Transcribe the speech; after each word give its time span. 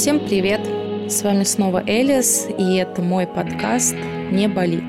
Всем 0.00 0.18
привет! 0.18 0.62
С 1.12 1.22
вами 1.22 1.44
снова 1.44 1.84
Элис, 1.86 2.48
и 2.58 2.76
это 2.76 3.02
мой 3.02 3.26
подкаст 3.26 3.94
«Не 4.32 4.48
болит». 4.48 4.82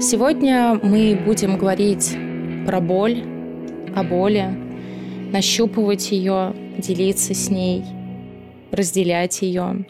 Сегодня 0.00 0.78
мы 0.80 1.16
будем 1.16 1.58
говорить 1.58 2.16
про 2.64 2.80
боль, 2.80 3.24
о 3.96 4.04
боли, 4.04 4.48
нащупывать 5.32 6.12
ее, 6.12 6.54
делиться 6.78 7.34
с 7.34 7.50
ней, 7.50 7.82
разделять 8.70 9.42
ее. 9.42 9.84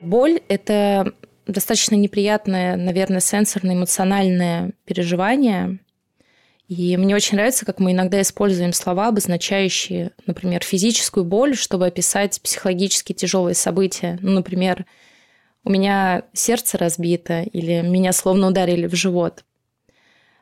Боль– 0.00 0.40
это 0.48 1.12
достаточно 1.46 1.94
неприятное, 1.94 2.76
наверное, 2.76 3.20
сенсорное, 3.20 3.74
эмоциональное 3.74 4.72
переживание– 4.86 5.78
и 6.70 6.96
мне 6.96 7.16
очень 7.16 7.34
нравится, 7.34 7.66
как 7.66 7.80
мы 7.80 7.90
иногда 7.90 8.22
используем 8.22 8.72
слова, 8.72 9.08
обозначающие, 9.08 10.12
например, 10.26 10.62
физическую 10.62 11.24
боль, 11.24 11.56
чтобы 11.56 11.84
описать 11.84 12.40
психологически 12.40 13.12
тяжелые 13.12 13.56
события. 13.56 14.20
Ну, 14.22 14.30
например, 14.30 14.86
у 15.64 15.70
меня 15.70 16.22
сердце 16.32 16.78
разбито 16.78 17.42
или 17.42 17.80
меня 17.80 18.12
словно 18.12 18.46
ударили 18.46 18.86
в 18.86 18.94
живот. 18.94 19.42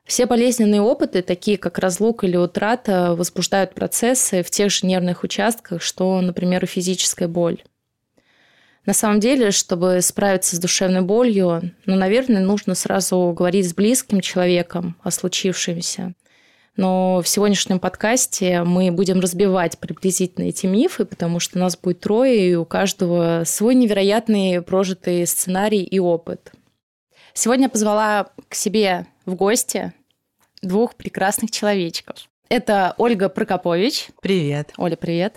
Все 0.04 0.26
болезненные 0.26 0.82
опыты, 0.82 1.22
такие 1.22 1.56
как 1.56 1.78
разлука 1.78 2.26
или 2.26 2.36
утрата, 2.36 3.14
возбуждают 3.14 3.74
процессы 3.74 4.42
в 4.42 4.50
тех 4.50 4.70
же 4.70 4.86
нервных 4.86 5.24
участках, 5.24 5.80
что, 5.80 6.20
например, 6.20 6.62
и 6.62 6.66
физическая 6.66 7.26
боль. 7.26 7.62
На 8.88 8.94
самом 8.94 9.20
деле, 9.20 9.50
чтобы 9.50 10.00
справиться 10.00 10.56
с 10.56 10.58
душевной 10.58 11.02
болью, 11.02 11.72
ну, 11.84 11.94
наверное, 11.94 12.40
нужно 12.40 12.74
сразу 12.74 13.34
говорить 13.36 13.68
с 13.68 13.74
близким 13.74 14.22
человеком 14.22 14.96
о 15.02 15.10
случившемся. 15.10 16.14
Но 16.74 17.20
в 17.22 17.28
сегодняшнем 17.28 17.80
подкасте 17.80 18.62
мы 18.62 18.90
будем 18.90 19.20
разбивать 19.20 19.76
приблизительно 19.76 20.46
эти 20.46 20.64
мифы, 20.64 21.04
потому 21.04 21.38
что 21.38 21.58
нас 21.58 21.76
будет 21.76 22.00
трое, 22.00 22.52
и 22.52 22.54
у 22.54 22.64
каждого 22.64 23.42
свой 23.44 23.74
невероятный 23.74 24.62
прожитый 24.62 25.26
сценарий 25.26 25.82
и 25.82 25.98
опыт. 25.98 26.52
Сегодня 27.34 27.64
я 27.64 27.68
позвала 27.68 28.30
к 28.48 28.54
себе 28.54 29.06
в 29.26 29.34
гости 29.34 29.92
двух 30.62 30.94
прекрасных 30.94 31.50
человечков. 31.50 32.30
Это 32.48 32.94
Ольга 32.96 33.28
Прокопович. 33.28 34.08
Привет. 34.22 34.72
Оля, 34.78 34.96
привет. 34.96 35.34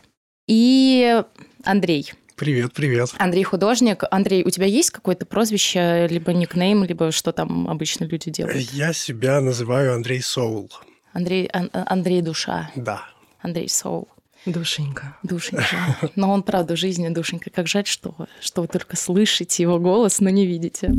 И 0.47 1.21
Андрей. 1.65 2.13
Привет, 2.41 2.73
привет. 2.73 3.13
Андрей 3.19 3.43
художник. 3.43 4.03
Андрей, 4.09 4.41
у 4.43 4.49
тебя 4.49 4.65
есть 4.65 4.89
какое-то 4.89 5.27
прозвище, 5.27 6.07
либо 6.09 6.33
никнейм, 6.33 6.83
либо 6.83 7.11
что 7.11 7.31
там 7.33 7.69
обычно 7.69 8.05
люди 8.05 8.31
делают? 8.31 8.57
Я 8.71 8.93
себя 8.93 9.39
называю 9.41 9.93
Андрей 9.93 10.23
Соул. 10.23 10.71
Андрей, 11.13 11.47
Ан- 11.53 11.69
Андрей 11.71 12.23
душа. 12.23 12.71
Да. 12.75 13.03
Андрей 13.41 13.69
Соул. 13.69 14.07
Душенька. 14.47 15.15
Душенька. 15.21 15.99
Но 16.15 16.31
он, 16.31 16.41
правда, 16.41 16.75
в 16.75 16.79
жизни 16.79 17.09
душенька. 17.09 17.51
Как 17.51 17.67
жаль, 17.67 17.85
что, 17.85 18.15
что 18.39 18.63
вы 18.63 18.67
только 18.67 18.97
слышите 18.97 19.61
его 19.61 19.77
голос, 19.77 20.19
но 20.19 20.31
не 20.31 20.47
видите. 20.47 20.91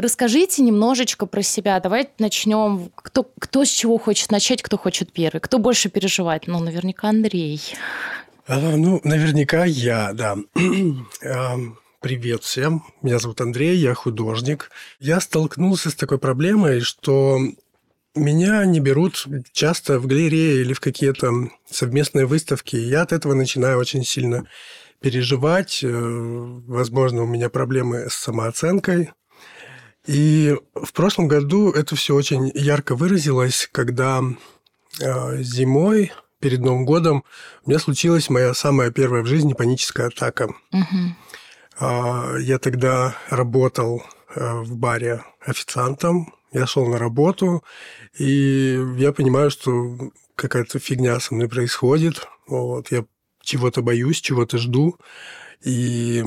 Расскажите 0.00 0.62
немножечко 0.62 1.26
про 1.26 1.42
себя. 1.42 1.78
Давайте 1.78 2.12
начнем. 2.18 2.90
Кто, 2.94 3.30
кто 3.38 3.66
с 3.66 3.68
чего 3.68 3.98
хочет 3.98 4.30
начать, 4.30 4.62
кто 4.62 4.78
хочет 4.78 5.12
первый? 5.12 5.40
Кто 5.40 5.58
больше 5.58 5.90
переживает? 5.90 6.46
Ну, 6.46 6.58
наверняка 6.58 7.10
Андрей. 7.10 7.60
А, 8.46 8.58
ну, 8.76 9.02
наверняка 9.04 9.66
я, 9.66 10.14
да. 10.14 10.38
Привет 12.00 12.44
всем. 12.44 12.82
Меня 13.02 13.18
зовут 13.18 13.42
Андрей, 13.42 13.76
я 13.76 13.92
художник. 13.92 14.70
Я 15.00 15.20
столкнулся 15.20 15.90
с 15.90 15.94
такой 15.94 16.18
проблемой, 16.18 16.80
что 16.80 17.38
меня 18.14 18.64
не 18.64 18.80
берут 18.80 19.26
часто 19.52 19.98
в 20.00 20.06
галереи 20.06 20.62
или 20.62 20.72
в 20.72 20.80
какие-то 20.80 21.30
совместные 21.70 22.24
выставки. 22.24 22.76
Я 22.76 23.02
от 23.02 23.12
этого 23.12 23.34
начинаю 23.34 23.76
очень 23.76 24.04
сильно 24.04 24.46
переживать. 25.00 25.80
Э, 25.84 25.88
возможно, 25.90 27.22
у 27.24 27.26
меня 27.26 27.50
проблемы 27.50 28.08
с 28.08 28.14
самооценкой. 28.14 29.10
И 30.10 30.56
в 30.74 30.92
прошлом 30.92 31.28
году 31.28 31.70
это 31.70 31.94
все 31.94 32.16
очень 32.16 32.50
ярко 32.52 32.96
выразилось, 32.96 33.68
когда 33.70 34.20
э, 35.00 35.42
зимой 35.42 36.10
перед 36.40 36.58
Новым 36.58 36.84
годом 36.84 37.22
у 37.64 37.70
меня 37.70 37.78
случилась 37.78 38.28
моя 38.28 38.52
самая 38.52 38.90
первая 38.90 39.22
в 39.22 39.26
жизни 39.26 39.52
паническая 39.52 40.08
атака. 40.08 40.52
Угу. 40.72 42.40
Я 42.40 42.58
тогда 42.58 43.14
работал 43.28 44.02
э, 44.34 44.54
в 44.62 44.74
баре 44.74 45.22
официантом, 45.46 46.34
я 46.50 46.66
шел 46.66 46.88
на 46.88 46.98
работу, 46.98 47.62
и 48.18 48.82
я 48.96 49.12
понимаю, 49.12 49.52
что 49.52 49.96
какая-то 50.34 50.80
фигня 50.80 51.20
со 51.20 51.34
мной 51.34 51.48
происходит. 51.48 52.26
Вот, 52.48 52.90
я 52.90 53.04
чего-то 53.42 53.80
боюсь, 53.80 54.20
чего-то 54.20 54.58
жду. 54.58 54.96
И 55.62 56.24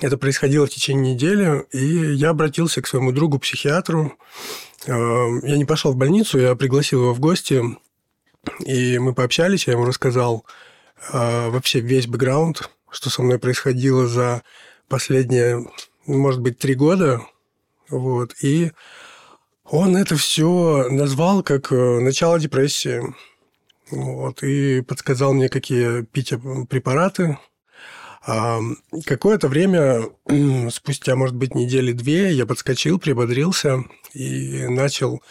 это 0.00 0.18
происходило 0.18 0.66
в 0.66 0.70
течение 0.70 1.14
недели, 1.14 1.64
и 1.72 2.14
я 2.14 2.30
обратился 2.30 2.82
к 2.82 2.86
своему 2.86 3.12
другу-психиатру. 3.12 4.12
Эм, 4.86 5.44
я 5.44 5.56
не 5.56 5.64
пошел 5.64 5.92
в 5.92 5.96
больницу, 5.96 6.38
я 6.38 6.54
пригласил 6.54 7.02
его 7.02 7.14
в 7.14 7.20
гости, 7.20 7.62
и 8.64 8.98
мы 8.98 9.14
пообщались, 9.14 9.66
я 9.66 9.72
ему 9.72 9.84
рассказал 9.84 10.44
э, 11.12 11.48
вообще 11.50 11.80
весь 11.80 12.06
бэкграунд, 12.06 12.70
что 12.90 13.10
со 13.10 13.22
мной 13.22 13.38
происходило 13.38 14.06
за 14.06 14.42
последние, 14.88 15.66
может 16.06 16.40
быть, 16.40 16.58
три 16.58 16.74
года. 16.74 17.22
Вот. 17.88 18.34
И 18.42 18.72
он 19.64 19.96
это 19.96 20.16
все 20.16 20.88
назвал 20.90 21.42
как 21.42 21.72
э, 21.72 22.00
начало 22.00 22.38
депрессии. 22.38 23.02
Вот, 23.90 24.42
и 24.42 24.80
подсказал 24.80 25.32
мне, 25.32 25.48
какие 25.48 26.02
пить 26.02 26.32
препараты 26.68 27.38
Какое-то 29.04 29.48
время, 29.48 30.02
спустя, 30.70 31.14
может 31.14 31.36
быть, 31.36 31.54
недели 31.54 31.92
две, 31.92 32.32
я 32.32 32.44
подскочил, 32.44 32.98
прибодрился 32.98 33.84
и 34.14 34.66
начал 34.68 35.22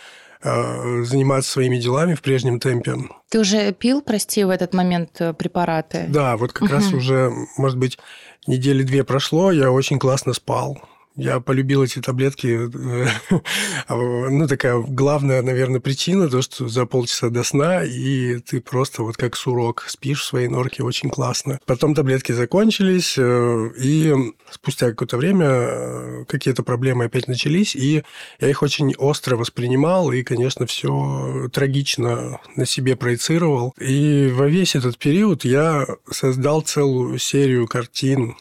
а, 0.41 1.03
заниматься 1.03 1.51
своими 1.51 1.77
делами 1.77 2.13
в 2.13 2.21
прежнем 2.21 2.59
темпе. 2.59 2.95
Ты 3.29 3.39
уже 3.39 3.73
пил, 3.73 4.01
прости, 4.01 4.43
в 4.43 4.49
этот 4.49 4.73
момент 4.73 5.19
э, 5.19 5.33
препараты? 5.33 6.05
Да, 6.07 6.37
вот 6.37 6.53
как 6.53 6.63
угу. 6.63 6.71
раз 6.71 6.93
уже, 6.93 7.33
может 7.57 7.79
быть, 7.79 7.97
недели 8.45 8.83
две 8.83 9.03
прошло, 9.03 9.51
я 9.51 9.71
очень 9.71 9.97
классно 9.97 10.33
спал. 10.33 10.77
Я 11.15 11.39
полюбил 11.39 11.83
эти 11.83 12.01
таблетки. 12.01 12.69
ну, 13.89 14.47
такая 14.47 14.79
главная, 14.79 15.41
наверное, 15.41 15.79
причина, 15.79 16.29
то, 16.29 16.41
что 16.41 16.67
за 16.67 16.85
полчаса 16.85 17.29
до 17.29 17.43
сна, 17.43 17.83
и 17.83 18.39
ты 18.39 18.59
просто 18.59 19.03
вот 19.03 19.15
как 19.15 19.35
сурок 19.35 19.85
спишь 19.87 20.21
в 20.21 20.25
своей 20.25 20.47
норке 20.47 20.83
очень 20.83 21.09
классно. 21.09 21.59
Потом 21.65 21.95
таблетки 21.95 22.33
закончились, 22.33 23.15
э, 23.17 23.69
и 23.79 24.13
спустя 24.51 24.89
какое-то 24.89 25.17
время 25.17 25.45
э, 25.47 26.25
какие-то 26.27 26.63
проблемы 26.63 27.05
опять 27.05 27.27
начались, 27.27 27.75
и 27.75 28.03
я 28.39 28.49
их 28.49 28.61
очень 28.61 28.93
остро 28.95 29.37
воспринимал, 29.37 30.11
и, 30.11 30.23
конечно, 30.23 30.65
все 30.65 31.49
трагично 31.53 32.39
на 32.55 32.65
себе 32.65 32.95
проецировал. 32.95 33.73
И 33.79 34.29
во 34.33 34.47
весь 34.47 34.75
этот 34.75 34.97
период 34.97 35.45
я 35.45 35.87
создал 36.11 36.61
целую 36.61 37.17
серию 37.19 37.67
картин, 37.67 38.35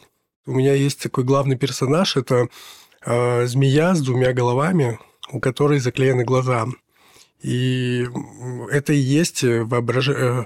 у 0.45 0.51
меня 0.51 0.73
есть 0.73 1.01
такой 1.01 1.23
главный 1.23 1.57
персонаж, 1.57 2.17
это 2.17 2.47
э, 3.05 3.45
змея 3.45 3.95
с 3.95 4.01
двумя 4.01 4.33
головами, 4.33 4.99
у 5.31 5.39
которой 5.39 5.79
заклеены 5.79 6.23
глаза. 6.23 6.67
И 7.41 8.07
это 8.71 8.93
и 8.93 8.97
есть 8.97 9.43
воображ... 9.43 10.09
э, 10.09 10.45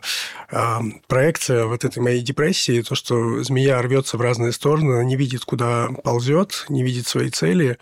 э, 0.52 0.80
проекция 1.08 1.66
вот 1.66 1.86
этой 1.86 2.00
моей 2.00 2.22
депрессии, 2.22 2.82
то, 2.82 2.96
что 2.96 3.44
змея 3.44 3.82
рвется 3.82 4.18
в 4.18 4.22
разные 4.22 4.52
стороны, 4.52 5.06
не 5.06 5.16
видит, 5.16 5.46
куда 5.46 5.90
ползет, 6.04 6.66
не 6.70 6.84
видит 6.84 7.08
своей 7.08 7.30
цели. 7.30 7.78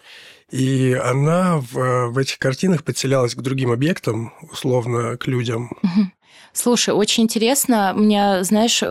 И 0.52 0.94
она 0.94 1.58
в, 1.58 2.08
в 2.10 2.18
этих 2.18 2.40
картинах 2.40 2.84
подселялась 2.84 3.36
к 3.36 3.42
другим 3.42 3.72
объектам, 3.72 4.34
условно, 4.52 5.18
к 5.18 5.28
людям. 5.28 5.72
Слушай, 6.58 6.96
очень 6.96 7.26
интересно. 7.26 7.94
Меня, 7.96 8.44
знаешь, 8.44 8.82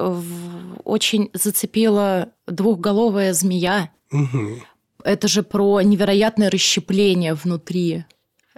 очень 0.85 1.31
зацепила 1.33 2.29
двухголовая 2.47 3.33
змея. 3.33 3.91
Угу. 4.13 4.63
Это 5.03 5.27
же 5.27 5.43
про 5.43 5.81
невероятное 5.81 6.49
расщепление 6.49 7.35
внутри. 7.35 8.05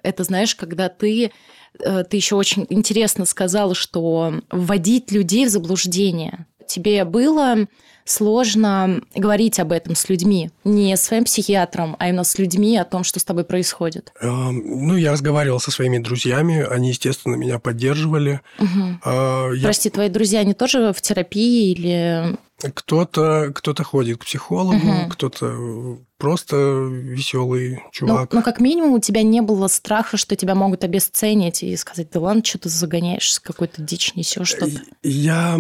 Это, 0.02 0.24
знаешь, 0.24 0.54
когда 0.54 0.90
ты 0.90 1.32
э, 1.80 2.04
ты 2.04 2.18
еще 2.18 2.36
очень 2.36 2.66
интересно 2.68 3.24
сказал, 3.24 3.72
что 3.72 4.42
вводить 4.50 5.10
людей 5.10 5.46
в 5.46 5.48
заблуждение. 5.48 6.46
Тебе 6.68 7.04
было 7.04 7.66
сложно 8.04 9.02
говорить 9.14 9.60
об 9.60 9.72
этом 9.72 9.94
с 9.94 10.08
людьми. 10.08 10.50
Не 10.64 10.96
своим 10.96 11.24
психиатром, 11.24 11.94
а 11.98 12.08
именно 12.08 12.24
с 12.24 12.38
людьми 12.38 12.76
о 12.78 12.84
том, 12.84 13.04
что 13.04 13.20
с 13.20 13.24
тобой 13.24 13.44
происходит. 13.44 14.12
Ну, 14.22 14.96
я 14.96 15.12
разговаривал 15.12 15.60
со 15.60 15.70
своими 15.70 15.98
друзьями, 15.98 16.66
они, 16.70 16.88
естественно, 16.88 17.34
меня 17.34 17.58
поддерживали. 17.58 18.40
Угу. 18.58 19.10
Я... 19.54 19.60
Прости, 19.62 19.90
твои 19.90 20.08
друзья, 20.08 20.40
они 20.40 20.54
тоже 20.54 20.92
в 20.94 21.02
терапии 21.02 21.72
или 21.72 22.36
Кто-то 22.74 23.52
кто 23.54 23.72
ходит 23.84 24.18
к 24.18 24.24
психологу, 24.24 24.76
угу. 24.76 25.10
кто-то 25.10 25.98
просто 26.16 26.56
веселый 26.56 27.84
чувак. 27.92 28.32
Ну, 28.32 28.38
ну, 28.38 28.44
как 28.44 28.60
минимум, 28.60 28.94
у 28.94 29.00
тебя 29.00 29.22
не 29.22 29.40
было 29.40 29.68
страха, 29.68 30.16
что 30.16 30.34
тебя 30.34 30.56
могут 30.56 30.82
обесценить 30.82 31.62
и 31.62 31.76
сказать, 31.76 32.10
да 32.10 32.18
ладно, 32.18 32.44
что 32.44 32.58
ты 32.58 32.68
загоняешь, 32.68 33.38
какой-то 33.40 33.80
дичь 33.80 34.16
несешь 34.16 34.48
что-то. 34.48 34.82
Я, 35.04 35.58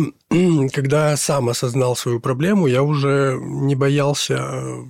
когда 0.72 1.16
сам 1.16 1.48
осознал 1.48 1.94
свою 1.94 2.18
проблему, 2.18 2.66
я 2.66 2.82
уже 2.82 3.38
не 3.40 3.76
боялся 3.76 4.82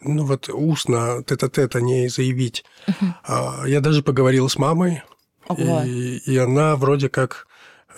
ну 0.00 0.24
вот 0.24 0.48
устно 0.48 1.24
тет-а-тет 1.26 1.74
о 1.74 1.80
ней 1.80 2.08
заявить. 2.08 2.64
Угу. 2.86 3.66
Я 3.66 3.80
даже 3.80 4.04
поговорил 4.04 4.48
с 4.48 4.56
мамой, 4.56 5.02
и, 5.56 6.18
и 6.24 6.36
она 6.36 6.76
вроде 6.76 7.08
как 7.08 7.47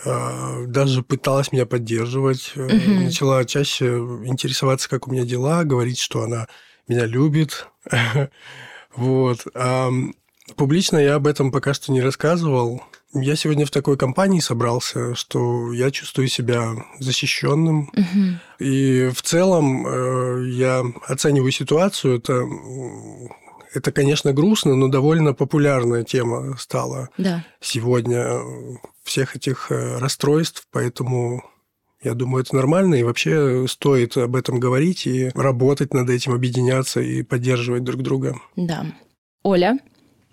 даже 0.04 1.02
пыталась 1.02 1.52
меня 1.52 1.66
поддерживать, 1.66 2.52
угу. 2.56 2.70
начала 2.70 3.44
чаще 3.44 3.98
интересоваться, 4.24 4.88
как 4.88 5.08
у 5.08 5.12
меня 5.12 5.24
дела, 5.24 5.64
говорить, 5.64 5.98
что 5.98 6.22
она 6.22 6.46
меня 6.88 7.06
любит. 7.06 7.68
вот. 8.94 9.46
А 9.54 9.90
публично 10.56 10.98
я 10.98 11.14
об 11.14 11.26
этом 11.26 11.52
пока 11.52 11.74
что 11.74 11.92
не 11.92 12.00
рассказывал. 12.00 12.82
Я 13.12 13.34
сегодня 13.34 13.66
в 13.66 13.70
такой 13.70 13.96
компании 13.96 14.38
собрался, 14.40 15.14
что 15.16 15.72
я 15.72 15.90
чувствую 15.90 16.28
себя 16.28 16.74
защищенным. 17.00 17.90
Угу. 17.92 18.64
И 18.64 19.08
в 19.08 19.22
целом 19.22 19.86
э, 19.86 20.44
я 20.50 20.84
оцениваю 21.08 21.50
ситуацию. 21.50 22.18
Это 22.18 22.46
это, 23.72 23.92
конечно, 23.92 24.32
грустно, 24.32 24.74
но 24.74 24.88
довольно 24.88 25.34
популярная 25.34 26.04
тема 26.04 26.56
стала 26.58 27.08
да. 27.18 27.44
сегодня 27.60 28.40
всех 29.04 29.36
этих 29.36 29.70
э, 29.70 29.98
расстройств, 29.98 30.66
поэтому 30.72 31.44
я 32.02 32.14
думаю, 32.14 32.42
это 32.42 32.56
нормально, 32.56 32.94
и 32.94 33.02
вообще 33.02 33.66
стоит 33.68 34.16
об 34.16 34.34
этом 34.34 34.58
говорить 34.58 35.06
и 35.06 35.30
работать 35.34 35.92
над 35.92 36.08
этим, 36.08 36.32
объединяться 36.32 37.00
и 37.00 37.22
поддерживать 37.22 37.84
друг 37.84 38.02
друга. 38.02 38.40
Да. 38.56 38.86
Оля, 39.42 39.78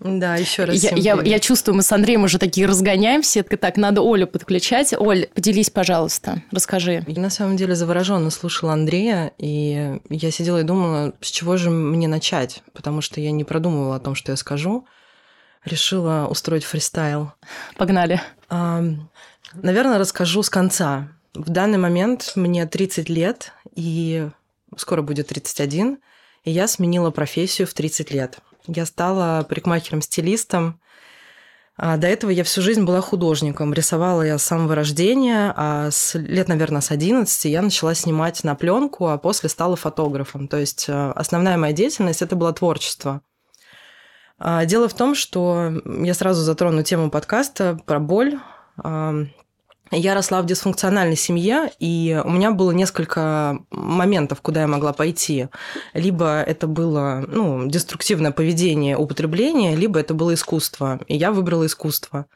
да, 0.00 0.36
еще 0.36 0.64
раз. 0.64 0.76
Я, 0.76 0.92
я, 0.94 1.20
я 1.22 1.40
чувствую, 1.40 1.74
мы 1.74 1.82
с 1.82 1.90
Андреем 1.90 2.22
уже 2.22 2.38
такие 2.38 2.66
разгоняемся. 2.66 3.42
Так, 3.42 3.76
надо 3.76 4.00
Олю 4.00 4.28
подключать. 4.28 4.94
Оль, 4.96 5.26
поделись, 5.34 5.70
пожалуйста, 5.70 6.42
расскажи. 6.52 7.04
Я 7.06 7.20
на 7.20 7.30
самом 7.30 7.56
деле 7.56 7.74
завороженно 7.74 8.30
слушала 8.30 8.74
Андрея, 8.74 9.32
и 9.38 9.98
я 10.08 10.30
сидела 10.30 10.60
и 10.60 10.64
думала, 10.64 11.14
с 11.20 11.30
чего 11.30 11.56
же 11.56 11.70
мне 11.70 12.06
начать, 12.06 12.62
потому 12.74 13.00
что 13.00 13.20
я 13.20 13.32
не 13.32 13.42
продумывала 13.42 13.96
о 13.96 14.00
том, 14.00 14.14
что 14.14 14.30
я 14.30 14.36
скажу. 14.36 14.86
Решила 15.64 16.28
устроить 16.30 16.64
фристайл. 16.64 17.32
Погнали. 17.76 18.20
А, 18.48 18.84
наверное, 19.54 19.98
расскажу 19.98 20.44
с 20.44 20.48
конца. 20.48 21.08
В 21.34 21.50
данный 21.50 21.78
момент 21.78 22.32
мне 22.36 22.66
30 22.66 23.08
лет, 23.08 23.52
и 23.74 24.28
скоро 24.76 25.02
будет 25.02 25.26
31, 25.26 25.98
и 26.44 26.50
я 26.50 26.68
сменила 26.68 27.10
профессию 27.10 27.66
в 27.66 27.74
30 27.74 28.12
лет. 28.12 28.38
Я 28.68 28.86
стала 28.86 29.44
парикмахером-стилистом. 29.48 30.80
А 31.80 31.96
до 31.96 32.08
этого 32.08 32.30
я 32.30 32.42
всю 32.42 32.60
жизнь 32.60 32.84
была 32.84 33.00
художником. 33.00 33.72
Рисовала 33.72 34.22
я 34.22 34.36
с 34.36 34.42
самого 34.42 34.74
рождения, 34.74 35.54
а 35.56 35.90
с 35.90 36.14
лет, 36.18 36.48
наверное, 36.48 36.80
с 36.80 36.90
11 36.90 37.44
я 37.44 37.62
начала 37.62 37.94
снимать 37.94 38.42
на 38.42 38.56
пленку, 38.56 39.06
а 39.06 39.16
после 39.16 39.48
стала 39.48 39.76
фотографом. 39.76 40.48
То 40.48 40.56
есть 40.56 40.86
э, 40.88 41.12
основная 41.12 41.56
моя 41.56 41.72
деятельность 41.72 42.20
это 42.20 42.34
было 42.34 42.52
творчество. 42.52 43.22
А 44.38 44.64
дело 44.64 44.88
в 44.88 44.94
том, 44.94 45.14
что 45.14 45.72
я 45.84 46.14
сразу 46.14 46.42
затрону 46.42 46.82
тему 46.82 47.10
подкаста 47.10 47.78
про 47.86 48.00
боль. 48.00 48.38
Я 49.90 50.14
росла 50.14 50.42
в 50.42 50.46
дисфункциональной 50.46 51.16
семье, 51.16 51.70
и 51.78 52.20
у 52.24 52.30
меня 52.30 52.50
было 52.50 52.72
несколько 52.72 53.58
моментов, 53.70 54.40
куда 54.42 54.62
я 54.62 54.66
могла 54.66 54.92
пойти. 54.92 55.48
Либо 55.94 56.42
это 56.42 56.66
было 56.66 57.24
ну, 57.26 57.66
деструктивное 57.66 58.32
поведение, 58.32 58.96
употребление, 58.96 59.76
либо 59.76 59.98
это 59.98 60.12
было 60.12 60.34
искусство. 60.34 61.00
И 61.06 61.16
я 61.16 61.32
выбрала 61.32 61.66
искусство. 61.66 62.26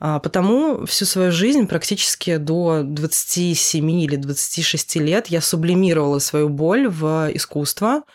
А 0.00 0.18
потому 0.18 0.86
всю 0.86 1.04
свою 1.04 1.30
жизнь, 1.30 1.66
практически 1.66 2.36
до 2.36 2.82
27 2.82 3.90
или 3.90 4.16
26 4.16 4.96
лет, 4.96 5.26
я 5.28 5.40
сублимировала 5.40 6.18
свою 6.18 6.48
боль 6.48 6.88
в 6.88 7.30
искусство– 7.32 8.02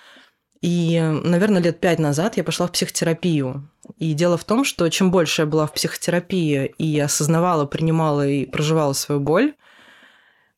и, 0.61 0.99
наверное, 1.23 1.61
лет 1.61 1.79
пять 1.79 1.99
назад 1.99 2.37
я 2.37 2.43
пошла 2.43 2.67
в 2.67 2.71
психотерапию. 2.71 3.69
И 3.97 4.13
дело 4.13 4.37
в 4.37 4.43
том, 4.43 4.65
что 4.65 4.89
чем 4.89 5.11
больше 5.11 5.43
я 5.43 5.45
была 5.45 5.67
в 5.67 5.73
психотерапии 5.73 6.73
и 6.77 6.99
осознавала, 6.99 7.65
принимала 7.65 8.27
и 8.27 8.45
проживала 8.45 8.93
свою 8.93 9.21
боль, 9.21 9.53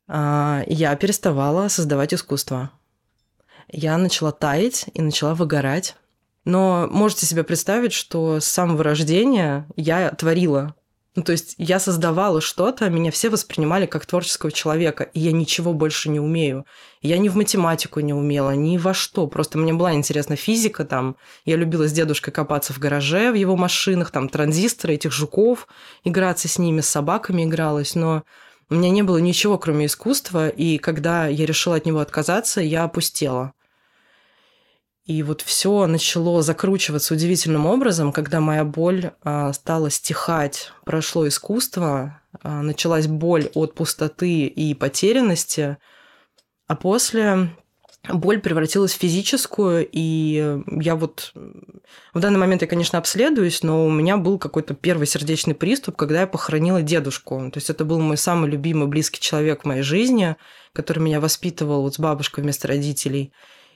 а, 0.08 0.62
я 0.66 0.96
переставала 0.96 1.68
создавать 1.68 2.14
искусство. 2.14 2.70
Я 3.68 3.96
начала 3.98 4.32
таять 4.32 4.86
и 4.94 5.02
начала 5.02 5.34
выгорать. 5.34 5.94
Но 6.44 6.88
можете 6.90 7.26
себе 7.26 7.44
представить, 7.44 7.92
что 7.92 8.40
с 8.40 8.46
самого 8.46 8.82
рождения 8.82 9.68
я 9.76 10.10
творила 10.10 10.74
ну, 11.16 11.24
то 11.24 11.32
есть 11.32 11.56
я 11.58 11.80
создавала 11.80 12.40
что-то, 12.40 12.88
меня 12.88 13.10
все 13.10 13.30
воспринимали 13.30 13.86
как 13.86 14.06
творческого 14.06 14.52
человека, 14.52 15.02
и 15.02 15.18
я 15.18 15.32
ничего 15.32 15.72
больше 15.72 16.08
не 16.08 16.20
умею. 16.20 16.66
Я 17.02 17.18
ни 17.18 17.28
в 17.28 17.34
математику 17.34 17.98
не 17.98 18.14
умела, 18.14 18.54
ни 18.54 18.78
во 18.78 18.94
что. 18.94 19.26
Просто 19.26 19.58
мне 19.58 19.72
была 19.72 19.92
интересна 19.92 20.36
физика 20.36 20.84
там. 20.84 21.16
Я 21.44 21.56
любила 21.56 21.88
с 21.88 21.92
дедушкой 21.92 22.32
копаться 22.32 22.72
в 22.72 22.78
гараже, 22.78 23.32
в 23.32 23.34
его 23.34 23.56
машинах, 23.56 24.12
там 24.12 24.28
транзисторы, 24.28 24.94
этих 24.94 25.10
жуков, 25.10 25.66
играться 26.04 26.46
с 26.46 26.58
ними, 26.58 26.80
с 26.80 26.88
собаками 26.88 27.42
игралась. 27.42 27.96
Но 27.96 28.22
у 28.68 28.76
меня 28.76 28.90
не 28.90 29.02
было 29.02 29.18
ничего, 29.18 29.58
кроме 29.58 29.86
искусства, 29.86 30.48
и 30.48 30.78
когда 30.78 31.26
я 31.26 31.44
решила 31.44 31.74
от 31.74 31.86
него 31.86 31.98
отказаться, 31.98 32.60
я 32.60 32.84
опустела. 32.84 33.52
И 35.10 35.24
вот 35.24 35.40
все 35.40 35.88
начало 35.88 36.40
закручиваться 36.40 37.14
удивительным 37.14 37.66
образом, 37.66 38.12
когда 38.12 38.38
моя 38.38 38.64
боль 38.64 39.10
а, 39.24 39.52
стала 39.52 39.90
стихать, 39.90 40.70
прошло 40.84 41.26
искусство, 41.26 42.20
а, 42.44 42.62
началась 42.62 43.08
боль 43.08 43.50
от 43.54 43.74
пустоты 43.74 44.44
и 44.44 44.72
потерянности, 44.72 45.78
а 46.68 46.76
после 46.76 47.50
боль 48.08 48.40
превратилась 48.40 48.92
в 48.92 49.00
физическую, 49.00 49.84
и 49.90 50.60
я 50.80 50.94
вот 50.94 51.32
в 52.14 52.20
данный 52.20 52.38
момент 52.38 52.62
я, 52.62 52.68
конечно, 52.68 52.96
обследуюсь, 52.96 53.64
но 53.64 53.84
у 53.84 53.90
меня 53.90 54.16
был 54.16 54.38
какой-то 54.38 54.74
первый 54.74 55.08
сердечный 55.08 55.56
приступ, 55.56 55.96
когда 55.96 56.20
я 56.20 56.28
похоронила 56.28 56.82
дедушку. 56.82 57.50
То 57.50 57.58
есть 57.58 57.68
это 57.68 57.84
был 57.84 57.98
мой 57.98 58.16
самый 58.16 58.48
любимый 58.48 58.86
близкий 58.86 59.20
человек 59.20 59.62
в 59.62 59.66
моей 59.66 59.82
жизни, 59.82 60.36
который 60.72 61.00
меня 61.00 61.18
воспитывал 61.18 61.82
вот 61.82 61.96
с 61.96 61.98
бабушкой 61.98 62.44
вместо 62.44 62.68
родителей. 62.68 63.32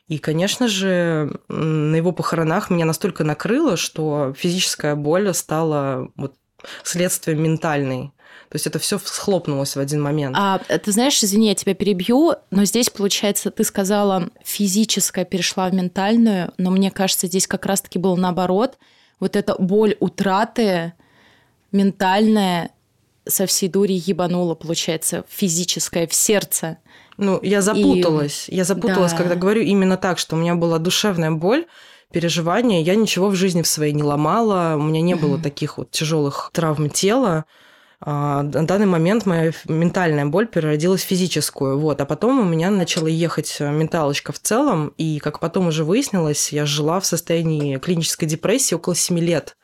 И, 0.09 0.19
конечно 0.19 0.69
же, 0.69 1.41
на 1.49 1.97
его 1.97 2.13
похоронах 2.13 2.69
меня 2.69 2.85
настолько 2.85 3.25
накрыло, 3.25 3.77
что 3.77 4.35
физическая 4.37 4.97
боль 4.97 5.33
стала 5.33 6.11
вот 6.17 6.35
следствием 6.83 7.43
ментальной. 7.43 8.13
То 8.51 8.57
есть 8.57 8.67
это 8.67 8.79
все 8.79 8.99
схлопнулось 8.99 9.75
в 9.75 9.81
один 9.81 10.03
момент. 10.03 10.37
А 10.39 10.59
ты 10.59 10.93
знаешь, 10.93 11.23
извини, 11.25 11.49
я 11.49 11.55
тебя 11.55 11.75
перебью, 11.75 12.35
но 12.51 12.65
здесь, 12.65 12.91
получается, 12.91 13.51
ты 13.51 13.65
сказала, 13.65 14.29
физическая 14.45 15.25
перешла 15.25 15.69
в 15.69 15.75
ментальную, 15.75 16.53
но 16.59 16.71
мне 16.71 16.91
кажется, 16.91 17.27
здесь 17.27 17.47
как 17.47 17.67
раз-таки 17.67 17.99
было 17.99 18.15
наоборот. 18.15 18.79
Вот 19.19 19.37
эта 19.37 19.57
боль 19.59 19.97
утраты 20.01 20.93
ментальная 21.73 22.71
со 23.27 23.47
всей 23.47 23.69
дури 23.69 24.01
ебанула, 24.07 24.55
получается, 24.55 25.25
физическая 25.29 26.07
в 26.07 26.15
сердце. 26.15 26.79
Ну, 27.17 27.39
я 27.43 27.63
запуталась. 27.63 28.49
И... 28.49 28.57
Я 28.57 28.65
запуталась, 28.65 29.13
да. 29.13 29.19
когда 29.19 29.35
говорю 29.35 29.63
именно 29.63 29.97
так, 29.97 30.19
что 30.19 30.37
у 30.37 30.39
меня 30.39 30.55
была 30.55 30.79
душевная 30.79 31.31
боль, 31.31 31.67
переживания. 32.13 32.83
Я 32.83 32.95
ничего 32.95 33.29
в 33.29 33.35
жизни 33.35 33.63
в 33.63 33.67
своей 33.67 33.93
не 33.93 34.03
ломала, 34.03 34.77
у 34.77 34.83
меня 34.83 35.01
не 35.01 35.15
было 35.15 35.39
таких 35.39 35.79
вот 35.79 35.91
тяжелых 35.91 36.51
травм 36.53 36.91
тела. 36.91 37.45
А, 38.01 38.43
на 38.43 38.67
данный 38.67 38.87
момент 38.87 39.27
моя 39.27 39.53
ментальная 39.67 40.27
боль 40.27 40.47
переродилась 40.47 41.03
в 41.03 41.07
физическую. 41.07 41.79
Вот. 41.79 42.01
А 42.01 42.05
потом 42.05 42.41
у 42.41 42.45
меня 42.45 42.71
начала 42.71 43.09
ехать 43.09 43.57
менталочка 43.61 44.33
в 44.33 44.39
целом, 44.39 44.93
и, 44.99 45.19
как 45.19 45.41
потом 45.41 45.69
уже 45.69 45.85
выяснилось, 45.85 46.53
я 46.53 46.67
жила 46.67 47.01
в 47.01 47.07
состоянии 47.07 47.79
клинической 47.79 48.29
депрессии 48.29 48.75
около 48.75 48.95
7 48.95 49.19
лет. 49.19 49.57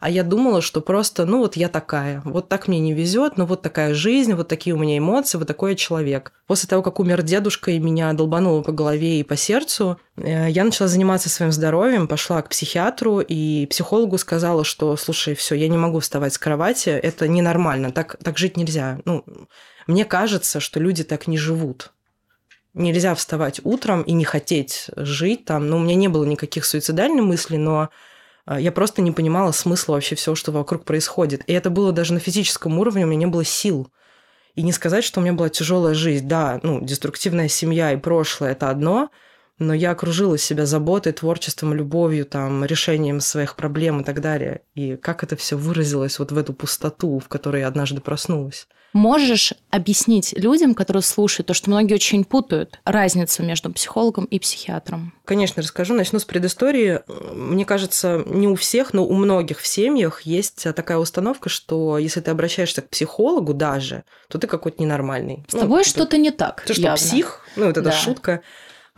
А 0.00 0.10
я 0.10 0.22
думала, 0.22 0.62
что 0.62 0.80
просто, 0.80 1.24
ну 1.26 1.38
вот 1.38 1.56
я 1.56 1.68
такая, 1.68 2.22
вот 2.24 2.48
так 2.48 2.68
мне 2.68 2.78
не 2.78 2.92
везет, 2.92 3.36
ну 3.36 3.46
вот 3.46 3.62
такая 3.62 3.94
жизнь, 3.94 4.34
вот 4.34 4.46
такие 4.46 4.74
у 4.74 4.78
меня 4.78 4.96
эмоции, 4.96 5.38
вот 5.38 5.48
такой 5.48 5.70
я 5.70 5.76
человек. 5.76 6.32
После 6.46 6.68
того, 6.68 6.82
как 6.82 7.00
умер 7.00 7.22
дедушка 7.22 7.72
и 7.72 7.78
меня 7.78 8.12
долбануло 8.12 8.62
по 8.62 8.72
голове 8.72 9.18
и 9.18 9.24
по 9.24 9.36
сердцу, 9.36 9.98
э, 10.16 10.50
я 10.50 10.64
начала 10.64 10.88
заниматься 10.88 11.28
своим 11.28 11.50
здоровьем, 11.50 12.06
пошла 12.06 12.40
к 12.42 12.48
психиатру, 12.48 13.20
и 13.20 13.66
психологу 13.66 14.18
сказала, 14.18 14.64
что, 14.64 14.96
слушай, 14.96 15.34
все, 15.34 15.56
я 15.56 15.68
не 15.68 15.76
могу 15.76 15.98
вставать 15.98 16.32
с 16.32 16.38
кровати, 16.38 16.90
это 16.90 17.26
ненормально, 17.26 17.90
так, 17.90 18.16
так 18.22 18.38
жить 18.38 18.56
нельзя. 18.56 19.00
Ну, 19.04 19.24
мне 19.86 20.04
кажется, 20.04 20.60
что 20.60 20.78
люди 20.80 21.02
так 21.02 21.26
не 21.26 21.38
живут 21.38 21.92
нельзя 22.74 23.14
вставать 23.14 23.60
утром 23.64 24.02
и 24.02 24.12
не 24.12 24.24
хотеть 24.24 24.86
жить 24.96 25.44
там. 25.44 25.68
Ну, 25.68 25.78
у 25.78 25.80
меня 25.80 25.96
не 25.96 26.06
было 26.06 26.24
никаких 26.24 26.64
суицидальных 26.64 27.24
мыслей, 27.24 27.58
но 27.58 27.90
я 28.56 28.72
просто 28.72 29.02
не 29.02 29.12
понимала 29.12 29.52
смысла 29.52 29.94
вообще 29.94 30.14
всего, 30.14 30.34
что 30.34 30.52
вокруг 30.52 30.84
происходит. 30.84 31.42
И 31.46 31.52
это 31.52 31.68
было 31.68 31.92
даже 31.92 32.14
на 32.14 32.20
физическом 32.20 32.78
уровне, 32.78 33.04
у 33.04 33.08
меня 33.08 33.18
не 33.18 33.26
было 33.26 33.44
сил. 33.44 33.88
И 34.54 34.62
не 34.62 34.72
сказать, 34.72 35.04
что 35.04 35.20
у 35.20 35.22
меня 35.22 35.34
была 35.34 35.50
тяжелая 35.50 35.94
жизнь. 35.94 36.26
Да, 36.26 36.58
ну, 36.62 36.80
деструктивная 36.80 37.48
семья 37.48 37.92
и 37.92 37.96
прошлое– 37.96 38.52
это 38.52 38.70
одно, 38.70 39.10
но 39.58 39.74
я 39.74 39.90
окружила 39.90 40.38
себя 40.38 40.66
заботой, 40.66 41.12
творчеством, 41.12 41.74
любовью, 41.74 42.24
там, 42.24 42.64
решением 42.64 43.20
своих 43.20 43.54
проблем 43.54 44.00
и 44.00 44.04
так 44.04 44.20
далее. 44.20 44.62
И 44.74 44.96
как 44.96 45.22
это 45.22 45.36
все 45.36 45.56
выразилось 45.56 46.18
вот 46.18 46.32
в 46.32 46.38
эту 46.38 46.54
пустоту, 46.54 47.18
в 47.18 47.28
которой 47.28 47.60
я 47.60 47.68
однажды 47.68 48.00
проснулась. 48.00 48.66
Можешь 48.92 49.52
объяснить 49.70 50.32
людям, 50.36 50.74
которые 50.74 51.02
слушают, 51.02 51.48
то, 51.48 51.54
что 51.54 51.70
многие 51.70 51.94
очень 51.94 52.24
путают 52.24 52.80
разницу 52.84 53.42
между 53.42 53.70
психологом 53.72 54.24
и 54.24 54.38
психиатром? 54.38 55.12
Конечно, 55.24 55.62
расскажу. 55.62 55.94
Начну 55.94 56.18
с 56.18 56.24
предыстории. 56.24 57.00
Мне 57.34 57.64
кажется, 57.64 58.22
не 58.26 58.48
у 58.48 58.54
всех, 58.54 58.94
но 58.94 59.04
у 59.04 59.14
многих 59.14 59.60
в 59.60 59.66
семьях 59.66 60.22
есть 60.22 60.66
такая 60.74 60.98
установка, 60.98 61.48
что 61.48 61.98
если 61.98 62.20
ты 62.20 62.30
обращаешься 62.30 62.82
к 62.82 62.88
психологу 62.88 63.52
даже, 63.52 64.04
то 64.28 64.38
ты 64.38 64.46
какой-то 64.46 64.82
ненормальный. 64.82 65.44
С 65.48 65.52
ну, 65.52 65.60
тобой 65.60 65.84
что-то 65.84 66.16
не 66.16 66.30
так. 66.30 66.62
Ты 66.66 66.74
что, 66.74 66.94
псих? 66.94 67.42
Ну, 67.56 67.66
вот 67.66 67.76
эта 67.76 67.90
да. 67.90 67.92
шутка 67.92 68.42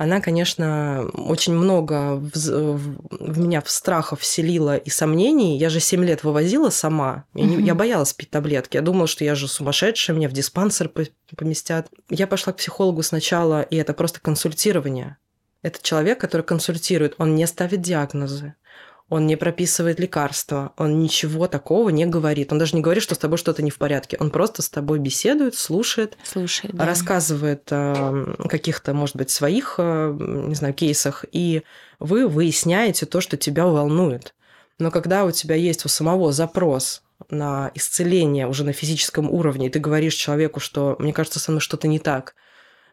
она, 0.01 0.23
конечно, 0.23 1.11
очень 1.13 1.53
много 1.53 2.15
в, 2.15 2.33
в 2.35 3.39
меня 3.39 3.61
в 3.61 3.71
страхов 3.71 4.21
вселила 4.23 4.79
и 4.79 4.89
сомнений. 4.89 5.59
Я 5.59 5.69
же 5.69 5.79
7 5.79 6.03
лет 6.07 6.25
вывозила 6.25 6.71
сама. 6.71 7.25
Я, 7.35 7.45
не, 7.45 7.63
я 7.63 7.75
боялась 7.75 8.15
пить 8.15 8.31
таблетки. 8.31 8.79
Я 8.79 8.83
думала, 8.83 9.07
что 9.07 9.25
я 9.25 9.35
же 9.35 9.47
сумасшедшая, 9.47 10.17
меня 10.17 10.31
в 10.31 10.33
диспансер 10.33 10.91
поместят. 11.37 11.89
Я 12.09 12.27
пошла 12.27 12.55
к 12.55 12.57
психологу 12.57 13.03
сначала, 13.03 13.61
и 13.61 13.77
это 13.77 13.93
просто 13.93 14.21
консультирование. 14.21 15.19
Это 15.61 15.83
человек, 15.83 16.19
который 16.19 16.47
консультирует, 16.47 17.17
он 17.19 17.35
не 17.35 17.47
ставит 17.47 17.83
диагнозы 17.83 18.55
он 19.11 19.27
не 19.27 19.37
прописывает 19.37 19.99
лекарства, 19.99 20.73
он 20.77 21.01
ничего 21.01 21.49
такого 21.49 21.91
не 21.91 22.07
говорит. 22.07 22.53
Он 22.53 22.59
даже 22.59 22.77
не 22.77 22.81
говорит, 22.81 23.03
что 23.03 23.17
с 23.17 23.19
тобой 23.19 23.39
что-то 23.39 23.61
не 23.61 23.71
в 23.71 23.77
порядке. 23.77 24.17
Он 24.21 24.31
просто 24.31 24.63
с 24.63 24.71
тобой 24.71 25.01
беседует, 25.01 25.57
слушает, 25.57 26.17
слушает 26.23 26.75
да. 26.75 26.87
рассказывает 26.87 27.65
о 27.73 28.37
каких-то, 28.49 28.95
может 28.95 29.17
быть, 29.17 29.31
своих, 29.31 29.75
э, 29.79 30.17
не 30.19 30.55
знаю, 30.55 30.75
кейсах, 30.75 31.25
и 31.33 31.65
вы 31.99 32.29
выясняете 32.29 33.05
то, 33.05 33.21
что 33.21 33.37
тебя 33.37 33.67
волнует. 33.67 34.33
Но 34.79 34.93
когда 34.93 35.25
у 35.25 35.33
тебя 35.33 35.57
есть 35.57 35.85
у 35.85 35.89
самого 35.89 36.33
запрос 36.33 37.03
на 37.31 37.73
исцеление 37.75 38.47
уже 38.47 38.65
на 38.65 38.73
физическом 38.73 39.29
уровне, 39.29 39.67
и 39.67 39.71
ты 39.71 39.81
говоришь 39.81 40.15
человеку, 40.15 40.61
что 40.61 40.95
мне 41.01 41.13
кажется, 41.13 41.41
со 41.41 41.51
мной 41.51 41.61
что-то 41.61 41.89
не 41.89 41.99
так, 41.99 42.35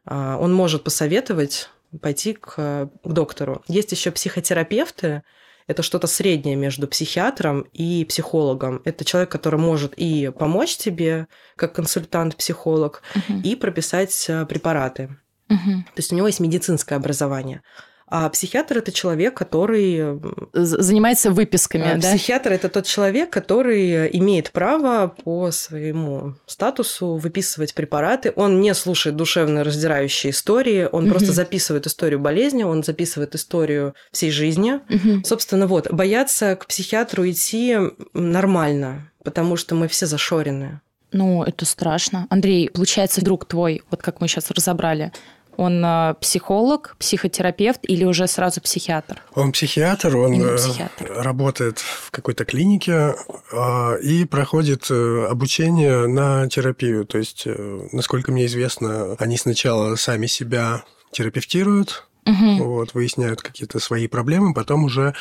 а, 0.03 0.37
он 0.37 0.51
может 0.51 0.83
посоветовать 0.83 1.69
пойти 2.01 2.33
к, 2.33 2.55
к 2.55 2.89
доктору. 3.03 3.61
Есть 3.67 3.91
еще 3.91 4.11
психотерапевты, 4.11 5.21
это 5.67 5.83
что-то 5.83 6.07
среднее 6.07 6.55
между 6.55 6.87
психиатром 6.87 7.61
и 7.73 8.05
психологом. 8.05 8.81
Это 8.85 9.05
человек, 9.05 9.29
который 9.29 9.59
может 9.59 9.93
и 9.97 10.31
помочь 10.37 10.77
тебе, 10.77 11.27
как 11.55 11.75
консультант-психолог, 11.75 13.03
угу. 13.15 13.39
и 13.43 13.55
прописать 13.55 14.25
э, 14.29 14.45
препараты. 14.45 15.17
Угу. 15.49 15.83
То 15.85 15.97
есть 15.97 16.11
у 16.11 16.15
него 16.15 16.27
есть 16.27 16.39
медицинское 16.39 16.95
образование. 16.95 17.61
А 18.09 18.29
психиатр 18.29 18.77
это 18.77 18.91
человек, 18.93 19.35
который 19.35 20.19
занимается 20.53 21.29
выписками. 21.29 21.91
А, 21.91 21.97
да? 21.97 22.09
Психиатр 22.09 22.53
это 22.53 22.69
тот 22.69 22.85
человек, 22.85 23.29
который 23.29 24.07
имеет 24.17 24.51
право 24.51 25.13
по 25.23 25.51
своему 25.51 26.35
статусу 26.45 27.15
выписывать 27.15 27.73
препараты. 27.73 28.31
Он 28.35 28.61
не 28.61 28.73
слушает 28.73 29.17
душевно 29.17 29.63
раздирающие 29.65 30.31
истории, 30.31 30.87
он 30.89 31.03
угу. 31.05 31.11
просто 31.11 31.33
записывает 31.33 31.85
историю 31.85 32.19
болезни, 32.19 32.63
он 32.63 32.81
записывает 32.81 33.35
историю 33.35 33.93
всей 34.11 34.31
жизни. 34.31 34.79
Угу. 34.89 35.25
Собственно, 35.25 35.67
вот 35.67 35.91
бояться 35.91 36.55
к 36.55 36.65
психиатру 36.67 37.29
идти 37.29 37.77
нормально, 38.13 39.11
потому 39.23 39.57
что 39.57 39.75
мы 39.75 39.89
все 39.89 40.05
зашорены. 40.05 40.79
Ну, 41.11 41.43
это 41.43 41.65
страшно. 41.65 42.27
Андрей, 42.29 42.69
получается, 42.69 43.23
друг 43.23 43.45
твой, 43.45 43.81
вот 43.89 44.01
как 44.01 44.19
мы 44.19 44.27
сейчас 44.27 44.51
разобрали, 44.51 45.11
он 45.57 45.83
э, 45.83 46.13
психолог, 46.21 46.95
психотерапевт 46.99 47.79
или 47.83 48.05
уже 48.05 48.27
сразу 48.27 48.61
психиатр? 48.61 49.21
Он 49.33 49.51
психиатр, 49.51 50.15
он 50.15 50.39
э, 50.39 50.55
психиатр. 50.55 51.11
работает 51.15 51.79
в 51.79 52.11
какой-то 52.11 52.45
клинике 52.45 53.15
э, 53.51 54.01
и 54.01 54.25
проходит 54.25 54.89
обучение 54.89 56.07
на 56.07 56.47
терапию. 56.47 57.05
То 57.05 57.17
есть, 57.17 57.47
насколько 57.91 58.31
мне 58.31 58.45
известно, 58.45 59.15
они 59.17 59.37
сначала 59.37 59.95
сами 59.95 60.27
себя 60.27 60.83
терапевтируют, 61.11 62.07
угу. 62.25 62.63
вот, 62.63 62.93
выясняют 62.93 63.41
какие-то 63.41 63.79
свои 63.79 64.07
проблемы, 64.07 64.53
потом 64.53 64.83
уже 64.83 65.15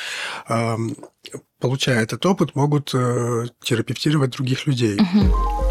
получая 1.58 2.02
этот 2.02 2.24
опыт, 2.26 2.54
могут 2.54 2.88
терапевтировать 2.88 4.30
других 4.30 4.66
людей. 4.66 5.00
Угу. 5.00 5.65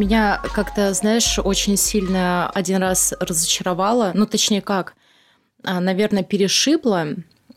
Меня 0.00 0.40
как-то, 0.54 0.94
знаешь, 0.94 1.38
очень 1.38 1.76
сильно 1.76 2.48
один 2.52 2.78
раз 2.78 3.12
разочаровало, 3.20 4.12
ну, 4.14 4.24
точнее 4.24 4.62
как, 4.62 4.94
а, 5.62 5.78
наверное, 5.78 6.22
перешибло. 6.22 7.08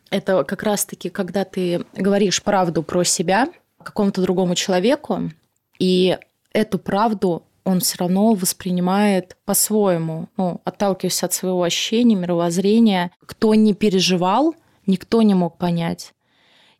Это 0.09 0.43
как 0.43 0.61
раз-таки, 0.63 1.07
когда 1.07 1.45
ты 1.45 1.85
говоришь 1.95 2.43
правду 2.43 2.83
про 2.83 3.05
себя 3.05 3.47
какому-то 3.81 4.21
другому 4.21 4.55
человеку, 4.55 5.31
и 5.79 6.17
эту 6.51 6.79
правду 6.79 7.43
он 7.63 7.79
все 7.79 7.99
равно 7.99 8.33
воспринимает 8.33 9.37
по-своему, 9.45 10.27
ну, 10.35 10.59
отталкиваясь 10.65 11.23
от 11.23 11.31
своего 11.31 11.63
ощущения, 11.63 12.15
мировоззрения. 12.15 13.11
Кто 13.25 13.55
не 13.55 13.73
переживал, 13.73 14.53
никто 14.85 15.21
не 15.21 15.33
мог 15.33 15.57
понять. 15.57 16.11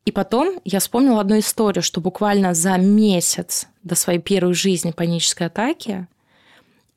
И 0.06 0.12
потом 0.12 0.60
я 0.66 0.80
вспомнила 0.80 1.22
одну 1.22 1.40
историю, 1.40 1.82
что 1.82 2.02
буквально 2.02 2.54
за 2.54 2.78
месяц 2.78 3.68
до 3.84 3.96
своей 3.96 4.20
первой 4.20 4.54
жизни 4.54 4.92
панической 4.92 5.48
атаки 5.48 6.08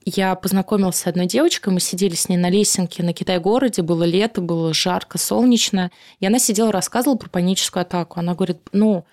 я 0.05 0.37
познакомилась 0.37 0.97
с 0.97 1.07
одной 1.09 1.27
девочкой, 1.27 1.73
мы 1.73 1.81
сидели 1.81 2.15
с 2.15 2.29
ней 2.29 2.37
на 2.37 2.49
лесенке 2.49 3.03
на 3.03 3.13
Китай-городе, 3.13 3.83
было 3.83 4.05
лето, 4.05 4.41
было 4.41 4.73
жарко, 4.73 5.19
солнечно, 5.19 5.91
и 6.21 6.27
она 6.27 6.39
сидела, 6.39 6.71
рассказывала 6.71 7.17
про 7.17 7.29
паническую 7.29 7.83
атаку. 7.83 8.21
Она 8.21 8.35
говорит, 8.35 8.59
ну, 8.71 9.05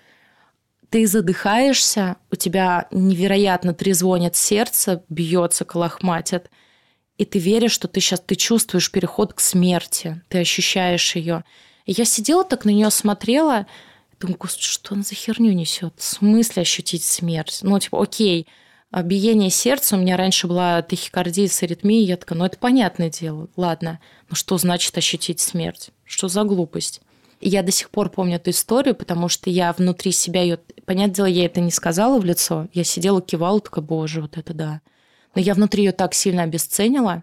ты 0.90 1.08
задыхаешься, 1.08 2.16
у 2.30 2.36
тебя 2.36 2.86
невероятно 2.92 3.74
трезвонит 3.74 4.36
сердце, 4.36 5.02
бьется, 5.08 5.64
колохматит, 5.64 6.48
и 7.18 7.24
ты 7.24 7.40
веришь, 7.40 7.72
что 7.72 7.88
ты 7.88 8.00
сейчас 8.00 8.20
ты 8.20 8.36
чувствуешь 8.36 8.92
переход 8.92 9.34
к 9.34 9.40
смерти, 9.40 10.22
ты 10.28 10.38
ощущаешь 10.38 11.16
ее. 11.16 11.42
Я 11.86 12.04
сидела 12.04 12.44
так 12.44 12.64
на 12.64 12.70
нее 12.70 12.90
смотрела, 12.90 13.66
думаю, 14.18 14.38
господи, 14.38 14.66
что 14.66 14.94
она 14.94 15.02
за 15.02 15.14
херню 15.14 15.52
несет? 15.52 15.94
В 15.96 16.02
смысле 16.04 16.62
ощутить 16.62 17.04
смерть? 17.04 17.58
Ну, 17.62 17.78
типа, 17.78 18.02
окей, 18.02 18.46
биение 19.02 19.50
сердца, 19.50 19.96
у 19.96 19.98
меня 19.98 20.16
раньше 20.16 20.46
была 20.46 20.80
тахикардия 20.82 21.48
с 21.48 21.62
аритмией, 21.62 22.04
я 22.04 22.16
такая, 22.16 22.38
ну, 22.38 22.44
это 22.46 22.56
понятное 22.56 23.10
дело, 23.10 23.48
ладно. 23.56 24.00
Но 24.30 24.36
что 24.36 24.56
значит 24.56 24.96
ощутить 24.96 25.40
смерть? 25.40 25.90
Что 26.04 26.28
за 26.28 26.44
глупость? 26.44 27.02
И 27.40 27.50
я 27.50 27.62
до 27.62 27.70
сих 27.70 27.90
пор 27.90 28.08
помню 28.08 28.36
эту 28.36 28.50
историю, 28.50 28.94
потому 28.94 29.28
что 29.28 29.50
я 29.50 29.72
внутри 29.74 30.12
себя 30.12 30.40
ее... 30.40 30.58
Понятное 30.86 31.14
дело, 31.14 31.26
я 31.26 31.44
это 31.44 31.60
не 31.60 31.70
сказала 31.70 32.18
в 32.18 32.24
лицо. 32.24 32.68
Я 32.72 32.84
сидела, 32.84 33.20
кивала, 33.20 33.60
такая, 33.60 33.84
боже, 33.84 34.22
вот 34.22 34.38
это 34.38 34.54
да. 34.54 34.80
Но 35.34 35.42
я 35.42 35.52
внутри 35.52 35.84
ее 35.84 35.92
так 35.92 36.14
сильно 36.14 36.44
обесценила, 36.44 37.22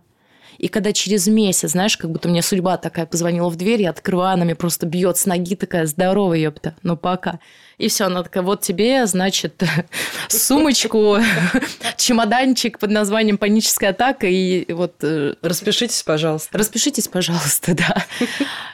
и 0.57 0.67
когда 0.67 0.93
через 0.93 1.27
месяц, 1.27 1.71
знаешь, 1.71 1.97
как 1.97 2.11
будто 2.11 2.29
мне 2.29 2.41
судьба 2.41 2.77
такая 2.77 3.05
позвонила 3.05 3.49
в 3.49 3.55
дверь, 3.55 3.81
я 3.81 3.89
открываю, 3.89 4.33
она 4.33 4.45
мне 4.45 4.55
просто 4.55 4.85
бьет 4.85 5.17
с 5.17 5.25
ноги, 5.25 5.55
такая, 5.55 5.85
здорово, 5.85 6.33
ёпта, 6.33 6.75
ну 6.83 6.97
пока. 6.97 7.39
И 7.77 7.87
все, 7.87 8.05
она 8.05 8.21
такая, 8.21 8.43
вот 8.43 8.61
тебе, 8.61 9.07
значит, 9.07 9.63
сумочку, 10.27 11.17
чемоданчик 11.97 12.77
под 12.77 12.91
названием 12.91 13.37
«Паническая 13.37 13.89
атака» 13.89 14.27
и 14.27 14.71
вот... 14.71 14.95
Э, 15.01 15.33
Распишитесь, 15.41 16.03
пожалуйста. 16.03 16.57
Распишитесь, 16.57 17.07
пожалуйста, 17.07 17.73
да. 17.75 18.05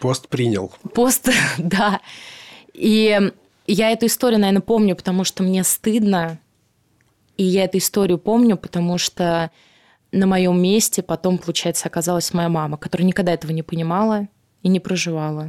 Пост 0.01 0.27
принял. 0.27 0.73
Пост, 0.93 1.29
да. 1.57 2.01
И 2.73 3.31
я 3.65 3.91
эту 3.91 4.07
историю, 4.07 4.39
наверное, 4.39 4.61
помню, 4.61 4.95
потому 4.95 5.23
что 5.23 5.43
мне 5.43 5.63
стыдно. 5.63 6.39
И 7.37 7.43
я 7.43 7.65
эту 7.65 7.77
историю 7.77 8.17
помню, 8.17 8.57
потому 8.57 8.97
что 8.97 9.51
на 10.11 10.25
моем 10.25 10.61
месте 10.61 11.03
потом, 11.03 11.37
получается, 11.37 11.87
оказалась 11.87 12.33
моя 12.33 12.49
мама, 12.49 12.77
которая 12.77 13.07
никогда 13.07 13.33
этого 13.33 13.51
не 13.51 13.63
понимала 13.63 14.27
и 14.61 14.69
не 14.69 14.79
проживала. 14.79 15.47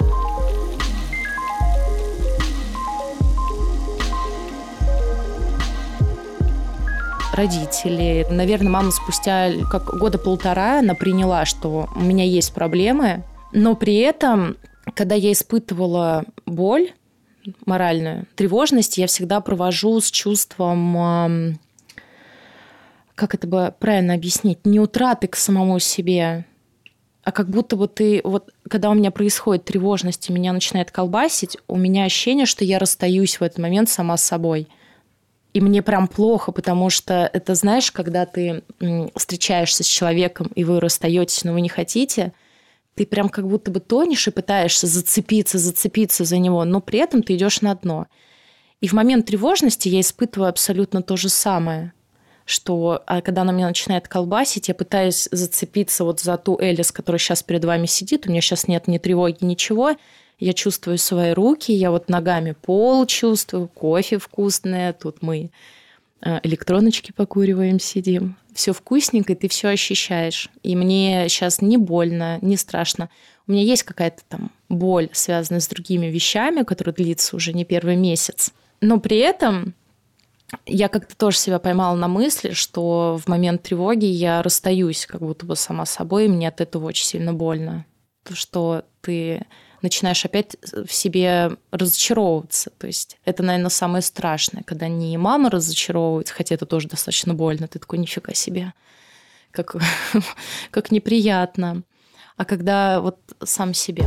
родители. 7.38 8.26
Наверное, 8.30 8.68
мама 8.68 8.90
спустя 8.90 9.52
как 9.70 9.96
года 9.96 10.18
полтора 10.18 10.80
она 10.80 10.94
приняла, 10.94 11.44
что 11.44 11.88
у 11.94 12.00
меня 12.00 12.24
есть 12.24 12.52
проблемы, 12.52 13.22
но 13.52 13.76
при 13.76 13.94
этом, 13.98 14.56
когда 14.94 15.14
я 15.14 15.30
испытывала 15.30 16.24
боль 16.46 16.90
моральную, 17.64 18.26
тревожность, 18.34 18.98
я 18.98 19.06
всегда 19.06 19.40
провожу 19.40 20.00
с 20.00 20.10
чувством 20.10 21.58
как 23.18 23.34
это 23.34 23.46
бы 23.46 23.74
правильно 23.78 24.14
объяснить, 24.14 24.64
не 24.64 24.78
утраты 24.78 25.26
к 25.26 25.36
самому 25.36 25.78
себе, 25.80 26.46
а 27.24 27.32
как 27.32 27.50
будто 27.50 27.76
бы 27.76 27.88
ты, 27.88 28.22
вот 28.24 28.50
когда 28.70 28.88
у 28.88 28.94
меня 28.94 29.10
происходит 29.10 29.64
тревожность 29.64 30.30
и 30.30 30.32
меня 30.32 30.52
начинает 30.52 30.90
колбасить, 30.90 31.58
у 31.66 31.76
меня 31.76 32.04
ощущение, 32.04 32.46
что 32.46 32.64
я 32.64 32.78
расстаюсь 32.78 33.38
в 33.38 33.42
этот 33.42 33.58
момент 33.58 33.90
сама 33.90 34.16
с 34.16 34.22
собой. 34.22 34.68
И 35.52 35.60
мне 35.60 35.82
прям 35.82 36.08
плохо, 36.08 36.52
потому 36.52 36.88
что 36.90 37.28
это, 37.32 37.54
знаешь, 37.54 37.90
когда 37.90 38.24
ты 38.24 38.62
встречаешься 39.16 39.82
с 39.82 39.86
человеком, 39.86 40.46
и 40.54 40.62
вы 40.62 40.80
расстаетесь, 40.80 41.42
но 41.42 41.52
вы 41.52 41.60
не 41.60 41.68
хотите, 41.68 42.32
ты 42.94 43.04
прям 43.04 43.28
как 43.28 43.48
будто 43.48 43.70
бы 43.70 43.80
тонешь 43.80 44.28
и 44.28 44.30
пытаешься 44.30 44.86
зацепиться, 44.86 45.58
зацепиться 45.58 46.24
за 46.24 46.38
него, 46.38 46.64
но 46.64 46.80
при 46.80 47.00
этом 47.00 47.22
ты 47.22 47.34
идешь 47.34 47.60
на 47.60 47.74
дно. 47.74 48.06
И 48.80 48.86
в 48.86 48.92
момент 48.92 49.26
тревожности 49.26 49.88
я 49.88 50.00
испытываю 50.00 50.48
абсолютно 50.48 51.02
то 51.02 51.16
же 51.16 51.28
самое 51.28 51.92
что 52.48 53.02
а 53.06 53.20
когда 53.20 53.42
она 53.42 53.52
меня 53.52 53.68
начинает 53.68 54.08
колбасить, 54.08 54.68
я 54.68 54.74
пытаюсь 54.74 55.28
зацепиться 55.30 56.04
вот 56.04 56.20
за 56.20 56.38
ту 56.38 56.58
Элис, 56.58 56.90
которая 56.92 57.18
сейчас 57.18 57.42
перед 57.42 57.62
вами 57.62 57.84
сидит. 57.84 58.26
У 58.26 58.30
меня 58.30 58.40
сейчас 58.40 58.68
нет 58.68 58.88
ни 58.88 58.96
тревоги, 58.96 59.44
ничего. 59.44 59.96
Я 60.38 60.54
чувствую 60.54 60.96
свои 60.96 61.32
руки, 61.32 61.72
я 61.72 61.90
вот 61.90 62.08
ногами 62.08 62.52
пол 62.52 63.04
чувствую, 63.04 63.68
кофе 63.68 64.18
вкусное. 64.18 64.94
Тут 64.94 65.20
мы 65.20 65.50
э, 66.22 66.40
электроночки 66.42 67.12
покуриваем, 67.12 67.78
сидим. 67.78 68.38
Все 68.54 68.72
вкусненько, 68.72 69.34
и 69.34 69.36
ты 69.36 69.48
все 69.48 69.68
ощущаешь. 69.68 70.48
И 70.62 70.74
мне 70.74 71.28
сейчас 71.28 71.60
не 71.60 71.76
больно, 71.76 72.38
не 72.40 72.56
страшно. 72.56 73.10
У 73.46 73.52
меня 73.52 73.62
есть 73.62 73.82
какая-то 73.82 74.22
там 74.26 74.52
боль, 74.70 75.10
связанная 75.12 75.60
с 75.60 75.68
другими 75.68 76.06
вещами, 76.06 76.62
которая 76.62 76.94
длится 76.94 77.36
уже 77.36 77.52
не 77.52 77.66
первый 77.66 77.96
месяц. 77.96 78.54
Но 78.80 78.98
при 79.00 79.18
этом 79.18 79.74
я 80.66 80.88
как-то 80.88 81.16
тоже 81.16 81.36
себя 81.38 81.58
поймала 81.58 81.96
на 81.96 82.08
мысли, 82.08 82.52
что 82.52 83.18
в 83.22 83.28
момент 83.28 83.62
тревоги 83.62 84.06
я 84.06 84.42
расстаюсь 84.42 85.06
как 85.06 85.20
будто 85.20 85.46
бы 85.46 85.56
сама 85.56 85.84
собой, 85.84 86.26
и 86.26 86.28
мне 86.28 86.48
от 86.48 86.60
этого 86.60 86.86
очень 86.86 87.04
сильно 87.04 87.32
больно. 87.32 87.84
То, 88.24 88.34
что 88.34 88.84
ты 89.00 89.46
начинаешь 89.82 90.24
опять 90.24 90.56
в 90.72 90.92
себе 90.92 91.52
разочаровываться. 91.70 92.70
То 92.78 92.86
есть 92.86 93.18
это, 93.24 93.42
наверное, 93.42 93.70
самое 93.70 94.02
страшное, 94.02 94.62
когда 94.62 94.88
не 94.88 95.16
мама 95.18 95.50
разочаровывается, 95.50 96.34
хотя 96.34 96.54
это 96.54 96.66
тоже 96.66 96.88
достаточно 96.88 97.34
больно, 97.34 97.68
ты 97.68 97.78
такой, 97.78 97.98
нифига 97.98 98.34
себе, 98.34 98.72
как, 99.50 99.76
как 100.70 100.90
неприятно. 100.90 101.82
А 102.36 102.44
когда 102.44 103.00
вот 103.00 103.18
сам 103.44 103.74
себе. 103.74 104.04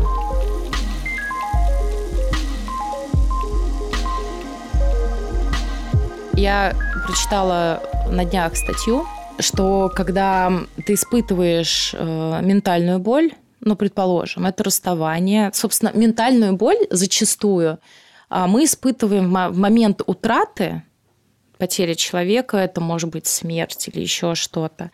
Я 6.41 6.75
прочитала 7.05 7.83
на 8.09 8.25
днях 8.25 8.55
статью, 8.55 9.05
что 9.37 9.91
когда 9.95 10.51
ты 10.87 10.95
испытываешь 10.95 11.93
э, 11.93 12.39
ментальную 12.41 12.97
боль, 12.97 13.33
ну, 13.59 13.75
предположим, 13.75 14.47
это 14.47 14.63
расставание, 14.63 15.51
собственно, 15.53 15.91
ментальную 15.93 16.53
боль 16.53 16.79
зачастую 16.89 17.77
э, 18.31 18.45
мы 18.47 18.63
испытываем 18.63 19.31
в 19.31 19.55
момент 19.55 20.01
утраты, 20.07 20.81
потери 21.59 21.93
человека, 21.93 22.57
это 22.57 22.81
может 22.81 23.11
быть 23.11 23.27
смерть 23.27 23.87
или 23.89 24.01
еще 24.01 24.33
что-то, 24.33 24.89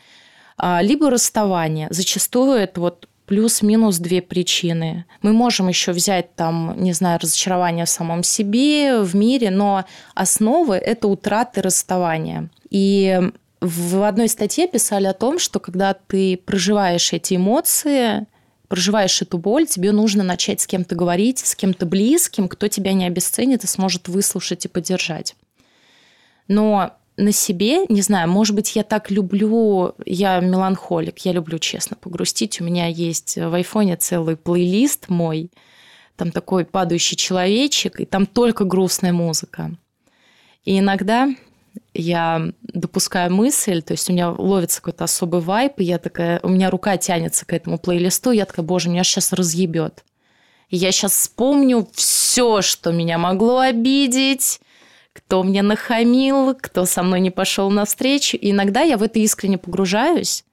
э, 0.61 0.79
либо 0.81 1.09
расставание. 1.09 1.87
Зачастую 1.91 2.57
это 2.57 2.81
вот 2.81 3.07
плюс-минус 3.27 3.97
две 3.97 4.21
причины. 4.21 5.05
Мы 5.21 5.33
можем 5.33 5.67
еще 5.67 5.91
взять 5.91 6.33
там, 6.35 6.81
не 6.81 6.93
знаю, 6.93 7.19
разочарование 7.21 7.85
в 7.85 7.89
самом 7.89 8.23
себе, 8.23 9.01
в 9.01 9.15
мире, 9.15 9.51
но 9.51 9.85
основы– 10.15 10.75
это 10.75 11.07
утраты 11.07 11.61
расставания. 11.61 12.49
И 12.69 13.21
в 13.59 14.07
одной 14.07 14.29
статье 14.29 14.67
писали 14.67 15.05
о 15.07 15.13
том, 15.13 15.39
что 15.39 15.59
когда 15.59 15.93
ты 15.93 16.37
проживаешь 16.37 17.11
эти 17.11 17.35
эмоции, 17.35 18.25
проживаешь 18.69 19.21
эту 19.21 19.37
боль, 19.37 19.67
тебе 19.67 19.91
нужно 19.91 20.23
начать 20.23 20.61
с 20.61 20.67
кем-то 20.67 20.95
говорить, 20.95 21.39
с 21.39 21.55
кем-то 21.55 21.85
близким, 21.85 22.47
кто 22.47 22.69
тебя 22.69 22.93
не 22.93 23.05
обесценит 23.05 23.63
и 23.63 23.67
сможет 23.67 24.07
выслушать 24.07 24.65
и 24.65 24.69
поддержать. 24.69 25.35
Но 26.47 26.93
на 27.17 27.31
себе, 27.31 27.85
не 27.87 28.01
знаю, 28.01 28.29
может 28.29 28.55
быть, 28.55 28.75
я 28.75 28.83
так 28.83 29.09
люблю, 29.09 29.95
я 30.05 30.39
меланхолик, 30.39 31.17
я 31.19 31.33
люблю 31.33 31.57
честно 31.57 31.97
погрустить. 31.99 32.61
У 32.61 32.63
меня 32.63 32.87
есть 32.87 33.37
в 33.37 33.53
айфоне 33.53 33.97
целый 33.97 34.37
плейлист 34.37 35.09
мой, 35.09 35.51
там 36.15 36.31
такой 36.31 36.63
падающий 36.65 37.17
человечек, 37.17 37.99
и 37.99 38.05
там 38.05 38.27
только 38.27 38.63
грустная 38.65 39.13
музыка. 39.13 39.75
И 40.63 40.77
иногда 40.77 41.29
я 41.93 42.51
допускаю 42.61 43.33
мысль, 43.33 43.81
то 43.81 43.93
есть 43.93 44.09
у 44.09 44.13
меня 44.13 44.29
ловится 44.29 44.79
какой-то 44.81 45.05
особый 45.05 45.41
вайп, 45.41 45.79
и 45.79 45.85
я 45.85 45.97
такая, 45.97 46.39
у 46.43 46.49
меня 46.49 46.69
рука 46.69 46.97
тянется 46.97 47.45
к 47.45 47.53
этому 47.53 47.79
плейлисту, 47.79 48.31
и 48.31 48.37
я 48.37 48.45
такая, 48.45 48.65
боже, 48.65 48.89
меня 48.89 49.03
сейчас 49.03 49.33
разъебет. 49.33 50.03
Я 50.69 50.91
сейчас 50.91 51.13
вспомню 51.13 51.87
все, 51.93 52.61
что 52.61 52.91
меня 52.91 53.17
могло 53.17 53.59
обидеть, 53.59 54.59
кто 55.17 55.41
мне 55.41 55.63
нахамил, 55.63 56.53
кто 56.53 56.85
со 56.85 57.01
мной 57.01 57.21
не 57.21 57.31
пошел 57.31 57.71
навстречу. 57.71 58.37
И 58.37 58.51
иногда 58.51 58.81
я 58.81 58.97
в 58.99 59.03
это 59.03 59.17
искренне 59.17 59.57
погружаюсь, 59.57 60.45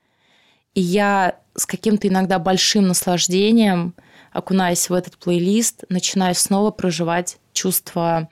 и 0.75 0.81
я 0.81 1.39
с 1.55 1.67
каким-то 1.67 2.09
иногда 2.09 2.39
большим 2.39 2.89
наслаждением, 2.89 3.95
окунаясь 4.33 4.89
в 4.89 4.95
этот 4.95 5.19
плейлист, 5.19 5.85
начинаю 5.91 6.35
снова 6.35 6.71
проживать 6.71 7.37
чувство 7.53 8.31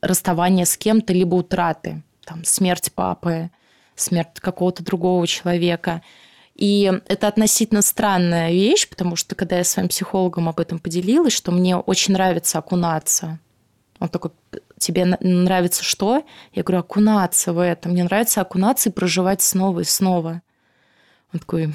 расставания 0.00 0.66
с 0.66 0.76
кем-то, 0.76 1.12
либо 1.12 1.34
утраты. 1.34 2.04
Там, 2.24 2.44
смерть 2.44 2.92
папы, 2.94 3.50
смерть 3.96 4.38
какого-то 4.40 4.84
другого 4.84 5.26
человека. 5.26 6.00
И 6.54 6.92
это 7.08 7.26
относительно 7.26 7.82
странная 7.82 8.52
вещь, 8.52 8.88
потому 8.88 9.16
что 9.16 9.34
когда 9.34 9.56
я 9.56 9.64
с 9.64 9.70
своим 9.70 9.88
психологом 9.88 10.48
об 10.48 10.60
этом 10.60 10.78
поделилась, 10.78 11.32
что 11.32 11.50
мне 11.50 11.76
очень 11.76 12.14
нравится 12.14 12.58
окунаться. 12.58 13.40
Он 13.98 14.08
такой, 14.08 14.30
тебе 14.78 15.16
нравится 15.20 15.82
что? 15.82 16.24
Я 16.52 16.62
говорю, 16.62 16.80
окунаться 16.80 17.52
в 17.52 17.58
это. 17.58 17.88
Мне 17.88 18.04
нравится 18.04 18.40
окунаться 18.40 18.88
и 18.88 18.92
проживать 18.92 19.42
снова 19.42 19.80
и 19.80 19.84
снова. 19.84 20.42
Он 21.32 21.40
такой, 21.40 21.72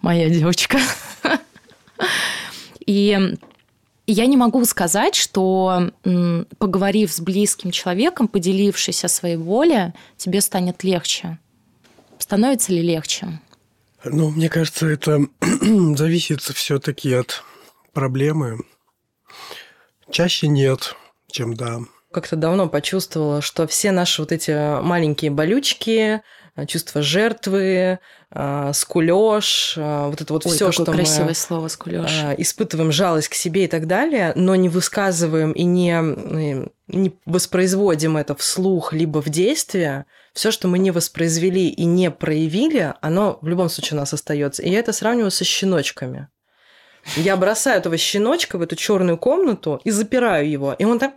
моя 0.00 0.28
девочка. 0.28 0.78
И 2.84 3.36
я 4.06 4.26
не 4.26 4.36
могу 4.36 4.64
сказать, 4.64 5.14
что 5.14 5.92
поговорив 6.58 7.12
с 7.12 7.20
близким 7.20 7.70
человеком, 7.70 8.28
поделившись 8.28 9.04
о 9.04 9.08
своей 9.08 9.36
воле, 9.36 9.94
тебе 10.16 10.40
станет 10.40 10.82
легче. 10.82 11.38
Становится 12.18 12.72
ли 12.72 12.82
легче? 12.82 13.40
Ну, 14.04 14.30
мне 14.30 14.48
кажется, 14.48 14.86
это 14.86 15.20
зависит 15.96 16.40
все-таки 16.40 17.12
от 17.14 17.44
проблемы. 17.92 18.58
Чаще 20.10 20.48
нет 20.48 20.96
чем 21.32 21.54
да. 21.54 21.80
Как-то 22.12 22.36
давно 22.36 22.68
почувствовала, 22.68 23.40
что 23.40 23.66
все 23.66 23.90
наши 23.90 24.22
вот 24.22 24.32
эти 24.32 24.80
маленькие 24.82 25.30
болючки, 25.30 26.22
чувство 26.66 27.00
жертвы, 27.00 27.98
а, 28.30 28.72
скулеж, 28.72 29.74
а, 29.78 30.08
вот 30.08 30.20
это 30.20 30.32
вот 30.32 30.44
все, 30.44 30.70
что 30.72 30.84
красивое 30.84 31.28
мы 31.28 31.34
слово 31.34 31.68
скулеж. 31.68 32.10
А, 32.24 32.34
испытываем 32.34 32.92
жалость 32.92 33.28
к 33.28 33.34
себе 33.34 33.64
и 33.64 33.68
так 33.68 33.86
далее, 33.86 34.32
но 34.36 34.54
не 34.54 34.68
высказываем 34.68 35.52
и 35.52 35.64
не, 35.64 36.66
не 36.88 37.12
воспроизводим 37.24 38.16
это 38.16 38.34
вслух 38.34 38.92
либо 38.92 39.22
в 39.22 39.30
действие, 39.30 40.04
все, 40.34 40.50
что 40.50 40.68
мы 40.68 40.78
не 40.78 40.90
воспроизвели 40.90 41.68
и 41.68 41.84
не 41.84 42.10
проявили, 42.10 42.94
оно 43.00 43.38
в 43.42 43.48
любом 43.48 43.68
случае 43.68 43.98
у 43.98 44.00
нас 44.00 44.12
остается. 44.12 44.62
И 44.62 44.70
я 44.70 44.78
это 44.78 44.92
сравниваю 44.92 45.30
со 45.30 45.44
щеночками. 45.44 46.28
Я 47.16 47.36
бросаю 47.36 47.78
этого 47.78 47.96
щеночка 47.96 48.58
в 48.58 48.62
эту 48.62 48.76
черную 48.76 49.18
комнату 49.18 49.80
и 49.84 49.90
запираю 49.90 50.48
его. 50.48 50.74
И 50.78 50.84
он 50.84 50.98
так... 50.98 51.12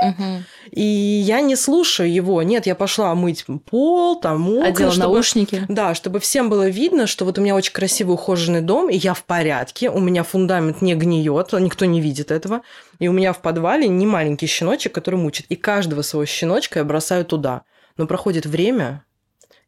Угу. 0.00 0.42
И 0.70 0.82
я 0.82 1.40
не 1.40 1.56
слушаю 1.56 2.12
его. 2.12 2.40
Нет, 2.42 2.66
я 2.66 2.74
пошла 2.74 3.14
мыть 3.14 3.44
пол, 3.68 4.20
там 4.20 4.40
мокро. 4.42 4.68
Одела 4.68 4.92
чтобы, 4.92 5.06
наушники. 5.06 5.64
Да, 5.68 5.94
чтобы 5.94 6.20
всем 6.20 6.48
было 6.48 6.68
видно, 6.68 7.06
что 7.06 7.24
вот 7.24 7.38
у 7.38 7.42
меня 7.42 7.56
очень 7.56 7.72
красивый 7.72 8.14
ухоженный 8.14 8.60
дом, 8.60 8.88
и 8.88 8.96
я 8.96 9.14
в 9.14 9.24
порядке, 9.24 9.90
у 9.90 9.98
меня 9.98 10.22
фундамент 10.22 10.82
не 10.82 10.94
гниет, 10.94 11.52
никто 11.52 11.84
не 11.84 12.00
видит 12.00 12.30
этого. 12.30 12.62
И 13.00 13.08
у 13.08 13.12
меня 13.12 13.32
в 13.32 13.40
подвале 13.40 13.88
не 13.88 14.06
маленький 14.06 14.46
щеночек, 14.46 14.92
который 14.92 15.16
мучит. 15.16 15.46
И 15.48 15.56
каждого 15.56 16.02
своего 16.02 16.26
щеночка 16.26 16.78
я 16.78 16.84
бросаю 16.84 17.24
туда. 17.24 17.62
Но 17.96 18.06
проходит 18.06 18.46
время, 18.46 19.02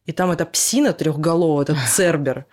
и 0.07 0.13
там 0.13 0.31
эта 0.31 0.47
псина 0.47 0.93
трехголовая, 0.93 1.65
этот 1.65 1.79
цербер, 1.89 2.47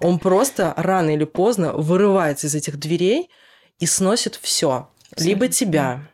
он 0.00 0.18
просто 0.18 0.74
рано 0.76 1.10
или 1.14 1.24
поздно 1.24 1.72
вырывается 1.72 2.46
из 2.46 2.54
этих 2.54 2.78
дверей 2.78 3.30
и 3.78 3.86
сносит 3.86 4.36
все. 4.36 4.88
Либо 5.16 5.48
тебя, 5.48 6.08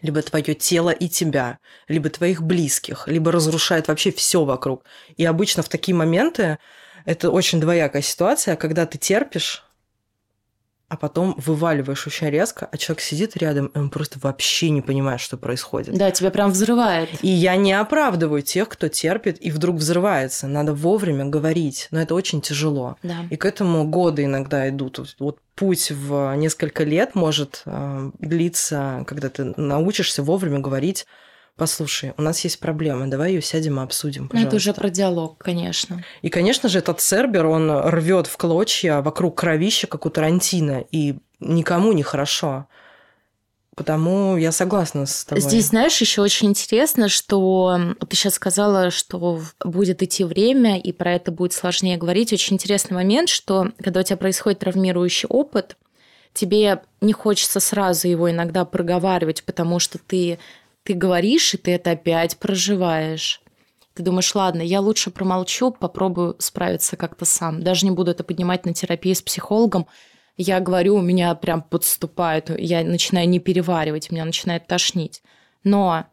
либо 0.00 0.22
твое 0.22 0.54
тело 0.54 0.90
и 0.90 1.08
тебя, 1.08 1.58
либо 1.88 2.08
твоих 2.10 2.42
близких, 2.42 3.08
либо 3.08 3.32
разрушает 3.32 3.88
вообще 3.88 4.12
все 4.12 4.44
вокруг. 4.44 4.84
И 5.16 5.24
обычно 5.24 5.62
в 5.62 5.68
такие 5.68 5.94
моменты 5.94 6.58
это 7.04 7.30
очень 7.30 7.60
двоякая 7.60 8.02
ситуация, 8.02 8.56
когда 8.56 8.86
ты 8.86 8.98
терпишь, 8.98 9.64
а 10.92 10.96
потом 10.96 11.34
вываливаешь 11.38 12.06
очень 12.06 12.28
резко, 12.28 12.68
а 12.70 12.76
человек 12.76 13.00
сидит 13.00 13.34
рядом, 13.38 13.68
и 13.68 13.78
он 13.78 13.88
просто 13.88 14.18
вообще 14.18 14.68
не 14.68 14.82
понимает, 14.82 15.22
что 15.22 15.38
происходит. 15.38 15.96
Да, 15.96 16.10
тебя 16.10 16.30
прям 16.30 16.50
взрывает. 16.50 17.08
И 17.22 17.28
я 17.28 17.56
не 17.56 17.72
оправдываю 17.72 18.42
тех, 18.42 18.68
кто 18.68 18.88
терпит 18.88 19.38
и 19.40 19.50
вдруг 19.50 19.76
взрывается. 19.76 20.48
Надо 20.48 20.74
вовремя 20.74 21.24
говорить, 21.24 21.88
но 21.92 22.02
это 22.02 22.14
очень 22.14 22.42
тяжело. 22.42 22.96
Да. 23.02 23.24
И 23.30 23.36
к 23.36 23.46
этому 23.46 23.84
годы 23.84 24.24
иногда 24.24 24.68
идут. 24.68 25.00
Вот 25.18 25.38
путь 25.54 25.90
в 25.90 26.34
несколько 26.36 26.84
лет 26.84 27.14
может 27.14 27.62
э, 27.64 28.10
длиться, 28.18 29.02
когда 29.06 29.30
ты 29.30 29.54
научишься 29.56 30.22
вовремя 30.22 30.58
говорить 30.58 31.06
послушай, 31.62 32.12
у 32.16 32.22
нас 32.22 32.40
есть 32.40 32.58
проблема, 32.58 33.06
давай 33.06 33.34
ее 33.34 33.40
сядем 33.40 33.78
и 33.78 33.84
обсудим, 33.84 34.26
пожалуйста. 34.26 34.36
Ну, 34.36 34.48
это 34.48 34.56
уже 34.56 34.74
про 34.74 34.90
диалог, 34.90 35.38
конечно. 35.38 36.04
И, 36.20 36.28
конечно 36.28 36.68
же, 36.68 36.80
этот 36.80 37.00
Цербер, 37.00 37.46
он 37.46 37.70
рвет 37.70 38.26
в 38.26 38.36
клочья 38.36 39.00
вокруг 39.00 39.38
кровища, 39.38 39.86
как 39.86 40.04
у 40.04 40.10
Тарантино, 40.10 40.82
и 40.90 41.20
никому 41.38 41.92
не 41.92 42.02
хорошо. 42.02 42.66
Потому 43.76 44.36
я 44.36 44.50
согласна 44.50 45.06
с 45.06 45.24
тобой. 45.24 45.40
Здесь, 45.40 45.66
знаешь, 45.66 46.00
еще 46.00 46.20
очень 46.20 46.48
интересно, 46.48 47.08
что 47.08 47.78
ты 48.08 48.16
сейчас 48.16 48.34
сказала, 48.34 48.90
что 48.90 49.40
будет 49.64 50.02
идти 50.02 50.24
время, 50.24 50.80
и 50.80 50.90
про 50.90 51.12
это 51.12 51.30
будет 51.30 51.52
сложнее 51.52 51.96
говорить. 51.96 52.32
Очень 52.32 52.56
интересный 52.56 52.94
момент, 52.94 53.28
что 53.28 53.68
когда 53.80 54.00
у 54.00 54.02
тебя 54.02 54.16
происходит 54.16 54.58
травмирующий 54.58 55.28
опыт, 55.28 55.76
тебе 56.34 56.82
не 57.00 57.12
хочется 57.12 57.60
сразу 57.60 58.08
его 58.08 58.28
иногда 58.28 58.64
проговаривать, 58.64 59.44
потому 59.44 59.78
что 59.78 59.98
ты 59.98 60.40
ты 60.84 60.94
говоришь, 60.94 61.54
и 61.54 61.56
ты 61.56 61.72
это 61.72 61.92
опять 61.92 62.36
проживаешь. 62.38 63.40
Ты 63.94 64.02
думаешь, 64.02 64.34
ладно, 64.34 64.62
я 64.62 64.80
лучше 64.80 65.10
промолчу, 65.10 65.70
попробую 65.70 66.36
справиться 66.38 66.96
как-то 66.96 67.24
сам. 67.24 67.62
Даже 67.62 67.84
не 67.84 67.90
буду 67.90 68.10
это 68.10 68.24
поднимать 68.24 68.64
на 68.64 68.72
терапии 68.72 69.12
с 69.12 69.20
психологом. 69.20 69.86
Я 70.36 70.60
говорю, 70.60 70.96
у 70.96 71.02
меня 71.02 71.34
прям 71.34 71.62
подступает, 71.62 72.50
я 72.58 72.82
начинаю 72.84 73.28
не 73.28 73.38
переваривать, 73.38 74.10
меня 74.10 74.24
начинает 74.24 74.66
тошнить. 74.66 75.22
Но, 75.62 76.06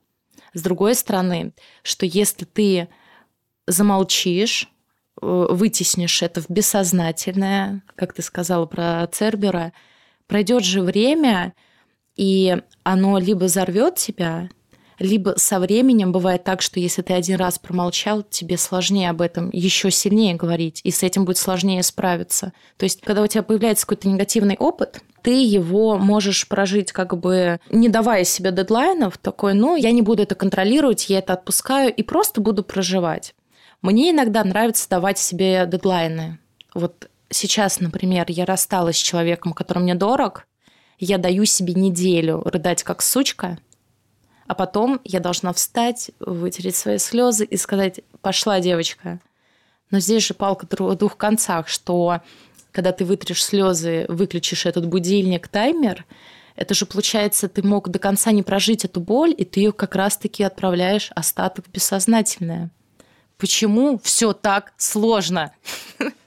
с 0.53 0.61
другой 0.61 0.93
стороны, 0.95 1.53
что 1.83 2.05
если 2.05 2.43
ты 2.43 2.89
замолчишь, 3.65 4.69
э, 5.21 5.47
вытеснишь 5.49 6.21
это 6.21 6.41
в 6.41 6.49
бессознательное, 6.49 7.81
как 7.95 8.13
ты 8.13 8.21
сказала 8.21 8.65
про 8.65 9.07
Цербера, 9.07 9.71
пройдет 10.27 10.65
же 10.65 10.81
время, 10.81 11.53
и 12.17 12.61
оно 12.83 13.19
либо 13.19 13.45
взорвет 13.45 13.95
тебя, 13.95 14.49
либо 14.99 15.35
со 15.37 15.59
временем 15.59 16.11
бывает 16.11 16.43
так, 16.43 16.61
что 16.61 16.79
если 16.79 17.01
ты 17.01 17.13
один 17.13 17.37
раз 17.37 17.57
промолчал, 17.57 18.21
тебе 18.21 18.57
сложнее 18.57 19.09
об 19.09 19.21
этом 19.21 19.49
еще 19.51 19.91
сильнее 19.91 20.35
говорить, 20.35 20.81
и 20.83 20.91
с 20.91 21.03
этим 21.03 21.25
будет 21.25 21.37
сложнее 21.37 21.81
справиться. 21.83 22.53
То 22.77 22.83
есть, 22.83 23.01
когда 23.01 23.23
у 23.23 23.27
тебя 23.27 23.43
появляется 23.43 23.85
какой-то 23.85 24.09
негативный 24.09 24.57
опыт, 24.57 25.01
ты 25.21 25.43
его 25.43 25.97
можешь 25.97 26.47
прожить 26.47 26.91
как 26.91 27.17
бы 27.17 27.59
не 27.69 27.89
давая 27.89 28.23
себе 28.23 28.51
дедлайнов, 28.51 29.17
такой, 29.17 29.53
ну, 29.53 29.75
я 29.75 29.91
не 29.91 30.01
буду 30.01 30.23
это 30.23 30.35
контролировать, 30.35 31.09
я 31.09 31.19
это 31.19 31.33
отпускаю 31.33 31.93
и 31.93 32.03
просто 32.03 32.41
буду 32.41 32.63
проживать. 32.63 33.35
Мне 33.81 34.11
иногда 34.11 34.43
нравится 34.43 34.89
давать 34.89 35.17
себе 35.17 35.65
дедлайны. 35.65 36.39
Вот 36.73 37.09
сейчас, 37.29 37.79
например, 37.79 38.25
я 38.27 38.45
рассталась 38.45 38.97
с 38.97 39.01
человеком, 39.01 39.53
который 39.53 39.79
мне 39.79 39.95
дорог, 39.95 40.45
я 40.99 41.17
даю 41.17 41.45
себе 41.45 41.73
неделю 41.73 42.41
рыдать 42.43 42.83
как 42.83 43.01
сучка– 43.01 43.57
а 44.49 44.55
потом 44.55 44.99
я 45.03 45.19
должна 45.19 45.53
встать, 45.53 46.09
вытереть 46.19 46.75
свои 46.75 46.97
слезы 46.97 47.45
и 47.45 47.55
сказать, 47.55 47.99
пошла, 48.23 48.59
девочка. 48.59 49.19
Но 49.91 49.99
здесь 49.99 50.25
же 50.25 50.33
палка 50.33 50.65
в 50.67 50.95
двух 50.95 51.17
концах, 51.17 51.67
что 51.67 52.21
когда 52.71 52.91
ты 52.91 53.05
вытрешь 53.05 53.43
слезы, 53.43 54.07
выключишь 54.09 54.65
этот 54.65 54.87
будильник, 54.87 55.47
таймер, 55.47 56.03
это 56.55 56.73
же 56.73 56.87
получается, 56.87 57.47
ты 57.47 57.61
мог 57.61 57.89
до 57.89 57.99
конца 57.99 58.31
не 58.31 58.41
прожить 58.41 58.85
эту 58.85 58.99
боль, 58.99 59.35
и 59.37 59.45
ты 59.45 59.59
ее 59.59 59.71
как 59.71 59.95
раз-таки 59.95 60.41
отправляешь 60.41 61.11
остаток 61.13 61.65
бессознательное. 61.71 62.71
Почему 63.39 63.97
все 64.03 64.33
так 64.33 64.73
сложно? 64.75 65.53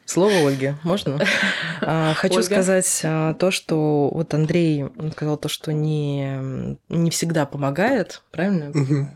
Слово 0.07 0.49
Ольги, 0.49 0.75
можно? 0.83 1.21
А, 1.85 2.15
хочу 2.15 2.37
Ольга. 2.37 2.47
сказать 2.47 3.01
а, 3.03 3.35
то, 3.35 3.51
что 3.51 4.09
вот 4.13 4.33
Андрей 4.35 4.85
сказал 5.13 5.37
то, 5.37 5.49
что 5.49 5.73
не, 5.73 6.79
не 6.89 7.11
всегда 7.11 7.45
помогает, 7.45 8.23
правильно? 8.31 8.71
Угу. 8.71 9.09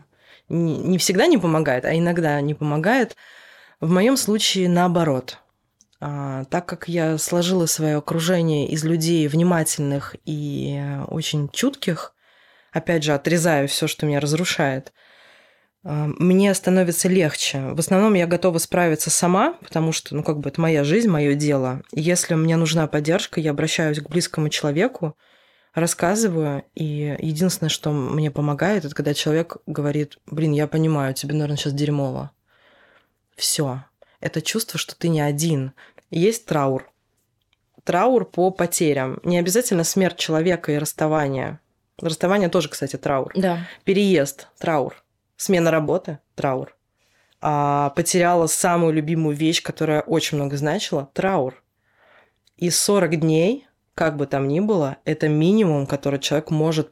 Не, 0.49 0.77
не 0.79 0.97
всегда 0.97 1.27
не 1.27 1.37
помогает, 1.37 1.85
а 1.85 1.97
иногда 1.97 2.39
не 2.41 2.53
помогает. 2.53 3.15
В 3.79 3.89
моем 3.89 4.17
случае 4.17 4.67
наоборот. 4.67 5.39
А, 6.01 6.43
так 6.45 6.65
как 6.65 6.89
я 6.89 7.17
сложила 7.17 7.67
свое 7.67 7.95
окружение 7.95 8.67
из 8.67 8.83
людей 8.83 9.27
внимательных 9.29 10.15
и 10.25 10.83
очень 11.07 11.49
чутких, 11.49 12.13
опять 12.73 13.03
же, 13.03 13.13
отрезаю 13.13 13.67
все, 13.69 13.87
что 13.87 14.05
меня 14.05 14.19
разрушает– 14.19 14.93
мне 15.87 16.53
становится 16.53 17.07
легче. 17.07 17.69
В 17.71 17.79
основном 17.79 18.13
я 18.13 18.27
готова 18.27 18.57
справиться 18.57 19.09
сама, 19.09 19.53
потому 19.61 19.93
что, 19.93 20.15
ну, 20.15 20.23
как 20.23 20.39
бы 20.39 20.49
это 20.49 20.59
моя 20.59 20.83
жизнь, 20.83 21.07
мое 21.07 21.33
дело. 21.33 21.81
если 21.93 22.33
мне 22.33 22.57
нужна 22.57 22.87
поддержка, 22.87 23.39
я 23.39 23.51
обращаюсь 23.51 23.99
к 23.99 24.09
близкому 24.09 24.49
человеку, 24.49 25.15
рассказываю, 25.73 26.65
и 26.75 27.15
единственное, 27.19 27.69
что 27.69 27.93
мне 27.93 28.31
помогает, 28.31 28.83
это 28.83 28.93
когда 28.93 29.13
человек 29.13 29.57
говорит, 29.65 30.17
блин, 30.25 30.51
я 30.51 30.67
понимаю, 30.67 31.13
тебе, 31.13 31.33
наверное, 31.35 31.55
сейчас 31.55 31.71
дерьмово. 31.71 32.31
Все. 33.37 33.85
Это 34.19 34.41
чувство, 34.41 34.77
что 34.77 34.93
ты 34.93 35.07
не 35.07 35.21
один. 35.21 35.71
Есть 36.09 36.47
траур. 36.47 36.91
Траур 37.85 38.25
по 38.25 38.51
потерям. 38.51 39.21
Не 39.23 39.37
обязательно 39.37 39.85
смерть 39.85 40.17
человека 40.17 40.73
и 40.73 40.77
расставание. 40.77 41.61
Расставание 42.01 42.49
тоже, 42.49 42.67
кстати, 42.67 42.97
траур. 42.97 43.31
Да. 43.35 43.67
Переезд, 43.85 44.49
траур 44.59 45.01
смена 45.37 45.71
работы, 45.71 46.19
траур. 46.35 46.75
А 47.39 47.91
потеряла 47.91 48.47
самую 48.47 48.93
любимую 48.93 49.35
вещь, 49.35 49.61
которая 49.61 50.01
очень 50.01 50.37
много 50.37 50.57
значила, 50.57 51.09
траур. 51.13 51.63
И 52.57 52.69
40 52.69 53.19
дней, 53.19 53.67
как 53.93 54.17
бы 54.17 54.25
там 54.25 54.47
ни 54.47 54.59
было, 54.59 54.97
это 55.05 55.29
минимум, 55.29 55.85
который 55.85 56.19
человек 56.19 56.49
может 56.49 56.91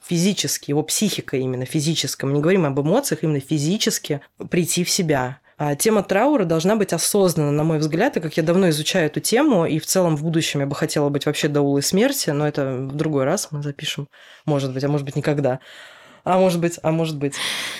физически, 0.00 0.70
его 0.70 0.84
психика 0.84 1.36
именно 1.36 1.64
физическая, 1.64 2.28
мы 2.28 2.36
не 2.36 2.40
говорим 2.40 2.66
об 2.66 2.80
эмоциях, 2.80 3.24
именно 3.24 3.40
физически 3.40 4.20
прийти 4.48 4.84
в 4.84 4.90
себя. 4.90 5.40
А 5.58 5.74
тема 5.74 6.02
траура 6.02 6.44
должна 6.44 6.76
быть 6.76 6.92
осознанна, 6.92 7.50
на 7.50 7.64
мой 7.64 7.78
взгляд, 7.78 8.16
и 8.16 8.20
как 8.20 8.36
я 8.36 8.42
давно 8.42 8.68
изучаю 8.68 9.06
эту 9.06 9.20
тему, 9.20 9.66
и 9.66 9.78
в 9.78 9.86
целом 9.86 10.16
в 10.16 10.22
будущем 10.22 10.60
я 10.60 10.66
бы 10.66 10.76
хотела 10.76 11.08
быть 11.08 11.26
вообще 11.26 11.48
до 11.48 11.62
улы 11.62 11.82
смерти, 11.82 12.30
но 12.30 12.46
это 12.46 12.76
в 12.76 12.94
другой 12.94 13.24
раз 13.24 13.48
мы 13.50 13.62
запишем, 13.62 14.08
может 14.44 14.72
быть, 14.72 14.84
а 14.84 14.88
может 14.88 15.04
быть 15.04 15.16
никогда 15.16 15.58
а 16.26 16.38
может 16.38 16.60
быть, 16.60 16.78
а 16.82 16.90
может 16.90 17.16
быть. 17.16 17.34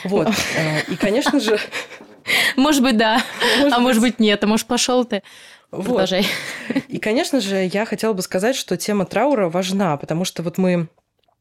Вот. 0.05 0.29
Э, 0.57 0.81
и, 0.89 0.97
конечно 0.97 1.41
же... 1.41 1.59
Может 2.57 2.83
быть, 2.83 2.97
да. 2.97 3.23
а 3.73 3.79
может 3.79 4.03
быть, 4.03 4.19
нет. 4.19 4.43
А 4.43 4.47
может, 4.49 4.67
пошел 4.67 5.05
ты. 5.05 5.23
Вот. 5.71 5.85
Продолжай. 5.85 6.27
И, 6.89 6.99
конечно 6.99 7.41
же, 7.41 7.69
я 7.73 7.85
хотела 7.85 8.15
бы 8.15 8.23
сказать, 8.23 8.57
что 8.57 8.77
тема 8.77 9.05
траура 9.07 9.49
важна, 9.49 9.97
потому 9.97 10.25
что 10.25 10.43
вот 10.43 10.59
мы, 10.59 10.89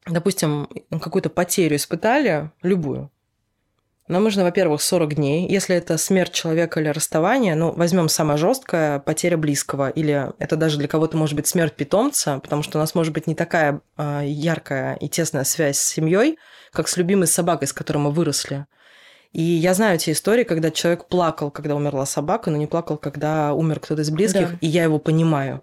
допустим, 0.06 0.68
какую-то 0.90 1.28
потерю 1.28 1.74
испытали, 1.74 2.52
любую, 2.62 3.10
нам 4.08 4.22
нужно, 4.22 4.44
во-первых, 4.44 4.80
40 4.80 5.14
дней. 5.14 5.48
Если 5.48 5.74
это 5.74 5.98
смерть 5.98 6.32
человека 6.32 6.78
или 6.78 6.88
расставание, 6.88 7.56
ну, 7.56 7.72
возьмем 7.72 8.08
самое 8.08 8.38
жесткое 8.38 9.00
потеря 9.00 9.36
близкого, 9.36 9.90
или 9.90 10.32
это 10.38 10.56
даже 10.56 10.78
для 10.78 10.86
кого-то 10.86 11.16
может 11.16 11.34
быть 11.34 11.48
смерть 11.48 11.74
питомца, 11.74 12.38
потому 12.38 12.62
что 12.62 12.78
у 12.78 12.80
нас 12.80 12.94
может 12.94 13.12
быть 13.12 13.26
не 13.26 13.34
такая 13.34 13.80
а, 13.96 14.22
яркая 14.22 14.94
и 14.96 15.08
тесная 15.08 15.42
связь 15.42 15.78
с 15.78 15.88
семьей, 15.88 16.38
как 16.76 16.88
с 16.88 16.96
любимой 16.98 17.26
собакой, 17.26 17.66
с 17.66 17.72
которой 17.72 17.98
мы 17.98 18.10
выросли. 18.10 18.66
И 19.32 19.42
я 19.42 19.72
знаю 19.74 19.98
те 19.98 20.12
истории, 20.12 20.44
когда 20.44 20.70
человек 20.70 21.06
плакал, 21.06 21.50
когда 21.50 21.74
умерла 21.74 22.04
собака, 22.06 22.50
но 22.50 22.58
не 22.58 22.66
плакал, 22.66 22.98
когда 22.98 23.54
умер 23.54 23.80
кто-то 23.80 24.02
из 24.02 24.10
близких, 24.10 24.52
да. 24.52 24.58
и 24.60 24.66
я 24.66 24.84
его 24.84 24.98
понимаю. 24.98 25.62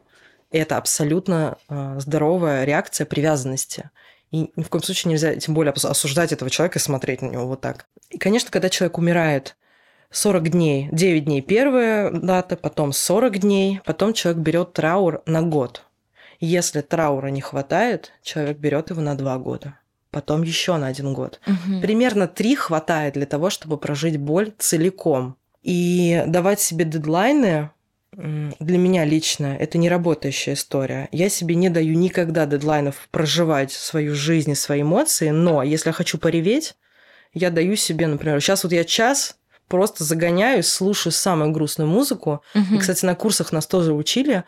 Это 0.51 0.77
абсолютно 0.77 1.57
а, 1.69 1.99
здоровая 1.99 2.65
реакция 2.65 3.05
привязанности. 3.05 3.91
И 4.31 4.51
ни 4.55 4.63
в 4.63 4.69
коем 4.69 4.83
случае 4.83 5.11
нельзя, 5.11 5.35
тем 5.35 5.53
более, 5.53 5.71
осуждать 5.71 6.31
этого 6.31 6.49
человека 6.49 6.79
и 6.79 6.81
смотреть 6.81 7.21
на 7.21 7.27
него 7.27 7.45
вот 7.45 7.61
так. 7.61 7.85
И, 8.09 8.17
конечно, 8.17 8.49
когда 8.51 8.69
человек 8.69 8.97
умирает, 8.97 9.55
40 10.09 10.49
дней, 10.49 10.89
9 10.91 11.25
дней 11.25 11.41
первая 11.41 12.11
дата, 12.11 12.55
потом 12.55 12.91
40 12.91 13.39
дней, 13.39 13.81
потом 13.85 14.13
человек 14.13 14.41
берет 14.41 14.73
траур 14.73 15.21
на 15.25 15.41
год. 15.41 15.83
Если 16.39 16.81
траура 16.81 17.27
не 17.27 17.41
хватает, 17.41 18.11
человек 18.21 18.57
берет 18.57 18.89
его 18.89 19.01
на 19.01 19.15
2 19.15 19.37
года 19.37 19.77
потом 20.13 20.43
еще 20.43 20.77
на 20.77 20.87
один 20.87 21.13
год. 21.13 21.41
Угу. 21.47 21.81
Примерно 21.81 22.27
три 22.27 22.55
хватает 22.55 23.15
для 23.15 23.25
того, 23.25 23.49
чтобы 23.49 23.77
прожить 23.77 24.17
боль 24.17 24.53
целиком. 24.57 25.35
И 25.63 26.23
давать 26.27 26.61
себе 26.61 26.85
дедлайны 26.85 27.71
для 28.15 28.77
меня 28.77 29.05
лично 29.05 29.57
это 29.59 29.79
не 29.79 29.89
работающая 29.89 30.53
история. 30.53 31.09
Я 31.11 31.29
себе 31.29 31.55
не 31.55 31.69
даю 31.69 31.95
никогда 31.95 32.45
дедлайнов 32.45 33.07
проживать 33.09 33.71
свою 33.71 34.13
жизнь 34.13 34.51
и 34.51 34.55
свои 34.55 34.83
эмоции, 34.83 35.29
но 35.29 35.63
если 35.63 35.89
я 35.89 35.93
хочу 35.93 36.19
пореветь, 36.19 36.75
я 37.33 37.49
даю 37.49 37.75
себе, 37.75 38.05
например, 38.05 38.39
сейчас 38.39 38.63
вот 38.63 38.71
я 38.71 38.83
час 38.83 39.37
просто 39.67 40.03
загоняюсь, 40.03 40.67
слушаю 40.67 41.11
самую 41.11 41.51
грустную 41.51 41.89
музыку. 41.89 42.43
Угу. 42.53 42.75
И, 42.75 42.77
кстати, 42.77 43.03
на 43.05 43.15
курсах 43.15 43.51
нас 43.51 43.65
тоже 43.65 43.93
учили 43.93 44.43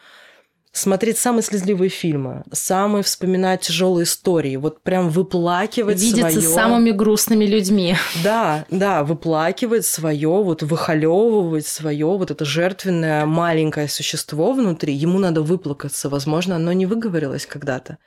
смотреть 0.77 1.17
самые 1.17 1.41
слезливые 1.41 1.89
фильмы, 1.89 2.43
самые 2.51 3.03
вспоминать 3.03 3.61
тяжелые 3.61 4.03
истории, 4.03 4.57
вот 4.57 4.81
прям 4.81 5.09
выплакивать 5.09 6.01
Видеться 6.01 6.31
своё... 6.31 6.49
с 6.49 6.53
самыми 6.53 6.91
грустными 6.91 7.45
людьми. 7.45 7.95
Да, 8.23 8.65
да, 8.69 9.03
выплакивать 9.03 9.85
свое, 9.85 10.29
вот 10.43 10.63
выхолевывать 10.63 11.65
свое 11.65 12.05
вот 12.05 12.31
это 12.31 12.43
жертвенное 12.45 13.25
маленькое 13.25 13.88
существо 13.88 14.53
внутри. 14.53 14.93
Ему 14.93 15.19
надо 15.19 15.41
выплакаться, 15.41 16.09
возможно, 16.09 16.57
оно 16.57 16.73
не 16.73 16.85
выговорилось 16.85 17.45
когда-то. 17.45 17.97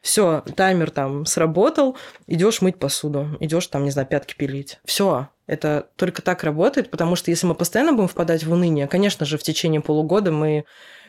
Все, 0.00 0.44
таймер 0.56 0.90
там 0.90 1.26
сработал, 1.26 1.96
идешь 2.26 2.62
мыть 2.62 2.78
посуду, 2.78 3.36
идешь 3.40 3.66
там, 3.66 3.84
не 3.84 3.90
знаю, 3.90 4.06
пятки 4.08 4.34
пилить. 4.36 4.78
Все, 4.84 5.28
это 5.46 5.88
только 5.96 6.22
так 6.22 6.44
работает, 6.44 6.90
потому 6.90 7.16
что 7.16 7.30
если 7.30 7.46
мы 7.46 7.54
постоянно 7.54 7.92
будем 7.92 8.08
впадать 8.08 8.44
в 8.44 8.52
уныние, 8.52 8.86
конечно 8.86 9.26
же, 9.26 9.38
в 9.38 9.42
течение 9.42 9.80
полугода 9.80 10.30
мы 10.30 10.64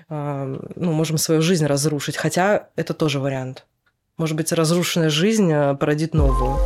ну, 0.09 0.91
можем 0.91 1.17
свою 1.17 1.41
жизнь 1.41 1.65
разрушить, 1.65 2.17
хотя 2.17 2.69
это 2.75 2.93
тоже 2.93 3.19
вариант. 3.19 3.65
Может 4.17 4.35
быть, 4.35 4.51
разрушенная 4.51 5.09
жизнь 5.09 5.51
э, 5.51 5.75
породит 5.75 6.13
новую. 6.13 6.57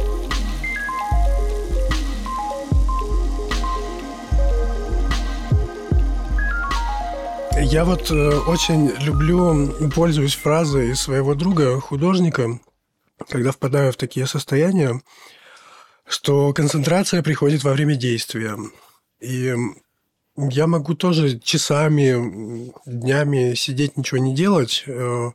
Я 7.61 7.85
вот 7.85 8.11
э, 8.11 8.15
очень 8.47 8.91
люблю, 8.99 9.89
пользуюсь 9.91 10.35
фразой 10.35 10.95
своего 10.95 11.35
друга, 11.35 11.79
художника, 11.79 12.59
когда 13.29 13.51
впадаю 13.51 13.93
в 13.93 13.97
такие 13.97 14.25
состояния, 14.25 15.01
что 16.07 16.53
концентрация 16.53 17.21
приходит 17.21 17.63
во 17.63 17.73
время 17.73 17.95
действия. 17.95 18.57
И 19.19 19.55
я 20.35 20.67
могу 20.67 20.95
тоже 20.95 21.39
часами, 21.39 22.71
днями 22.85 23.53
сидеть, 23.55 23.97
ничего 23.97 24.19
не 24.19 24.33
делать, 24.33 24.83
э, 24.87 25.31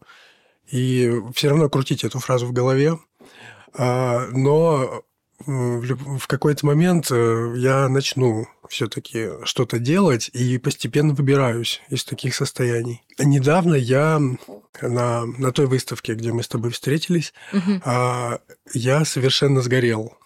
и 0.71 1.23
все 1.35 1.49
равно 1.49 1.69
крутить 1.69 2.05
эту 2.05 2.19
фразу 2.19 2.47
в 2.47 2.53
голове. 2.53 2.99
А, 3.75 4.27
но 4.33 5.05
в 5.47 6.27
какой-то 6.27 6.67
момент 6.67 7.13
э, 7.13 7.55
я 7.57 7.89
начну 7.89 8.49
все-таки 8.69 9.29
что-то 9.45 9.79
делать 9.79 10.31
и 10.33 10.59
постепенно 10.59 11.15
выбираюсь 11.15 11.81
из 11.89 12.05
таких 12.05 12.35
состояний. 12.35 13.03
Недавно 13.19 13.75
я 13.75 14.21
на, 14.83 15.25
на 15.25 15.53
той 15.53 15.67
выставке, 15.67 16.15
где 16.15 16.33
мы 16.33 16.43
с 16.43 16.49
тобой 16.49 16.71
встретились, 16.71 17.33
угу. 17.53 17.81
я 18.75 19.05
совершенно 19.05 19.63
сгорел. 19.63 20.19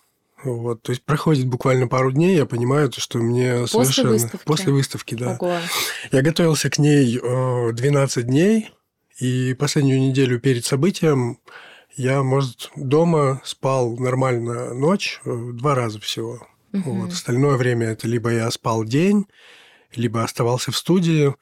Вот, 0.45 0.83
то 0.83 0.91
есть 0.91 1.05
проходит 1.05 1.47
буквально 1.47 1.87
пару 1.87 2.11
дней, 2.11 2.37
я 2.37 2.47
понимаю, 2.47 2.91
что 2.97 3.19
мне 3.19 3.61
после 3.61 3.85
совершенно... 3.85 4.11
Выставки? 4.11 4.45
После 4.45 4.73
выставки, 4.73 5.15
да. 5.15 5.37
Ого. 5.39 5.57
Я 6.11 6.23
готовился 6.23 6.69
к 6.71 6.79
ней 6.79 7.19
12 7.21 8.17
э, 8.17 8.23
дней, 8.23 8.71
и 9.19 9.55
последнюю 9.55 10.01
неделю 10.01 10.41
перед 10.41 10.65
событием 10.65 11.39
я, 11.95 12.23
может, 12.23 12.71
дома 12.75 13.41
спал 13.45 13.97
нормально 13.97 14.75
ночь, 14.75 15.21
э, 15.25 15.51
два 15.53 15.75
раза 15.75 16.01
всего. 16.01 16.47
Угу. 16.73 16.93
Вот. 16.93 17.13
Остальное 17.13 17.57
время 17.57 17.89
это 17.89 18.09
либо 18.09 18.31
я 18.31 18.51
спал 18.51 18.85
день, 18.85 19.27
либо 19.95 20.25
оставался 20.25 20.73
в 20.73 20.77
студии. 20.77 21.35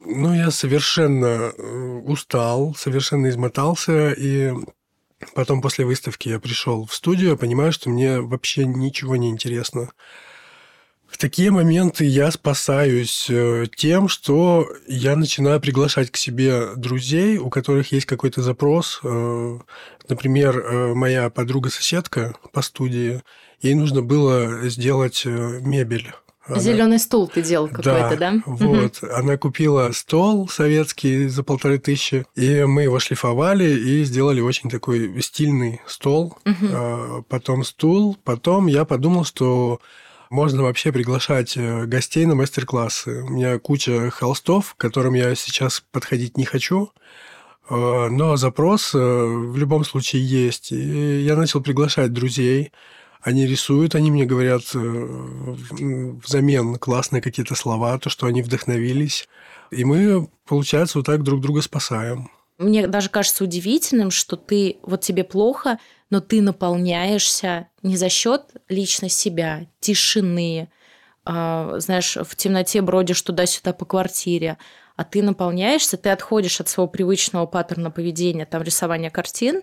Но 0.00 0.34
я 0.34 0.50
совершенно 0.50 1.52
э, 1.56 2.00
устал, 2.04 2.74
совершенно 2.74 3.28
измотался, 3.28 4.12
и 4.12 4.52
потом 5.34 5.60
после 5.60 5.84
выставки 5.84 6.28
я 6.28 6.38
пришел 6.38 6.86
в 6.86 6.94
студию, 6.94 7.36
понимаю, 7.36 7.72
что 7.72 7.90
мне 7.90 8.20
вообще 8.20 8.64
ничего 8.66 9.16
не 9.16 9.30
интересно. 9.30 9.90
В 11.08 11.16
такие 11.16 11.50
моменты 11.50 12.04
я 12.04 12.30
спасаюсь 12.30 13.28
э, 13.30 13.64
тем, 13.74 14.08
что 14.08 14.68
я 14.86 15.16
начинаю 15.16 15.58
приглашать 15.58 16.10
к 16.10 16.18
себе 16.18 16.74
друзей, 16.76 17.38
у 17.38 17.48
которых 17.48 17.92
есть 17.92 18.04
какой-то 18.04 18.42
запрос. 18.42 19.00
Э, 19.02 19.58
например, 20.08 20.58
э, 20.58 20.94
моя 20.94 21.30
подруга-соседка 21.30 22.36
по 22.52 22.60
студии, 22.60 23.22
ей 23.62 23.74
нужно 23.74 24.02
было 24.02 24.68
сделать 24.68 25.24
мебель. 25.24 26.12
Она... 26.48 26.58
Зеленый 26.58 26.98
стул 26.98 27.28
ты 27.28 27.42
делал 27.42 27.68
какой-то, 27.68 28.16
да? 28.16 28.32
да? 28.32 28.42
Вот. 28.46 29.02
Угу. 29.02 29.12
Она 29.12 29.36
купила 29.36 29.90
стол 29.92 30.48
советский 30.48 31.28
за 31.28 31.42
полторы 31.42 31.78
тысячи, 31.78 32.26
и 32.34 32.64
мы 32.64 32.82
его 32.82 32.98
шлифовали 32.98 33.68
и 33.68 34.04
сделали 34.04 34.40
очень 34.40 34.70
такой 34.70 35.20
стильный 35.22 35.80
стол. 35.86 36.36
Угу. 36.46 37.24
Потом 37.28 37.64
стул. 37.64 38.16
Потом 38.24 38.66
я 38.66 38.84
подумал, 38.84 39.24
что 39.24 39.80
можно 40.30 40.62
вообще 40.62 40.92
приглашать 40.92 41.56
э, 41.56 41.86
гостей 41.86 42.26
на 42.26 42.34
мастер-классы. 42.34 43.22
У 43.22 43.30
меня 43.30 43.58
куча 43.58 44.10
холстов, 44.10 44.74
к 44.74 44.76
которым 44.76 45.14
я 45.14 45.34
сейчас 45.34 45.82
подходить 45.90 46.36
не 46.36 46.44
хочу, 46.44 46.92
э, 47.70 48.08
но 48.10 48.36
запрос 48.36 48.94
э, 48.94 48.98
в 48.98 49.56
любом 49.56 49.84
случае 49.84 50.26
есть. 50.26 50.72
И 50.72 51.22
я 51.22 51.34
начал 51.36 51.62
приглашать 51.62 52.12
друзей. 52.12 52.72
Они 53.20 53.46
рисуют, 53.46 53.94
они 53.94 54.10
мне 54.10 54.24
говорят 54.24 54.62
взамен 54.72 56.76
классные 56.76 57.20
какие-то 57.20 57.54
слова, 57.54 57.98
то, 57.98 58.10
что 58.10 58.26
они 58.26 58.42
вдохновились. 58.42 59.28
И 59.70 59.84
мы, 59.84 60.28
получается, 60.46 60.98
вот 60.98 61.06
так 61.06 61.22
друг 61.22 61.40
друга 61.40 61.62
спасаем. 61.62 62.30
Мне 62.58 62.88
даже 62.88 63.08
кажется 63.08 63.44
удивительным, 63.44 64.10
что 64.10 64.36
ты, 64.36 64.78
вот 64.82 65.02
тебе 65.02 65.22
плохо, 65.22 65.78
но 66.10 66.20
ты 66.20 66.42
наполняешься 66.42 67.68
не 67.82 67.96
за 67.96 68.08
счет 68.08 68.42
лично 68.68 69.08
себя, 69.08 69.66
тишины, 69.78 70.68
э, 71.24 71.74
знаешь, 71.78 72.16
в 72.16 72.34
темноте 72.34 72.82
бродишь 72.82 73.22
туда-сюда 73.22 73.72
по 73.72 73.84
квартире, 73.84 74.58
а 74.96 75.04
ты 75.04 75.22
наполняешься, 75.22 75.96
ты 75.96 76.10
отходишь 76.10 76.60
от 76.60 76.68
своего 76.68 76.88
привычного 76.88 77.46
паттерна 77.46 77.92
поведения, 77.92 78.46
там 78.46 78.62
рисования 78.62 79.10
картин, 79.10 79.62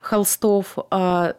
холстов, 0.00 0.76
э, 0.90 1.34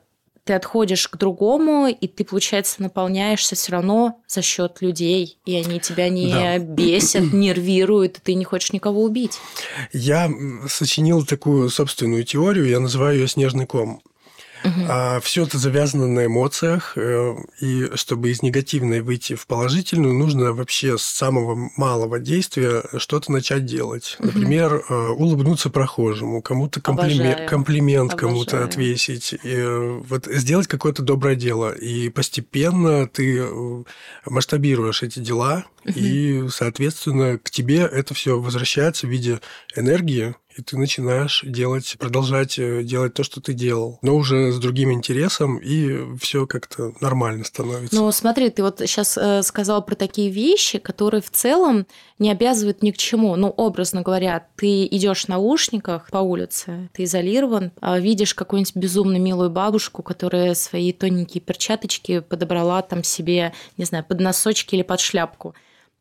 ты 0.49 0.53
отходишь 0.53 1.07
к 1.07 1.15
другому, 1.15 1.87
и 1.87 2.07
ты, 2.07 2.25
получается, 2.25 2.81
наполняешься 2.81 3.55
все 3.55 3.71
равно 3.73 4.19
за 4.27 4.41
счет 4.41 4.77
людей, 4.81 5.37
и 5.45 5.55
они 5.55 5.79
тебя 5.79 6.09
не 6.09 6.33
да. 6.33 6.57
бесят, 6.57 7.21
нервируют, 7.33 8.17
и 8.17 8.21
ты 8.21 8.33
не 8.33 8.45
хочешь 8.45 8.73
никого 8.73 9.03
убить. 9.03 9.37
Я 9.93 10.27
сочинил 10.67 11.23
такую 11.23 11.69
собственную 11.69 12.23
теорию, 12.23 12.67
я 12.67 12.79
называю 12.79 13.19
ее 13.19 13.27
снежный 13.27 13.67
ком. 13.67 14.01
Угу. 14.63 14.85
А 14.87 15.19
все 15.21 15.43
это 15.43 15.57
завязано 15.57 16.07
на 16.07 16.25
эмоциях, 16.25 16.93
э, 16.95 17.35
и 17.61 17.89
чтобы 17.95 18.29
из 18.29 18.41
негативной 18.41 19.01
выйти 19.01 19.35
в 19.35 19.47
положительную, 19.47 20.13
нужно 20.13 20.53
вообще 20.53 20.97
с 20.97 21.03
самого 21.03 21.69
малого 21.77 22.19
действия 22.19 22.83
что-то 22.97 23.31
начать 23.31 23.65
делать. 23.65 24.17
Угу. 24.19 24.27
Например, 24.27 24.83
э, 24.89 25.07
улыбнуться 25.09 25.69
прохожему, 25.69 26.41
кому-то 26.41 26.81
комплимент, 26.81 27.49
комплимент 27.49 28.15
кому-то 28.15 28.63
отвесить, 28.63 29.33
и 29.33 29.37
э, 29.43 30.01
вот 30.07 30.25
сделать 30.25 30.67
какое-то 30.67 31.03
доброе 31.03 31.35
дело. 31.35 31.71
И 31.71 32.09
постепенно 32.09 33.07
ты 33.07 33.45
масштабируешь 34.25 35.03
эти 35.03 35.19
дела, 35.19 35.65
угу. 35.85 35.93
и, 35.95 36.47
соответственно, 36.49 37.37
к 37.37 37.49
тебе 37.49 37.79
это 37.79 38.13
все 38.13 38.39
возвращается 38.39 39.07
в 39.07 39.09
виде 39.09 39.39
энергии, 39.75 40.35
и 40.59 40.61
ты 40.61 40.77
начинаешь 40.77 41.43
делать, 41.47 41.95
продолжать 41.97 42.59
э, 42.59 42.83
делать 42.83 43.13
то, 43.13 43.23
что 43.23 43.39
ты 43.41 43.53
делал, 43.53 43.97
но 44.01 44.15
уже 44.15 44.51
с 44.51 44.59
другим 44.59 44.91
интересом, 44.91 45.57
и 45.57 46.17
все 46.17 46.45
как-то 46.45 46.93
нормально 46.99 47.45
становится. 47.45 47.95
Ну, 47.95 48.11
смотри, 48.11 48.49
ты 48.49 48.61
вот 48.61 48.79
сейчас 48.79 49.17
э, 49.17 49.41
сказал 49.41 49.83
про 49.85 49.95
такие 49.95 50.29
вещи, 50.29 50.77
которые 50.77 51.21
в 51.21 51.31
целом 51.31 51.87
не 52.19 52.29
обязывают 52.29 52.83
ни 52.83 52.91
к 52.91 52.97
чему. 52.97 53.35
Ну, 53.37 53.47
образно 53.47 54.01
говоря, 54.01 54.45
ты 54.57 54.85
идешь 54.85 55.25
в 55.25 55.27
наушниках 55.29 56.09
по 56.11 56.17
улице, 56.17 56.89
ты 56.93 57.05
изолирован, 57.05 57.71
а 57.79 57.97
видишь 57.97 58.33
какую-нибудь 58.33 58.75
безумно 58.75 59.17
милую 59.17 59.49
бабушку, 59.49 60.03
которая 60.03 60.53
свои 60.55 60.91
тоненькие 60.91 61.41
перчаточки 61.41 62.19
подобрала 62.19 62.81
там 62.81 63.03
себе, 63.03 63.53
не 63.77 63.85
знаю, 63.85 64.03
под 64.03 64.19
носочки 64.19 64.75
или 64.75 64.83
под 64.83 64.99
шляпку. 64.99 65.55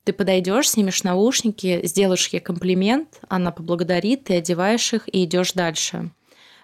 Ты 0.09 0.15
подойдешь, 0.15 0.71
снимешь 0.71 1.03
наушники, 1.03 1.83
сделаешь 1.85 2.29
ей 2.29 2.41
комплимент, 2.41 3.21
она 3.29 3.53
поблагодарит, 3.53 4.25
ты 4.25 4.39
одеваешь 4.39 4.95
их 4.95 5.03
и 5.07 5.25
идешь 5.25 5.53
дальше. 5.53 6.13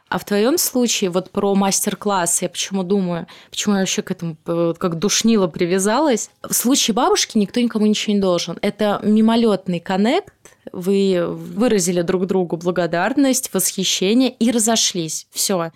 А 0.08 0.18
в 0.18 0.24
твоем 0.24 0.56
случае, 0.56 1.10
вот 1.10 1.28
про 1.28 1.54
мастер-класс, 1.54 2.40
я 2.40 2.48
почему 2.48 2.84
думаю, 2.84 3.26
почему 3.50 3.74
я 3.74 3.80
вообще 3.80 4.00
к 4.00 4.10
этому 4.10 4.38
как 4.78 4.98
душнило 4.98 5.46
привязалась. 5.46 6.30
В 6.42 6.54
случае 6.54 6.94
бабушки 6.94 7.36
никто 7.36 7.60
никому 7.60 7.84
ничего 7.84 8.14
не 8.14 8.20
должен. 8.22 8.58
Это 8.62 8.98
мимолетный 9.02 9.78
коннект, 9.78 10.32
вы 10.72 11.26
выразили 11.26 12.00
друг 12.00 12.24
другу 12.24 12.56
благодарность, 12.56 13.52
восхищение 13.52 14.30
и 14.30 14.52
разошлись. 14.52 15.26
Все. 15.32 15.70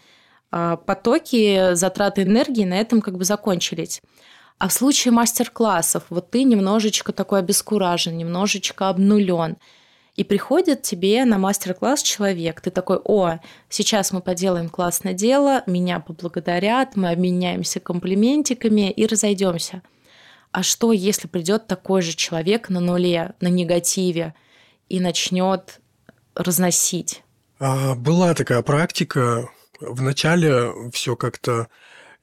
А 0.50 0.76
потоки, 0.76 1.74
затраты 1.74 2.22
энергии 2.22 2.64
на 2.64 2.80
этом 2.80 3.02
как 3.02 3.18
бы 3.18 3.24
закончились. 3.24 4.00
А 4.58 4.68
в 4.68 4.72
случае 4.72 5.12
мастер-классов, 5.12 6.04
вот 6.10 6.30
ты 6.30 6.42
немножечко 6.42 7.12
такой 7.12 7.38
обескуражен, 7.38 8.16
немножечко 8.16 8.88
обнулен, 8.88 9.56
и 10.16 10.24
приходит 10.24 10.82
тебе 10.82 11.24
на 11.24 11.38
мастер-класс 11.38 12.02
человек, 12.02 12.60
ты 12.60 12.72
такой, 12.72 12.98
о, 13.04 13.38
сейчас 13.68 14.10
мы 14.10 14.20
поделаем 14.20 14.68
классное 14.68 15.12
дело, 15.12 15.62
меня 15.66 16.00
поблагодарят, 16.00 16.96
мы 16.96 17.10
обменяемся 17.10 17.78
комплиментиками 17.78 18.90
и 18.90 19.06
разойдемся. 19.06 19.82
А 20.50 20.64
что, 20.64 20.92
если 20.92 21.28
придет 21.28 21.68
такой 21.68 22.02
же 22.02 22.16
человек 22.16 22.68
на 22.68 22.80
нуле, 22.80 23.34
на 23.40 23.46
негативе, 23.46 24.34
и 24.88 24.98
начнет 24.98 25.80
разносить? 26.34 27.22
А, 27.60 27.94
была 27.94 28.34
такая 28.34 28.62
практика. 28.62 29.48
Вначале 29.80 30.72
все 30.92 31.14
как-то 31.14 31.68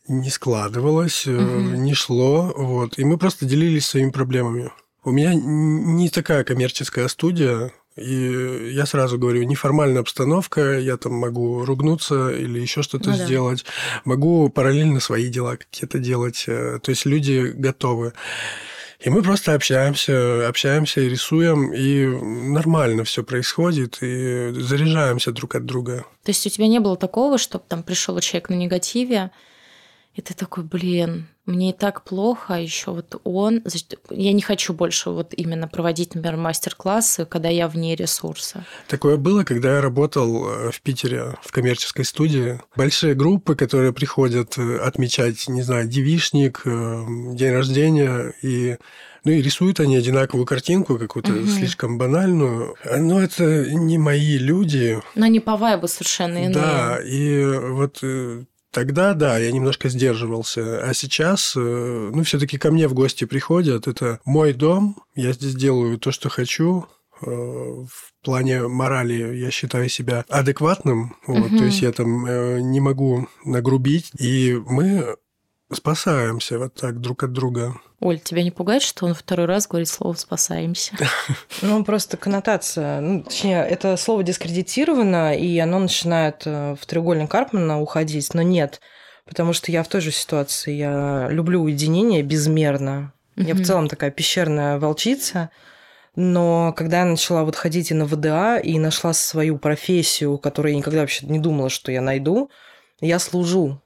не 0.08 0.30
складывалось, 0.30 1.28
угу. 1.28 1.42
не 1.42 1.94
шло, 1.94 2.54
вот, 2.56 2.98
и 2.98 3.04
мы 3.04 3.18
просто 3.18 3.46
делились 3.46 3.86
своими 3.86 4.12
проблемами. 4.12 4.72
У 5.04 5.12
меня 5.12 5.34
не 5.36 6.10
такая 6.10 6.44
коммерческая 6.44 7.08
студия, 7.08 7.72
и 7.96 8.72
я 8.74 8.86
сразу 8.86 9.18
говорю, 9.18 9.44
неформальная 9.44 10.02
обстановка, 10.02 10.80
я 10.80 10.98
там 10.98 11.14
могу 11.14 11.64
ругнуться 11.64 12.30
или 12.30 12.60
еще 12.60 12.82
что-то 12.82 13.12
ну, 13.12 13.16
сделать, 13.16 13.64
да. 13.64 14.02
могу 14.04 14.50
параллельно 14.50 15.00
свои 15.00 15.30
дела 15.30 15.56
какие-то 15.56 16.00
делать. 16.00 16.44
Э, 16.48 16.80
то 16.82 16.90
есть 16.90 17.06
люди 17.06 17.54
готовы. 17.56 18.14
И 19.00 19.10
мы 19.10 19.22
просто 19.22 19.54
общаемся, 19.54 20.48
общаемся 20.48 21.02
и 21.02 21.10
рисуем, 21.10 21.72
и 21.72 22.06
нормально 22.08 23.04
все 23.04 23.24
происходит, 23.24 24.00
и 24.02 24.52
заряжаемся 24.52 25.32
друг 25.32 25.56
от 25.56 25.66
друга. 25.66 26.06
То 26.24 26.32
есть 26.32 26.46
у 26.48 26.50
тебя 26.50 26.68
не 26.68 26.80
было 26.80 26.98
такого, 26.98 27.38
чтобы 27.38 27.64
там 27.68 27.84
пришел 27.84 28.20
человек 28.20 28.50
на 28.50 28.56
негативе, 28.56 29.32
и 30.16 30.22
ты 30.22 30.34
такой, 30.34 30.64
блин, 30.64 31.28
мне 31.46 31.72
и 31.72 31.74
так 31.74 32.04
плохо, 32.04 32.56
а 32.56 32.60
еще 32.60 32.92
вот 32.92 33.20
он... 33.26 33.62
Я 34.10 34.32
не 34.32 34.42
хочу 34.42 34.74
больше 34.74 35.10
вот 35.10 35.34
именно 35.36 35.68
проводить, 35.68 36.16
например, 36.16 36.38
мастер-классы, 36.38 37.26
когда 37.26 37.50
я 37.50 37.68
вне 37.68 37.96
ресурса. 37.96 38.66
Такое 38.88 39.18
было, 39.18 39.44
когда 39.44 39.76
я 39.76 39.82
работал 39.82 40.48
э, 40.48 40.72
в 40.72 40.82
Питере 40.82 41.36
в 41.42 41.52
коммерческой 41.52 42.06
студии. 42.06 42.62
Большие 42.78 43.14
группы, 43.14 43.56
которые 43.56 43.92
приходят 43.92 44.58
э, 44.58 44.78
отмечать, 44.78 45.50
не 45.50 45.64
знаю, 45.64 45.86
девишник, 45.86 46.62
э, 46.66 47.04
день 47.34 47.52
рождения, 47.52 48.34
и 48.42 48.78
ну 49.26 49.32
и 49.32 49.42
рисуют 49.42 49.82
они 49.82 49.98
одинаковую 49.98 50.46
картинку, 50.46 50.98
какую-то 50.98 51.34
угу. 51.34 51.48
слишком 51.48 51.98
банальную. 51.98 52.76
Но 52.86 53.22
это 53.22 53.70
не 53.70 53.98
мои 53.98 54.38
люди. 54.38 55.02
Но 55.16 55.28
не 55.28 55.42
по 55.42 55.58
вайбу 55.58 55.88
совершенно 55.88 56.38
иные. 56.38 56.54
Да, 56.54 57.00
и 57.04 57.44
вот 57.44 58.02
Тогда, 58.76 59.14
да, 59.14 59.38
я 59.38 59.54
немножко 59.54 59.88
сдерживался. 59.88 60.82
А 60.84 60.94
сейчас, 60.94 61.54
э, 61.56 61.60
ну, 62.14 62.24
все-таки 62.24 62.58
ко 62.58 62.72
мне 62.72 62.90
в 62.90 62.94
гости 62.94 63.24
приходят. 63.24 63.88
Это 63.88 64.20
мой 64.26 64.52
дом, 64.52 64.98
я 65.16 65.32
здесь 65.32 65.56
делаю 65.56 65.98
то, 65.98 66.12
что 66.12 66.28
хочу. 66.28 66.86
Э, 67.22 67.26
в 67.26 68.12
плане 68.22 68.68
морали 68.68 69.38
я 69.38 69.50
считаю 69.50 69.88
себя 69.88 70.26
адекватным. 70.28 71.16
Вот, 71.26 71.52
угу. 71.52 71.58
То 71.58 71.64
есть 71.64 71.82
я 71.82 71.94
там 71.94 72.26
э, 72.26 72.60
не 72.60 72.82
могу 72.82 73.30
нагрубить. 73.46 74.12
И 74.20 74.62
мы 74.68 75.16
спасаемся 75.72 76.60
вот 76.60 76.74
так 76.76 77.00
друг 77.00 77.24
от 77.24 77.32
друга. 77.32 77.76
Оль, 78.00 78.20
тебя 78.20 78.44
не 78.44 78.52
пугает, 78.52 78.82
что 78.84 79.06
он 79.06 79.14
второй 79.14 79.48
раз 79.48 79.68
говорит 79.68 79.88
слово 79.88 80.14
«спасаемся»? 80.14 80.96
Ну, 81.62 81.84
просто 81.84 82.18
коннотация. 82.18 83.02
Ну, 83.02 83.24
точнее, 83.24 83.66
это 83.66 83.98
слово 83.98 84.24
дискредитировано, 84.24 85.36
и 85.36 85.58
оно 85.58 85.80
начинает 85.80 86.44
э, 86.46 86.76
в 86.80 86.86
треугольник 86.86 87.32
Карпмана 87.32 87.82
уходить, 87.82 88.34
но 88.34 88.42
нет. 88.42 88.82
Потому 89.26 89.54
что 89.54 89.72
я 89.72 89.82
в 89.82 89.88
той 89.88 90.02
же 90.02 90.12
ситуации. 90.12 90.74
Я 90.74 91.28
люблю 91.32 91.62
уединение 91.62 92.22
безмерно. 92.22 93.14
Я 93.36 93.56
в 93.56 93.64
целом 93.64 93.88
такая 93.88 94.12
пещерная 94.12 94.78
волчица. 94.78 95.50
Но 96.16 96.74
когда 96.78 97.00
я 97.00 97.06
начала 97.06 97.44
вот 97.44 97.56
ходить 97.56 97.92
и 97.92 97.94
на 97.94 98.06
ВДА, 98.06 98.58
и 98.58 98.78
нашла 98.80 99.14
свою 99.14 99.58
профессию, 99.58 100.38
которую 100.38 100.74
я 100.74 100.78
никогда 100.78 101.02
вообще 101.02 101.26
не 101.26 101.40
думала, 101.40 101.70
что 101.70 101.92
я 101.92 102.02
найду, 102.02 102.50
я 103.02 103.20
служу. 103.20 103.82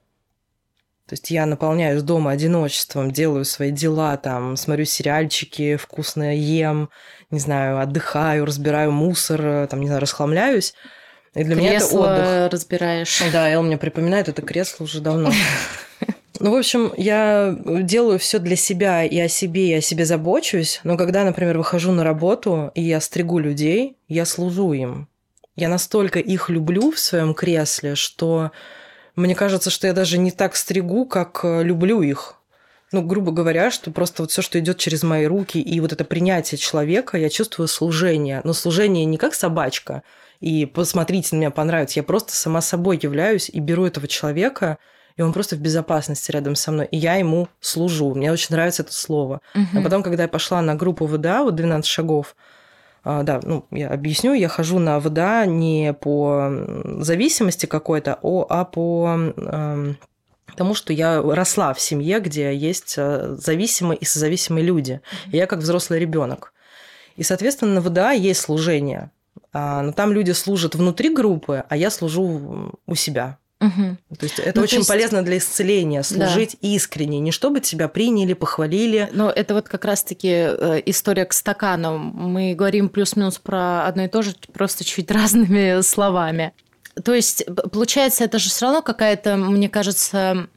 То 1.10 1.14
есть 1.14 1.28
я 1.32 1.44
наполняюсь 1.44 2.04
дома 2.04 2.30
одиночеством, 2.30 3.10
делаю 3.10 3.44
свои 3.44 3.72
дела, 3.72 4.16
там, 4.16 4.56
смотрю 4.56 4.84
сериальчики, 4.84 5.74
вкусно 5.74 6.36
ем, 6.36 6.88
не 7.32 7.40
знаю, 7.40 7.80
отдыхаю, 7.80 8.44
разбираю 8.44 8.92
мусор, 8.92 9.66
там, 9.66 9.80
не 9.80 9.88
знаю, 9.88 10.00
расхламляюсь. 10.02 10.72
И 11.34 11.42
для 11.42 11.56
кресло 11.56 11.66
меня 11.66 11.78
это 11.78 12.46
отдых. 12.46 12.52
разбираешь. 12.52 13.22
Да, 13.32 13.50
Эл 13.50 13.64
мне 13.64 13.76
припоминает 13.76 14.28
это 14.28 14.40
кресло 14.42 14.84
уже 14.84 15.00
давно. 15.00 15.32
Ну, 16.38 16.52
в 16.52 16.54
общем, 16.56 16.92
я 16.96 17.58
делаю 17.66 18.20
все 18.20 18.38
для 18.38 18.54
себя 18.54 19.04
и 19.04 19.18
о 19.18 19.26
себе, 19.26 19.70
и 19.70 19.74
о 19.74 19.80
себе 19.80 20.04
забочусь. 20.04 20.80
Но 20.84 20.96
когда, 20.96 21.24
например, 21.24 21.58
выхожу 21.58 21.90
на 21.90 22.04
работу, 22.04 22.70
и 22.76 22.82
я 22.82 23.00
стригу 23.00 23.40
людей, 23.40 23.96
я 24.06 24.24
служу 24.24 24.72
им. 24.72 25.08
Я 25.56 25.68
настолько 25.68 26.20
их 26.20 26.48
люблю 26.50 26.92
в 26.92 27.00
своем 27.00 27.34
кресле, 27.34 27.96
что 27.96 28.52
мне 29.16 29.34
кажется, 29.34 29.70
что 29.70 29.86
я 29.86 29.92
даже 29.92 30.18
не 30.18 30.30
так 30.30 30.56
стригу, 30.56 31.06
как 31.06 31.40
э, 31.42 31.62
люблю 31.62 32.02
их. 32.02 32.36
Ну, 32.92 33.02
грубо 33.02 33.30
говоря, 33.30 33.70
что 33.70 33.92
просто 33.92 34.22
вот 34.22 34.32
все, 34.32 34.42
что 34.42 34.58
идет 34.58 34.78
через 34.78 35.02
мои 35.04 35.26
руки, 35.26 35.60
и 35.60 35.80
вот 35.80 35.92
это 35.92 36.04
принятие 36.04 36.58
человека, 36.58 37.18
я 37.18 37.28
чувствую 37.28 37.68
служение. 37.68 38.40
Но 38.42 38.52
служение 38.52 39.04
не 39.04 39.16
как 39.16 39.34
собачка, 39.34 40.02
и 40.40 40.66
посмотрите 40.66 41.36
на 41.36 41.40
меня, 41.40 41.50
понравится. 41.50 42.00
Я 42.00 42.02
просто 42.02 42.34
сама 42.34 42.60
собой 42.60 42.98
являюсь 43.00 43.48
и 43.48 43.60
беру 43.60 43.86
этого 43.86 44.08
человека, 44.08 44.78
и 45.16 45.22
он 45.22 45.32
просто 45.32 45.54
в 45.54 45.60
безопасности 45.60 46.32
рядом 46.32 46.54
со 46.54 46.72
мной, 46.72 46.86
и 46.86 46.96
я 46.96 47.16
ему 47.16 47.48
служу. 47.60 48.14
Мне 48.14 48.32
очень 48.32 48.54
нравится 48.54 48.82
это 48.82 48.92
слово. 48.92 49.40
Угу. 49.54 49.78
А 49.78 49.82
потом, 49.82 50.02
когда 50.02 50.24
я 50.24 50.28
пошла 50.28 50.62
на 50.62 50.74
группу 50.74 51.06
ВДА, 51.06 51.42
вот 51.42 51.54
12 51.54 51.86
шагов, 51.88 52.34
да, 53.04 53.40
ну, 53.42 53.64
я 53.70 53.88
объясню, 53.88 54.34
я 54.34 54.48
хожу 54.48 54.78
на 54.78 55.00
ВДА 55.00 55.46
не 55.46 55.92
по 55.92 56.50
зависимости 57.00 57.66
какой-то, 57.66 58.18
а 58.22 58.64
по 58.64 59.08
эм, 59.08 59.98
тому, 60.56 60.74
что 60.74 60.92
я 60.92 61.22
росла 61.22 61.72
в 61.72 61.80
семье, 61.80 62.20
где 62.20 62.54
есть 62.54 62.94
э, 62.98 63.36
зависимые 63.38 63.96
и 63.98 64.04
созависимые 64.04 64.64
люди. 64.64 65.00
И 65.32 65.36
я 65.36 65.46
как 65.46 65.60
взрослый 65.60 65.98
ребенок. 65.98 66.52
И, 67.16 67.22
соответственно, 67.22 67.74
на 67.74 67.80
ВДА 67.80 68.10
есть 68.12 68.40
служение. 68.40 69.10
А, 69.52 69.82
но 69.82 69.92
там 69.92 70.12
люди 70.12 70.32
служат 70.32 70.74
внутри 70.74 71.14
группы, 71.14 71.64
а 71.68 71.76
я 71.76 71.90
служу 71.90 72.72
у 72.86 72.94
себя. 72.94 73.38
Угу. 73.60 74.16
То 74.18 74.24
есть 74.24 74.38
это 74.38 74.58
ну, 74.58 74.64
очень 74.64 74.78
есть... 74.78 74.88
полезно 74.88 75.22
для 75.22 75.36
исцеления, 75.36 76.02
служить 76.02 76.56
да. 76.62 76.68
искренне, 76.68 77.20
не 77.20 77.30
чтобы 77.30 77.60
тебя 77.60 77.88
приняли, 77.88 78.32
похвалили. 78.32 79.10
Но 79.12 79.30
это 79.30 79.54
вот 79.54 79.68
как 79.68 79.84
раз-таки 79.84 80.28
э, 80.30 80.82
история 80.86 81.26
к 81.26 81.34
стакану. 81.34 81.98
Мы 81.98 82.54
говорим 82.54 82.88
плюс-минус 82.88 83.38
про 83.38 83.86
одно 83.86 84.04
и 84.04 84.08
то 84.08 84.22
же, 84.22 84.34
просто 84.52 84.84
чуть 84.84 85.10
разными 85.10 85.82
словами. 85.82 86.52
То 87.04 87.14
есть, 87.14 87.44
получается, 87.70 88.24
это 88.24 88.38
же 88.38 88.48
все 88.48 88.66
равно 88.66 88.82
какая-то, 88.82 89.36
мне 89.36 89.68
кажется, 89.68 90.48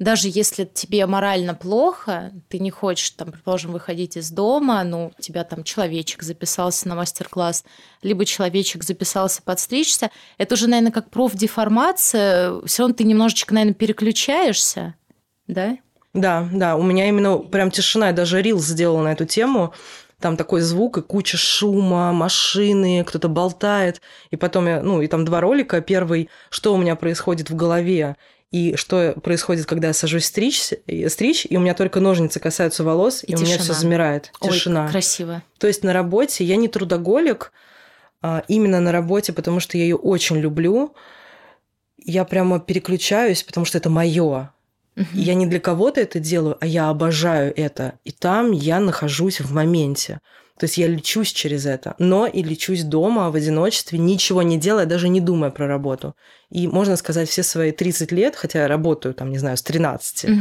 даже 0.00 0.28
если 0.28 0.64
тебе 0.64 1.04
морально 1.04 1.54
плохо, 1.54 2.32
ты 2.48 2.58
не 2.58 2.70
хочешь, 2.70 3.10
там, 3.10 3.30
предположим, 3.30 3.70
выходить 3.70 4.16
из 4.16 4.30
дома, 4.30 4.82
ну, 4.82 5.12
у 5.16 5.22
тебя 5.22 5.44
там 5.44 5.62
человечек 5.62 6.22
записался 6.22 6.88
на 6.88 6.94
мастер-класс, 6.94 7.64
либо 8.02 8.24
человечек 8.24 8.82
записался 8.82 9.42
подстричься, 9.42 10.10
это 10.38 10.54
уже, 10.54 10.68
наверное, 10.68 10.90
как 10.90 11.10
профдеформация, 11.10 12.62
все 12.64 12.82
равно 12.82 12.94
ты 12.96 13.04
немножечко, 13.04 13.52
наверное, 13.52 13.74
переключаешься, 13.74 14.94
да? 15.46 15.76
Да, 16.14 16.48
да, 16.50 16.76
у 16.76 16.82
меня 16.82 17.06
именно 17.06 17.36
прям 17.36 17.70
тишина, 17.70 18.08
я 18.08 18.12
даже 18.14 18.40
рил 18.40 18.58
сделала 18.58 19.02
на 19.02 19.12
эту 19.12 19.26
тему, 19.26 19.74
там 20.18 20.36
такой 20.36 20.62
звук 20.62 20.98
и 20.98 21.02
куча 21.02 21.36
шума, 21.36 22.12
машины, 22.12 23.04
кто-то 23.06 23.28
болтает. 23.28 24.02
И 24.30 24.36
потом 24.36 24.66
я, 24.66 24.82
ну, 24.82 25.00
и 25.00 25.06
там 25.06 25.24
два 25.24 25.40
ролика. 25.40 25.80
Первый, 25.80 26.28
что 26.50 26.74
у 26.74 26.76
меня 26.76 26.94
происходит 26.94 27.48
в 27.48 27.56
голове, 27.56 28.16
и 28.50 28.74
что 28.74 29.14
происходит, 29.22 29.66
когда 29.66 29.88
я 29.88 29.94
сажусь 29.94 30.24
стричь, 30.26 30.72
стричь 31.08 31.46
и 31.48 31.56
у 31.56 31.60
меня 31.60 31.74
только 31.74 32.00
ножницы 32.00 32.40
касаются 32.40 32.82
волос, 32.82 33.22
и, 33.22 33.32
и 33.32 33.36
у 33.36 33.38
меня 33.38 33.58
все 33.58 33.72
замирает. 33.72 34.32
Тишина. 34.40 34.86
Ой, 34.86 34.90
красиво. 34.90 35.42
То 35.58 35.68
есть 35.68 35.84
на 35.84 35.92
работе 35.92 36.44
я 36.44 36.56
не 36.56 36.66
трудоголик, 36.66 37.52
а 38.22 38.42
именно 38.48 38.80
на 38.80 38.90
работе, 38.90 39.32
потому 39.32 39.60
что 39.60 39.78
я 39.78 39.84
ее 39.84 39.96
очень 39.96 40.36
люблю. 40.38 40.94
Я 41.96 42.24
прямо 42.24 42.58
переключаюсь, 42.58 43.42
потому 43.42 43.64
что 43.64 43.78
это 43.78 43.88
мое. 43.88 44.52
Угу. 44.96 45.06
Я 45.14 45.34
не 45.34 45.46
для 45.46 45.60
кого-то 45.60 46.00
это 46.00 46.18
делаю, 46.18 46.56
а 46.60 46.66
я 46.66 46.88
обожаю 46.88 47.52
это. 47.56 47.98
И 48.04 48.10
там 48.10 48.50
я 48.50 48.80
нахожусь 48.80 49.40
в 49.40 49.52
моменте. 49.52 50.20
То 50.60 50.64
есть 50.64 50.76
я 50.76 50.88
лечусь 50.88 51.32
через 51.32 51.64
это, 51.64 51.94
но 51.98 52.26
и 52.26 52.42
лечусь 52.42 52.82
дома 52.82 53.30
в 53.30 53.34
одиночестве, 53.34 53.98
ничего 53.98 54.42
не 54.42 54.58
делая, 54.58 54.84
даже 54.84 55.08
не 55.08 55.22
думая 55.22 55.50
про 55.50 55.66
работу. 55.66 56.14
И 56.50 56.68
можно 56.68 56.96
сказать, 56.96 57.30
все 57.30 57.42
свои 57.42 57.72
30 57.72 58.12
лет, 58.12 58.36
хотя 58.36 58.60
я 58.60 58.68
работаю 58.68 59.14
там, 59.14 59.30
не 59.30 59.38
знаю, 59.38 59.56
с 59.56 59.62
13, 59.62 60.24
угу. 60.24 60.34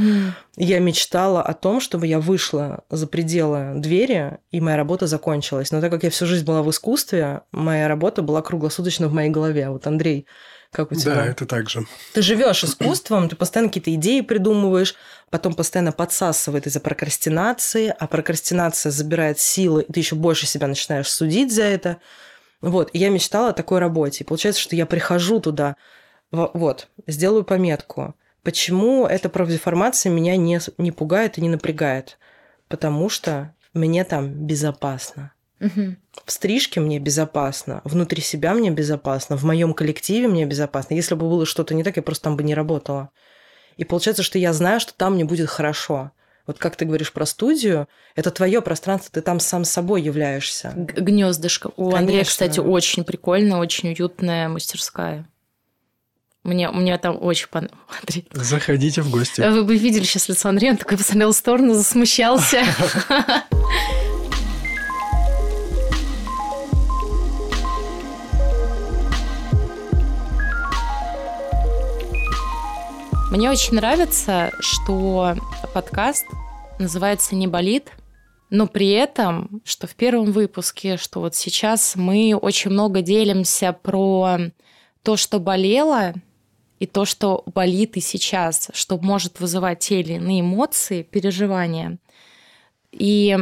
я 0.58 0.80
мечтала 0.80 1.42
о 1.42 1.54
том, 1.54 1.80
чтобы 1.80 2.06
я 2.06 2.20
вышла 2.20 2.84
за 2.90 3.08
пределы 3.08 3.76
двери, 3.76 4.40
и 4.52 4.60
моя 4.60 4.76
работа 4.76 5.08
закончилась. 5.08 5.72
Но 5.72 5.80
так 5.80 5.90
как 5.90 6.04
я 6.04 6.10
всю 6.10 6.26
жизнь 6.26 6.44
была 6.44 6.64
в 6.64 6.70
искусстве, 6.70 7.44
моя 7.54 7.88
работа 7.88 8.22
была 8.22 8.42
круглосуточно 8.42 9.08
в 9.08 9.14
моей 9.14 9.30
голове. 9.30 9.70
Вот 9.70 9.88
Андрей 9.88 10.28
как 10.72 10.92
у 10.92 10.96
тебя? 10.96 11.16
Да, 11.16 11.26
это 11.26 11.46
так 11.46 11.70
же. 11.70 11.86
Ты 12.14 12.22
живешь 12.22 12.64
искусством, 12.64 13.28
ты 13.28 13.36
постоянно 13.36 13.70
какие-то 13.70 13.94
идеи 13.96 14.22
придумываешь, 14.22 14.96
потом 15.30 15.54
постоянно 15.54 15.92
подсасывает 15.92 16.68
из-за 16.68 16.80
прокрастинации, 16.80 17.94
а 17.98 18.08
прокрастинация 18.08 18.92
забирает 18.92 19.40
силы, 19.40 19.84
и 19.84 19.92
ты 19.92 20.00
еще 20.00 20.16
больше 20.16 20.48
себя 20.48 20.68
начинаешь 20.68 21.10
судить 21.10 21.54
за 21.54 21.64
это. 21.64 21.98
Вот, 22.62 22.90
и 22.94 23.00
я 23.00 23.10
мечтала 23.10 23.50
о 23.50 23.54
такой 23.54 23.80
работе. 23.80 24.24
И 24.24 24.28
получается, 24.28 24.62
что 24.62 24.76
я 24.76 24.86
прихожу 24.86 25.40
туда, 25.40 25.76
вот, 26.32 26.88
сделаю 27.08 27.44
пометку. 27.44 28.16
Почему 28.44 29.06
эта 29.06 29.30
профдеформация 29.30 30.12
меня 30.12 30.36
не, 30.38 30.60
не 30.78 30.92
пугает 30.92 31.38
и 31.38 31.42
не 31.42 31.50
напрягает? 31.50 32.18
Потому 32.68 33.10
что 33.10 33.54
мне 33.74 34.04
там 34.04 34.32
безопасно. 34.32 35.34
Мгм. 35.60 35.98
В 36.26 36.32
стрижке 36.32 36.80
мне 36.80 37.00
безопасно, 37.00 37.82
внутри 37.84 38.22
себя 38.22 38.54
мне 38.54 38.72
безопасно, 38.72 39.36
в 39.36 39.44
моем 39.44 39.74
коллективе 39.74 40.28
мне 40.28 40.46
безопасно. 40.46 40.94
Если 40.94 41.16
бы 41.16 41.30
было 41.30 41.46
что-то 41.46 41.74
не 41.76 41.84
так, 41.84 41.98
я 41.98 42.04
просто 42.04 42.26
там 42.26 42.38
бы 42.38 42.44
не 42.44 42.56
работала. 42.56 43.10
И 43.80 43.86
получается, 43.86 44.24
что 44.24 44.38
я 44.38 44.52
знаю, 44.52 44.82
что 44.82 44.94
там 44.94 45.14
мне 45.14 45.24
будет 45.24 45.48
хорошо. 45.50 46.12
Вот 46.46 46.60
как 46.60 46.76
ты 46.76 46.84
говоришь 46.84 47.14
про 47.14 47.26
студию, 47.26 47.88
это 48.14 48.30
твое 48.30 48.62
пространство, 48.62 49.10
ты 49.14 49.22
там 49.22 49.40
сам 49.40 49.64
собой 49.64 50.02
являешься. 50.02 50.74
Гнездышко. 50.76 51.72
У 51.78 51.96
Андрея, 51.96 52.20
Конечно. 52.20 52.30
кстати, 52.30 52.60
очень 52.60 53.06
прикольная, 53.06 53.58
очень 53.58 53.88
уютная 53.88 54.50
мастерская. 54.50 55.30
Мне, 56.44 56.70
мне 56.72 56.98
там 56.98 57.18
очень 57.22 57.48
понравилось. 57.48 57.80
Андрей, 58.02 58.28
Заходите 58.34 59.02
в 59.02 59.10
гости. 59.10 59.40
Вы 59.40 59.64
бы 59.64 59.78
видели 59.78 60.04
сейчас 60.04 60.28
лицо 60.28 60.50
Андрея, 60.50 60.72
он 60.74 60.78
такой 60.78 60.98
посмотрел 60.98 61.32
в 61.32 61.38
сторону, 61.38 61.74
засмущался. 61.74 62.62
Мне 73.32 73.52
очень 73.52 73.76
нравится, 73.76 74.52
что 74.60 75.36
подкаст 75.72 76.26
называется 76.80 77.36
«Не 77.36 77.46
болит», 77.46 77.92
но 78.50 78.66
при 78.66 78.90
этом, 78.90 79.62
что 79.64 79.86
в 79.86 79.94
первом 79.94 80.32
выпуске, 80.32 80.98
что 80.98 81.20
вот 81.20 81.36
сейчас 81.36 81.96
мы 81.96 82.34
очень 82.34 82.72
много 82.72 83.04
делимся 83.04 83.72
про 83.72 84.40
то, 85.04 85.16
что 85.16 85.40
болело, 85.40 86.16
и 86.80 86.88
то, 86.88 87.06
что 87.06 87.44
болит 87.54 87.98
и 87.98 88.00
сейчас, 88.00 88.72
что 88.74 88.98
может 88.98 89.40
вызывать 89.40 89.80
те 89.80 90.00
или 90.00 90.14
иные 90.14 90.42
эмоции, 90.42 91.04
переживания. 91.04 92.00
И 92.92 93.38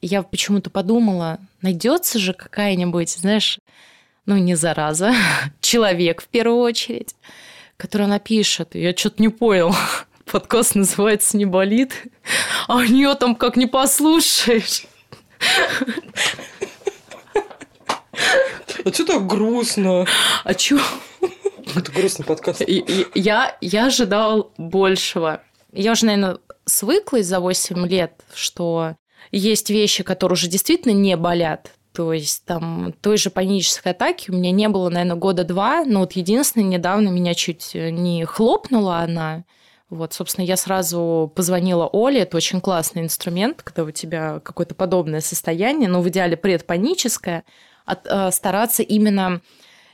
я 0.00 0.22
почему-то 0.22 0.70
подумала, 0.70 1.40
найдется 1.60 2.20
же 2.20 2.34
какая-нибудь, 2.34 3.10
знаешь, 3.10 3.58
ну 4.26 4.36
не 4.36 4.54
зараза, 4.54 5.12
человек 5.60 6.22
в 6.22 6.28
первую 6.28 6.60
очередь, 6.60 7.16
который 7.82 8.06
напишет, 8.06 8.76
я 8.76 8.96
что-то 8.96 9.20
не 9.20 9.28
понял, 9.28 9.74
подкаст 10.30 10.76
называется 10.76 11.36
«Не 11.36 11.46
болит», 11.46 12.04
а 12.68 12.76
у 12.76 12.82
нее 12.82 13.12
там 13.16 13.34
как 13.34 13.56
не 13.56 13.66
послушаешь. 13.66 14.84
А 18.84 18.92
что 18.92 19.04
так 19.04 19.26
грустно? 19.26 20.06
А 20.44 20.54
чё? 20.54 20.78
Это 21.74 21.90
грустный 21.90 22.24
подкаст. 22.24 22.62
Я, 23.16 23.56
я 23.60 23.86
ожидал 23.86 24.52
большего. 24.58 25.42
Я 25.72 25.92
уже, 25.92 26.06
наверное, 26.06 26.38
свыклась 26.64 27.26
за 27.26 27.40
8 27.40 27.84
лет, 27.88 28.12
что 28.32 28.94
есть 29.32 29.70
вещи, 29.70 30.04
которые 30.04 30.34
уже 30.34 30.46
действительно 30.46 30.92
не 30.92 31.16
болят. 31.16 31.72
То 31.92 32.12
есть 32.12 32.44
там 32.46 32.94
той 33.00 33.18
же 33.18 33.30
панической 33.30 33.92
атаки 33.92 34.30
у 34.30 34.34
меня 34.34 34.50
не 34.50 34.68
было, 34.68 34.88
наверное, 34.88 35.16
года 35.16 35.44
два, 35.44 35.84
но 35.84 36.00
вот 36.00 36.12
единственное, 36.12 36.66
недавно 36.66 37.08
меня 37.08 37.34
чуть 37.34 37.74
не 37.74 38.24
хлопнула 38.24 38.98
она. 38.98 39.44
Вот, 39.90 40.14
собственно, 40.14 40.46
я 40.46 40.56
сразу 40.56 41.30
позвонила 41.36 41.86
Оле, 41.92 42.20
это 42.20 42.38
очень 42.38 42.62
классный 42.62 43.02
инструмент, 43.02 43.62
когда 43.62 43.84
у 43.84 43.90
тебя 43.90 44.40
какое-то 44.40 44.74
подобное 44.74 45.20
состояние, 45.20 45.86
но 45.90 46.00
в 46.00 46.08
идеале 46.08 46.38
предпаническое, 46.38 47.44
от- 47.84 48.06
э, 48.06 48.30
стараться 48.30 48.82
именно 48.82 49.42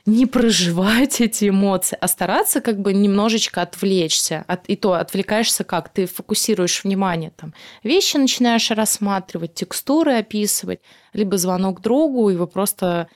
не 0.09 0.25
проживать 0.25 1.21
эти 1.21 1.49
эмоции, 1.49 1.97
а 1.99 2.07
стараться 2.07 2.61
как 2.61 2.79
бы 2.79 2.93
немножечко 2.93 3.61
отвлечься. 3.61 4.43
От, 4.47 4.65
и 4.67 4.75
то 4.75 4.93
отвлекаешься 4.93 5.63
как? 5.63 5.89
Ты 5.89 6.05
фокусируешь 6.05 6.83
внимание, 6.83 7.31
там, 7.35 7.53
вещи 7.83 8.17
начинаешь 8.17 8.71
рассматривать, 8.71 9.53
текстуры 9.53 10.13
описывать, 10.17 10.79
либо 11.13 11.37
звонок 11.37 11.81
другу, 11.81 12.29
и 12.29 12.35
вы 12.35 12.47
просто 12.47 13.07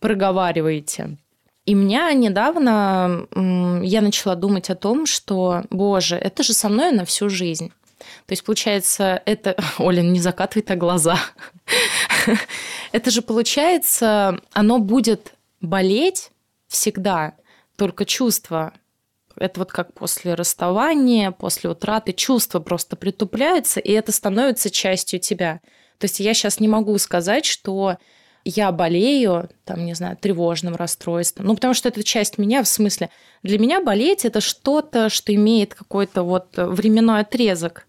проговариваете. 0.00 1.18
И 1.66 1.74
меня 1.74 2.12
недавно 2.14 3.26
я 3.82 4.00
начала 4.00 4.34
думать 4.34 4.70
о 4.70 4.74
том, 4.74 5.04
что, 5.04 5.64
боже, 5.70 6.16
это 6.16 6.42
же 6.42 6.54
со 6.54 6.68
мной 6.68 6.92
на 6.92 7.04
всю 7.04 7.28
жизнь. 7.28 7.72
То 7.98 8.32
есть, 8.32 8.44
получается, 8.44 9.20
это... 9.26 9.56
Оля, 9.78 10.00
не 10.00 10.20
закатывай 10.20 10.62
так 10.62 10.78
глаза. 10.78 11.18
Это 12.92 13.10
же, 13.10 13.22
получается, 13.22 14.40
оно 14.52 14.78
будет 14.78 15.34
болеть 15.60 16.30
всегда, 16.68 17.34
только 17.76 18.04
чувство. 18.04 18.72
Это 19.36 19.60
вот 19.60 19.72
как 19.72 19.94
после 19.94 20.34
расставания, 20.34 21.30
после 21.30 21.70
утраты, 21.70 22.12
чувства 22.12 22.60
просто 22.60 22.96
притупляются, 22.96 23.80
и 23.80 23.92
это 23.92 24.12
становится 24.12 24.70
частью 24.70 25.20
тебя. 25.20 25.60
То 25.98 26.04
есть 26.04 26.20
я 26.20 26.34
сейчас 26.34 26.60
не 26.60 26.68
могу 26.68 26.96
сказать, 26.98 27.44
что 27.44 27.96
я 28.44 28.72
болею, 28.72 29.50
там, 29.64 29.84
не 29.84 29.94
знаю, 29.94 30.16
тревожным 30.16 30.74
расстройством. 30.76 31.46
Ну, 31.46 31.54
потому 31.54 31.74
что 31.74 31.88
это 31.88 32.02
часть 32.02 32.38
меня, 32.38 32.62
в 32.62 32.68
смысле, 32.68 33.10
для 33.42 33.58
меня 33.58 33.82
болеть 33.82 34.24
это 34.24 34.40
что-то, 34.40 35.08
что 35.08 35.34
имеет 35.34 35.74
какой-то 35.74 36.22
вот 36.22 36.54
временной 36.56 37.20
отрезок. 37.20 37.86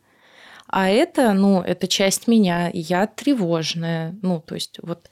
А 0.68 0.90
это, 0.90 1.34
ну, 1.34 1.62
это 1.62 1.88
часть 1.88 2.28
меня, 2.28 2.70
я 2.74 3.08
тревожная. 3.08 4.16
Ну, 4.22 4.40
то 4.40 4.56
есть 4.56 4.78
вот 4.82 5.10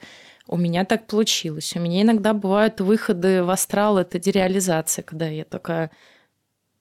у 0.48 0.56
меня 0.56 0.84
так 0.84 1.06
получилось. 1.06 1.76
У 1.76 1.80
меня 1.80 2.02
иногда 2.02 2.32
бывают 2.32 2.80
выходы 2.80 3.44
в 3.44 3.50
астрал, 3.50 3.98
это 3.98 4.18
дереализация, 4.18 5.02
когда 5.02 5.28
я 5.28 5.44
такая, 5.44 5.90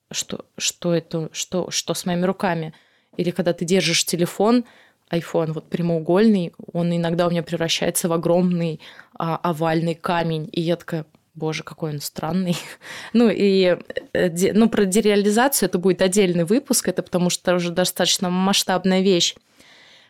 что, 0.10 0.46
что 0.58 0.96
это, 0.96 1.30
что, 1.34 1.70
что 1.70 1.94
с 1.94 2.06
моими 2.06 2.26
руками? 2.26 2.74
Или 3.18 3.32
когда 3.32 3.54
ты 3.54 3.66
держишь 3.66 4.06
телефон, 4.06 4.64
iPhone 5.12 5.52
вот 5.52 5.70
прямоугольный, 5.70 6.54
он 6.74 6.96
иногда 6.96 7.28
у 7.28 7.30
меня 7.30 7.44
превращается 7.44 8.08
в 8.08 8.14
огромный 8.14 8.80
а, 9.18 9.36
овальный 9.36 9.96
камень, 9.96 10.50
и 10.52 10.62
я 10.62 10.78
такая, 10.78 11.06
боже, 11.36 11.64
какой 11.64 11.92
он 11.92 12.00
странный. 12.00 12.58
ну 13.14 13.30
и 13.30 13.78
э, 14.14 14.54
ну, 14.54 14.70
про 14.70 14.86
дереализацию 14.86 15.68
это 15.68 15.78
будет 15.78 16.02
отдельный 16.02 16.46
выпуск, 16.46 16.88
это 16.88 17.04
потому 17.04 17.30
что 17.30 17.56
уже 17.56 17.72
достаточно 17.72 18.30
масштабная 18.30 19.02
вещь. 19.02 19.36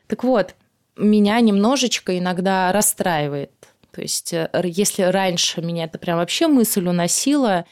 Так 0.07 0.23
вот, 0.23 0.55
меня 0.97 1.39
немножечко 1.39 2.17
иногда 2.17 2.71
расстраивает. 2.71 3.51
То 3.91 4.01
есть, 4.01 4.33
э, 4.33 4.49
если 4.63 5.03
раньше 5.03 5.61
меня 5.61 5.85
это 5.85 5.97
прям 5.97 6.17
вообще 6.17 6.47
мысль 6.47 6.87
уносила, 6.87 7.65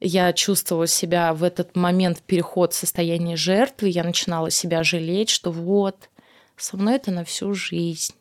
я 0.00 0.32
чувствовала 0.32 0.86
себя 0.86 1.34
в 1.34 1.44
этот 1.44 1.76
момент 1.76 2.22
переход 2.22 2.72
в 2.72 2.76
состояние 2.76 3.36
жертвы, 3.36 3.88
я 3.88 4.02
начинала 4.02 4.50
себя 4.50 4.82
жалеть, 4.82 5.28
что 5.28 5.52
вот, 5.52 6.08
со 6.56 6.76
мной 6.76 6.96
это 6.96 7.10
на 7.10 7.24
всю 7.24 7.54
жизнь. 7.54 8.14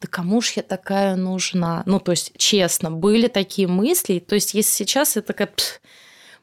Да 0.00 0.08
кому 0.08 0.40
ж 0.40 0.52
я 0.56 0.62
такая 0.62 1.14
нужна? 1.14 1.82
Ну, 1.84 2.00
то 2.00 2.12
есть, 2.12 2.32
честно, 2.38 2.90
были 2.90 3.28
такие 3.28 3.68
мысли. 3.68 4.18
То 4.18 4.34
есть, 4.34 4.54
если 4.54 4.70
сейчас 4.70 5.16
я 5.16 5.22
такая, 5.22 5.48
«Пф, 5.48 5.80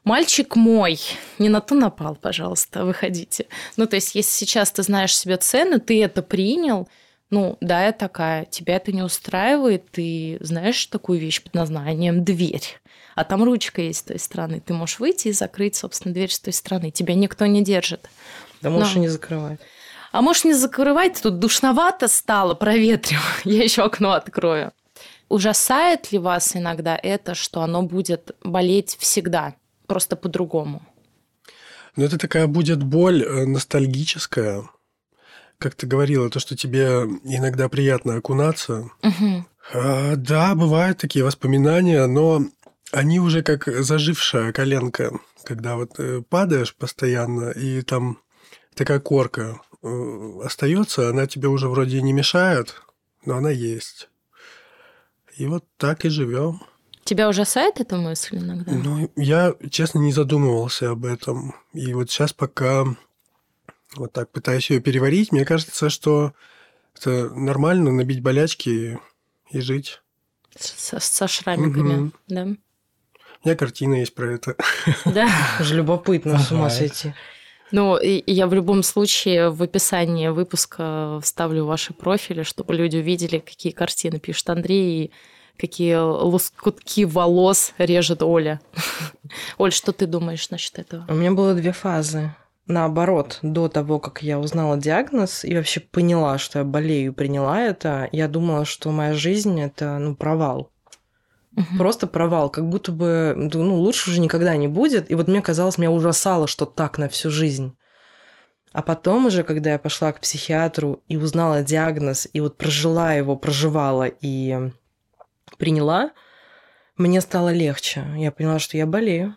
мальчик 0.04 0.56
мой, 0.56 1.00
не 1.40 1.50
на 1.50 1.60
то 1.60 1.74
напал, 1.74 2.16
пожалуйста, 2.16 2.86
выходите. 2.86 3.48
Ну, 3.76 3.88
то 3.88 3.96
есть, 3.96 4.14
если 4.14 4.32
сейчас 4.32 4.72
ты 4.72 4.84
знаешь 4.84 5.18
себе 5.18 5.38
цены, 5.38 5.80
ты 5.80 6.04
это 6.04 6.22
принял, 6.22 6.88
ну, 7.30 7.58
да, 7.60 7.86
я 7.86 7.92
такая, 7.92 8.46
тебя 8.46 8.76
это 8.78 8.92
не 8.92 9.02
устраивает, 9.02 9.92
ты 9.92 10.38
знаешь 10.40 10.86
такую 10.86 11.20
вещь 11.20 11.42
под 11.44 11.54
названием 11.54 12.24
дверь, 12.24 12.80
а 13.16 13.24
там 13.24 13.44
ручка 13.44 13.82
есть 13.82 14.00
с 14.00 14.04
той 14.04 14.20
стороны, 14.20 14.62
ты 14.62 14.74
можешь 14.74 15.00
выйти 15.00 15.30
и 15.30 15.34
закрыть, 15.34 15.76
собственно, 15.76 16.14
дверь 16.14 16.32
с 16.32 16.40
той 16.40 16.54
стороны, 16.54 16.92
тебя 16.92 17.16
никто 17.16 17.46
не 17.46 17.64
держит. 17.64 18.10
Да 18.62 18.70
можешь 18.70 18.96
Но. 18.96 19.00
и 19.00 19.02
не 19.02 19.08
закрывать. 19.10 19.60
А 20.12 20.22
может, 20.22 20.46
не 20.46 20.54
закрывать, 20.54 21.22
тут 21.22 21.40
душновато 21.40 22.08
стало, 22.08 22.56
проветрим, 22.56 23.20
я 23.44 23.64
еще 23.64 23.84
окно 23.84 24.14
открою. 24.14 24.72
Ужасает 25.30 26.12
ли 26.14 26.20
вас 26.20 26.56
иногда 26.56 26.98
это, 27.02 27.36
что 27.36 27.62
оно 27.62 27.82
будет 27.82 28.32
болеть 28.44 28.96
всегда, 29.00 29.56
просто 29.86 30.16
по-другому? 30.16 30.82
Но 31.98 32.06
это 32.06 32.18
такая 32.18 32.48
будет 32.48 32.82
боль 32.82 33.24
э, 33.24 33.46
ностальгическая. 33.46 34.70
Как 35.60 35.76
ты 35.76 35.88
говорила, 35.88 36.30
то, 36.30 36.40
что 36.40 36.56
тебе 36.56 37.04
иногда 37.24 37.68
приятно 37.68 38.18
окунаться. 38.18 38.90
Мгм. 39.02 39.48
А, 39.74 40.16
да, 40.16 40.56
бывают 40.56 41.00
такие 41.00 41.26
воспоминания, 41.26 42.06
но 42.06 42.46
они 42.92 43.20
уже 43.20 43.44
как 43.44 43.66
зажившая 43.66 44.54
коленка, 44.54 45.20
когда 45.44 45.76
вот 45.76 46.00
э, 46.00 46.22
падаешь 46.22 46.76
постоянно, 46.76 47.50
и 47.50 47.82
там 47.82 48.20
такая 48.76 49.00
корка 49.00 49.60
э, 49.82 50.40
остается, 50.44 51.10
она 51.10 51.28
тебе 51.28 51.48
уже 51.48 51.68
вроде 51.68 51.98
и 51.98 52.02
не 52.02 52.14
мешает, 52.14 52.82
но 53.26 53.38
она 53.38 53.50
есть. 53.50 54.10
И 55.36 55.46
вот 55.48 55.66
так 55.78 56.06
и 56.06 56.10
живем. 56.10 56.62
Тебя 57.04 57.30
ужасает 57.30 57.80
эта 57.80 57.96
мысль 57.96 58.38
иногда? 58.38 58.72
Ну, 58.72 59.10
я, 59.16 59.56
честно, 59.70 60.00
не 60.00 60.12
задумывался 60.12 60.92
об 60.92 61.06
этом. 61.06 61.56
И 61.74 61.94
вот 61.94 62.10
сейчас 62.10 62.34
пока 62.34 62.86
вот 63.96 64.12
так 64.14 64.30
пытаюсь 64.32 64.70
ее 64.70 64.80
переварить, 64.80 65.32
мне 65.32 65.46
кажется, 65.46 65.90
что 65.90 66.34
это 66.96 67.30
нормально 67.30 67.92
набить 67.92 68.22
болячки 68.22 69.00
и 69.52 69.60
жить. 69.60 70.02
Со, 70.58 71.00
со 71.00 71.28
шрамиками, 71.28 71.94
Мгм. 71.94 72.14
да? 72.28 72.44
У 73.44 73.48
меня 73.48 73.56
картина 73.56 73.96
есть 73.96 74.16
про 74.16 74.34
это. 74.34 74.56
Да. 75.06 75.30
Уже 75.60 75.76
любопытно, 75.76 76.40
с 76.40 76.52
ума 76.52 76.70
сойти. 76.70 77.14
Ну, 77.72 77.98
и 77.98 78.24
я 78.32 78.48
в 78.48 78.54
любом 78.54 78.82
случае 78.82 79.50
в 79.52 79.62
описании 79.62 80.30
выпуска 80.30 81.20
вставлю 81.22 81.66
ваши 81.66 81.94
профили, 81.94 82.44
чтобы 82.44 82.74
люди 82.74 82.98
увидели, 82.98 83.40
какие 83.40 83.74
картины 83.74 84.20
пишет 84.20 84.50
Андрей 84.50 85.06
и 85.06 85.12
какие 85.58 85.96
лоскутки 85.96 87.04
волос 87.04 87.74
режет 87.78 88.24
Оля. 88.24 88.62
Оль, 89.58 89.74
что 89.74 89.92
ты 89.92 90.08
думаешь 90.08 90.50
насчет 90.50 90.80
этого? 90.80 91.06
У 91.10 91.14
меня 91.14 91.32
было 91.32 91.54
две 91.54 91.74
фазы. 91.74 92.34
Наоборот, 92.68 93.40
до 93.42 93.70
того, 93.70 94.00
как 94.00 94.22
я 94.22 94.40
узнала 94.40 94.78
диагноз 94.78 95.46
и 95.46 95.56
вообще 95.56 95.80
поняла, 95.80 96.38
что 96.38 96.60
я 96.60 96.66
болею, 96.66 97.14
приняла 97.14 97.62
это, 97.62 98.10
я 98.12 98.28
думала, 98.28 98.66
что 98.66 98.92
моя 98.92 99.14
жизнь 99.14 99.60
это 99.62 99.98
ну, 100.00 100.16
провал. 100.16 100.70
Угу. 101.56 101.78
Просто 101.78 102.08
провал, 102.08 102.50
как 102.50 102.68
будто 102.68 102.92
бы 102.92 103.34
ну, 103.36 103.76
лучше 103.76 104.12
уже 104.12 104.20
никогда 104.20 104.56
не 104.58 104.68
будет. 104.68 105.10
И 105.10 105.16
вот 105.16 105.30
мне 105.30 105.42
казалось, 105.42 105.78
меня 105.78 105.92
ужасало, 105.92 106.48
что 106.48 106.66
так 106.66 106.98
на 106.98 107.08
всю 107.08 107.30
жизнь. 107.30 107.76
А 108.74 108.82
потом 108.82 109.26
уже, 109.26 109.44
когда 109.44 109.72
я 109.72 109.80
пошла 109.80 110.12
к 110.12 110.20
психиатру 110.20 111.02
и 111.08 111.16
узнала 111.16 111.64
диагноз, 111.64 112.28
и 112.32 112.42
вот 112.42 112.58
прожила 112.58 113.14
его, 113.14 113.36
проживала 113.36 114.04
и 114.04 114.72
приняла, 115.58 116.12
мне 116.98 117.22
стало 117.22 117.54
легче. 117.54 118.06
Я 118.18 118.32
поняла, 118.32 118.60
что 118.60 118.78
я 118.78 118.86
болею. 118.86 119.36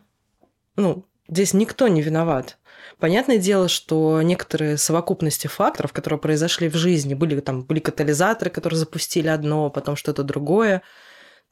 Ну, 0.77 1.07
здесь 1.29 1.55
никто 1.55 1.89
не 1.89 2.03
виноват. 2.03 2.59
Понятное 3.01 3.39
дело, 3.39 3.69
что 3.69 4.21
некоторые 4.23 4.77
совокупности 4.77 5.47
факторов, 5.47 5.93
которые 5.93 6.21
произошли 6.21 6.69
в 6.69 6.75
жизни, 6.75 7.15
были 7.15 7.41
там 7.41 7.63
были 7.63 7.81
катализаторы, 7.81 8.51
которые 8.51 8.79
запустили 8.79 9.29
одно, 9.29 9.71
потом 9.71 9.97
что-то 9.97 10.23
другое– 10.23 10.83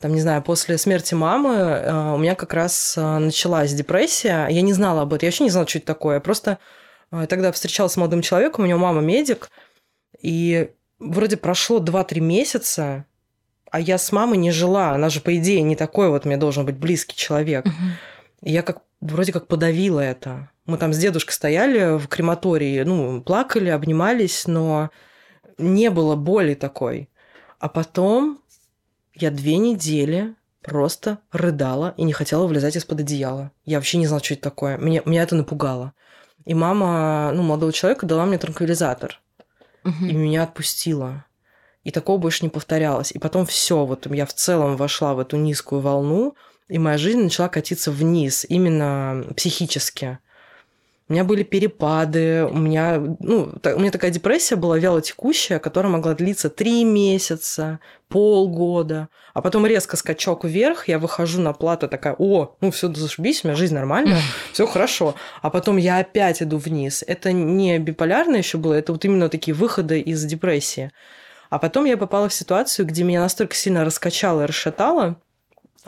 там, 0.00 0.14
не 0.14 0.20
знаю, 0.20 0.42
после 0.42 0.78
смерти 0.78 1.14
мамы 1.14 1.54
э, 1.54 2.12
у 2.14 2.18
меня 2.18 2.36
как 2.36 2.54
раз 2.54 2.94
э, 2.96 3.18
началась 3.18 3.72
депрессия. 3.72 4.46
Я 4.48 4.62
не 4.62 4.72
знала 4.72 5.02
об 5.02 5.12
этом, 5.12 5.26
я 5.26 5.28
вообще 5.28 5.44
не 5.44 5.50
знала, 5.50 5.66
что 5.66 5.78
это 5.78 5.88
такое. 5.88 6.14
Я 6.14 6.20
просто 6.20 6.58
э, 7.10 7.26
тогда 7.28 7.50
встречалась 7.50 7.94
с 7.94 7.96
молодым 7.96 8.22
человеком, 8.22 8.64
у 8.64 8.68
него 8.68 8.78
мама 8.78 9.00
медик, 9.00 9.50
и 10.20 10.70
вроде 11.00 11.36
прошло 11.36 11.80
2-3 11.80 12.20
месяца, 12.20 13.06
а 13.72 13.80
я 13.80 13.98
с 13.98 14.12
мамой 14.12 14.38
не 14.38 14.52
жила. 14.52 14.92
Она 14.92 15.08
же, 15.08 15.20
по 15.20 15.36
идее, 15.36 15.62
не 15.62 15.74
такой 15.74 16.10
вот 16.10 16.24
мне 16.24 16.36
должен 16.36 16.64
быть 16.64 16.76
близкий 16.76 17.16
человек. 17.16 17.66
Угу. 17.66 17.74
И 18.42 18.52
я 18.52 18.62
как 18.62 18.82
вроде 19.00 19.32
как 19.32 19.48
подавила 19.48 19.98
это. 19.98 20.48
Мы 20.68 20.76
там 20.76 20.92
с 20.92 20.98
дедушкой 20.98 21.32
стояли 21.32 21.96
в 21.96 22.08
крематории, 22.08 22.82
ну, 22.82 23.22
плакали, 23.22 23.70
обнимались, 23.70 24.46
но 24.46 24.90
не 25.56 25.88
было 25.88 26.14
боли 26.14 26.52
такой. 26.52 27.08
А 27.58 27.70
потом 27.70 28.42
я 29.14 29.30
две 29.30 29.56
недели 29.56 30.34
просто 30.62 31.20
рыдала 31.32 31.94
и 31.96 32.04
не 32.04 32.12
хотела 32.12 32.46
вылезать 32.46 32.76
из-под 32.76 33.00
одеяла. 33.00 33.50
Я 33.64 33.78
вообще 33.78 33.96
не 33.96 34.06
знала, 34.06 34.22
что 34.22 34.34
это 34.34 34.42
такое. 34.42 34.76
Меня, 34.76 35.00
меня 35.06 35.22
это 35.22 35.36
напугало. 35.36 35.94
И 36.44 36.52
мама, 36.52 37.32
ну, 37.32 37.42
молодого 37.42 37.72
человека 37.72 38.04
дала 38.04 38.26
мне 38.26 38.36
транквилизатор. 38.36 39.22
Угу. 39.86 40.04
И 40.04 40.12
меня 40.12 40.42
отпустила. 40.42 41.24
И 41.82 41.90
такого 41.90 42.18
больше 42.18 42.44
не 42.44 42.50
повторялось. 42.50 43.10
И 43.10 43.18
потом 43.18 43.46
все, 43.46 43.86
вот 43.86 44.06
я 44.12 44.26
в 44.26 44.34
целом 44.34 44.76
вошла 44.76 45.14
в 45.14 45.20
эту 45.20 45.38
низкую 45.38 45.80
волну, 45.80 46.34
и 46.68 46.78
моя 46.78 46.98
жизнь 46.98 47.22
начала 47.22 47.48
катиться 47.48 47.90
вниз, 47.90 48.44
именно 48.46 49.24
психически. 49.34 50.18
У 51.08 51.14
меня 51.14 51.24
были 51.24 51.42
перепады, 51.42 52.44
у 52.44 52.56
меня, 52.58 52.98
ну, 53.20 53.54
у 53.64 53.78
меня 53.78 53.90
такая 53.90 54.10
депрессия 54.10 54.56
была 54.56 54.76
вялотекущая, 54.76 55.58
которая 55.58 55.90
могла 55.90 56.12
длиться 56.12 56.50
три 56.50 56.84
месяца, 56.84 57.80
полгода, 58.08 59.08
а 59.32 59.40
потом 59.40 59.64
резко 59.64 59.96
скачок 59.96 60.44
вверх, 60.44 60.86
я 60.86 60.98
выхожу 60.98 61.40
на 61.40 61.54
плату 61.54 61.88
такая, 61.88 62.14
о, 62.18 62.56
ну 62.60 62.70
все, 62.70 62.92
зашибись, 62.92 63.42
у 63.42 63.48
меня 63.48 63.56
жизнь 63.56 63.74
нормальная, 63.74 64.20
все 64.52 64.66
хорошо, 64.66 65.14
а 65.40 65.48
потом 65.48 65.78
я 65.78 65.98
опять 65.98 66.42
иду 66.42 66.58
вниз. 66.58 67.02
Это 67.06 67.32
не 67.32 67.78
биполярно 67.78 68.36
еще 68.36 68.58
было, 68.58 68.74
это 68.74 68.92
вот 68.92 69.02
именно 69.06 69.30
такие 69.30 69.54
выходы 69.54 70.00
из 70.00 70.22
депрессии. 70.24 70.90
А 71.48 71.58
потом 71.58 71.86
я 71.86 71.96
попала 71.96 72.28
в 72.28 72.34
ситуацию, 72.34 72.84
где 72.84 73.04
меня 73.04 73.20
настолько 73.20 73.54
сильно 73.54 73.82
раскачало 73.82 74.42
и 74.42 74.46
расшатало, 74.46 75.16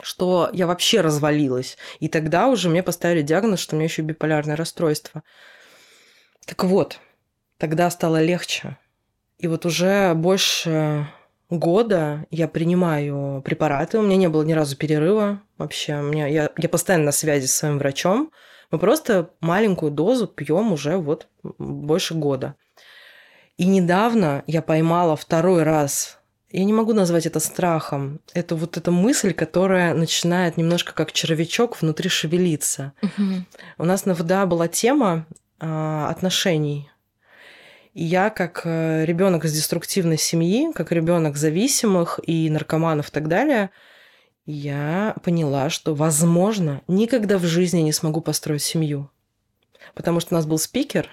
что 0.01 0.49
я 0.53 0.67
вообще 0.67 1.01
развалилась. 1.01 1.77
И 1.99 2.07
тогда 2.07 2.47
уже 2.47 2.69
мне 2.69 2.83
поставили 2.83 3.21
диагноз, 3.21 3.59
что 3.59 3.75
у 3.75 3.77
меня 3.77 3.85
еще 3.85 4.01
биполярное 4.01 4.55
расстройство. 4.55 5.23
Так 6.45 6.63
вот, 6.63 6.99
тогда 7.57 7.89
стало 7.89 8.21
легче. 8.21 8.77
И 9.37 9.47
вот 9.47 9.65
уже 9.65 10.13
больше 10.13 11.07
года 11.49 12.25
я 12.31 12.47
принимаю 12.47 13.41
препараты. 13.43 13.99
У 13.99 14.01
меня 14.01 14.15
не 14.15 14.29
было 14.29 14.43
ни 14.43 14.53
разу 14.53 14.77
перерыва 14.77 15.41
вообще. 15.57 15.99
У 15.99 16.03
меня, 16.03 16.27
я, 16.27 16.49
я 16.57 16.69
постоянно 16.69 17.05
на 17.05 17.11
связи 17.11 17.45
с 17.45 17.55
своим 17.55 17.77
врачом. 17.77 18.31
Мы 18.71 18.79
просто 18.79 19.31
маленькую 19.41 19.91
дозу 19.91 20.27
пьем 20.27 20.71
уже 20.71 20.97
вот 20.97 21.27
больше 21.43 22.13
года. 22.13 22.55
И 23.57 23.65
недавно 23.65 24.43
я 24.47 24.61
поймала 24.61 25.15
второй 25.15 25.63
раз 25.63 26.20
я 26.51 26.65
не 26.65 26.73
могу 26.73 26.93
назвать 26.93 27.25
это 27.25 27.39
страхом. 27.39 28.19
Это 28.33 28.55
вот 28.55 28.77
эта 28.77 28.91
мысль, 28.91 29.33
которая 29.33 29.93
начинает 29.93 30.57
немножко 30.57 30.93
как 30.93 31.11
червячок 31.11 31.81
внутри 31.81 32.09
шевелиться. 32.09 32.93
Угу. 33.01 33.45
У 33.77 33.85
нас 33.85 34.05
на 34.05 34.13
ВДА 34.13 34.45
была 34.45 34.67
тема 34.67 35.25
э, 35.59 36.05
отношений. 36.09 36.89
И 37.93 38.03
я, 38.03 38.29
как 38.29 38.61
э, 38.65 39.05
ребенок 39.05 39.45
из 39.45 39.53
деструктивной 39.53 40.17
семьи, 40.17 40.71
как 40.73 40.91
ребенок 40.91 41.37
зависимых 41.37 42.19
и 42.25 42.49
наркоманов 42.49 43.09
и 43.09 43.11
так 43.11 43.27
далее, 43.27 43.69
я 44.45 45.15
поняла, 45.23 45.69
что, 45.69 45.93
возможно, 45.95 46.81
никогда 46.87 47.37
в 47.37 47.45
жизни 47.45 47.81
не 47.81 47.93
смогу 47.93 48.21
построить 48.21 48.63
семью. 48.63 49.09
Потому 49.93 50.19
что 50.19 50.33
у 50.33 50.37
нас 50.37 50.45
был 50.45 50.57
спикер, 50.57 51.09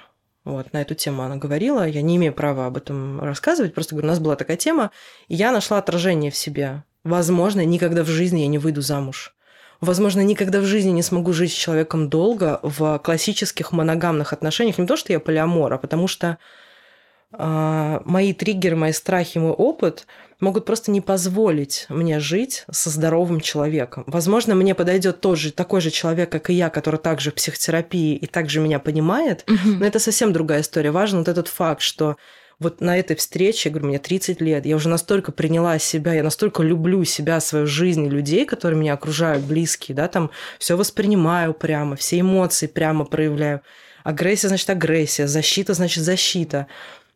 вот, 0.49 0.73
на 0.73 0.81
эту 0.81 0.95
тему 0.95 1.23
она 1.23 1.37
говорила. 1.37 1.87
Я 1.87 2.01
не 2.01 2.17
имею 2.17 2.33
права 2.33 2.67
об 2.67 2.77
этом 2.77 3.21
рассказывать, 3.21 3.75
просто 3.75 3.95
говорю, 3.95 4.09
у 4.09 4.11
нас 4.11 4.19
была 4.19 4.35
такая 4.35 4.57
тема, 4.57 4.91
и 5.29 5.35
я 5.35 5.53
нашла 5.53 5.79
отражение 5.79 6.31
в 6.31 6.37
себе. 6.37 6.85
Возможно, 7.05 7.65
никогда 7.65 8.03
в 8.03 8.09
жизни 8.09 8.41
я 8.41 8.49
не 8.49 8.59
выйду 8.59 8.81
замуж. 8.81 9.35
Возможно, 9.81 10.21
никогда 10.23 10.61
в 10.61 10.65
жизни 10.65 10.91
не 10.91 11.03
смогу 11.03 11.33
жить 11.33 11.53
с 11.53 11.57
человеком 11.57 12.09
долго 12.09 12.59
в 12.63 12.99
классических 12.99 13.73
моногамных 13.73 14.33
отношениях. 14.33 14.79
Не 14.79 14.87
то, 14.87 14.97
что 14.97 15.13
я 15.13 15.21
полиамор, 15.21 15.73
а 15.73 15.79
потому 15.79 16.09
что 16.09 16.39
мои 17.31 18.33
триггеры, 18.33 18.77
мои 18.77 18.93
страхи, 18.93 19.39
мой 19.39 19.53
опыт– 19.53 20.07
могут 20.41 20.65
просто 20.65 20.91
не 20.91 21.01
позволить 21.01 21.87
мне 21.89 22.21
жить 22.21 22.65
со 22.71 22.91
здоровым 22.91 23.41
человеком. 23.41 24.05
Возможно, 24.07 24.55
мне 24.55 24.75
подойдет 24.75 25.21
тот 25.21 25.39
же, 25.39 25.53
такой 25.53 25.81
же 25.81 25.91
человек, 25.91 26.31
как 26.31 26.51
и 26.51 26.55
я, 26.55 26.71
который 26.71 27.01
также 27.01 27.31
в 27.31 27.35
психотерапии 27.35 28.17
и 28.17 28.27
также 28.27 28.61
меня 28.61 28.79
понимает, 28.79 29.45
но 29.65 29.85
это 29.85 29.99
совсем 29.99 30.33
другая 30.33 30.61
история. 30.61 30.91
Важен 30.91 31.19
вот 31.19 31.29
этот 31.29 31.49
факт, 31.49 31.83
что 31.83 32.17
вот 32.61 32.81
на 32.81 32.99
этой 32.99 33.15
встрече, 33.17 33.69
я 33.69 33.73
говорю, 33.73 33.89
мне 33.89 33.99
30 33.99 34.41
лет, 34.41 34.67
я 34.67 34.75
уже 34.75 34.89
настолько 34.89 35.31
приняла 35.31 35.79
себя, 35.79 36.15
я 36.15 36.25
настолько 36.25 36.63
люблю 36.63 37.05
себя, 37.05 37.39
свою 37.41 37.67
жизнь 37.67 38.09
людей, 38.09 38.45
которые 38.47 38.81
меня 38.81 38.95
окружают, 38.95 39.45
близкие, 39.45 39.95
да, 39.95 40.09
там 40.09 40.31
все 40.59 40.77
воспринимаю 40.77 41.55
прямо, 41.55 41.95
все 41.95 42.21
эмоции 42.21 42.67
прямо 42.67 43.05
проявляю. 43.05 43.61
Агрессия 44.03 44.49
значит 44.49 44.71
агрессия, 44.71 45.27
защита 45.27 45.75
значит 45.75 46.03
защита. 46.03 46.67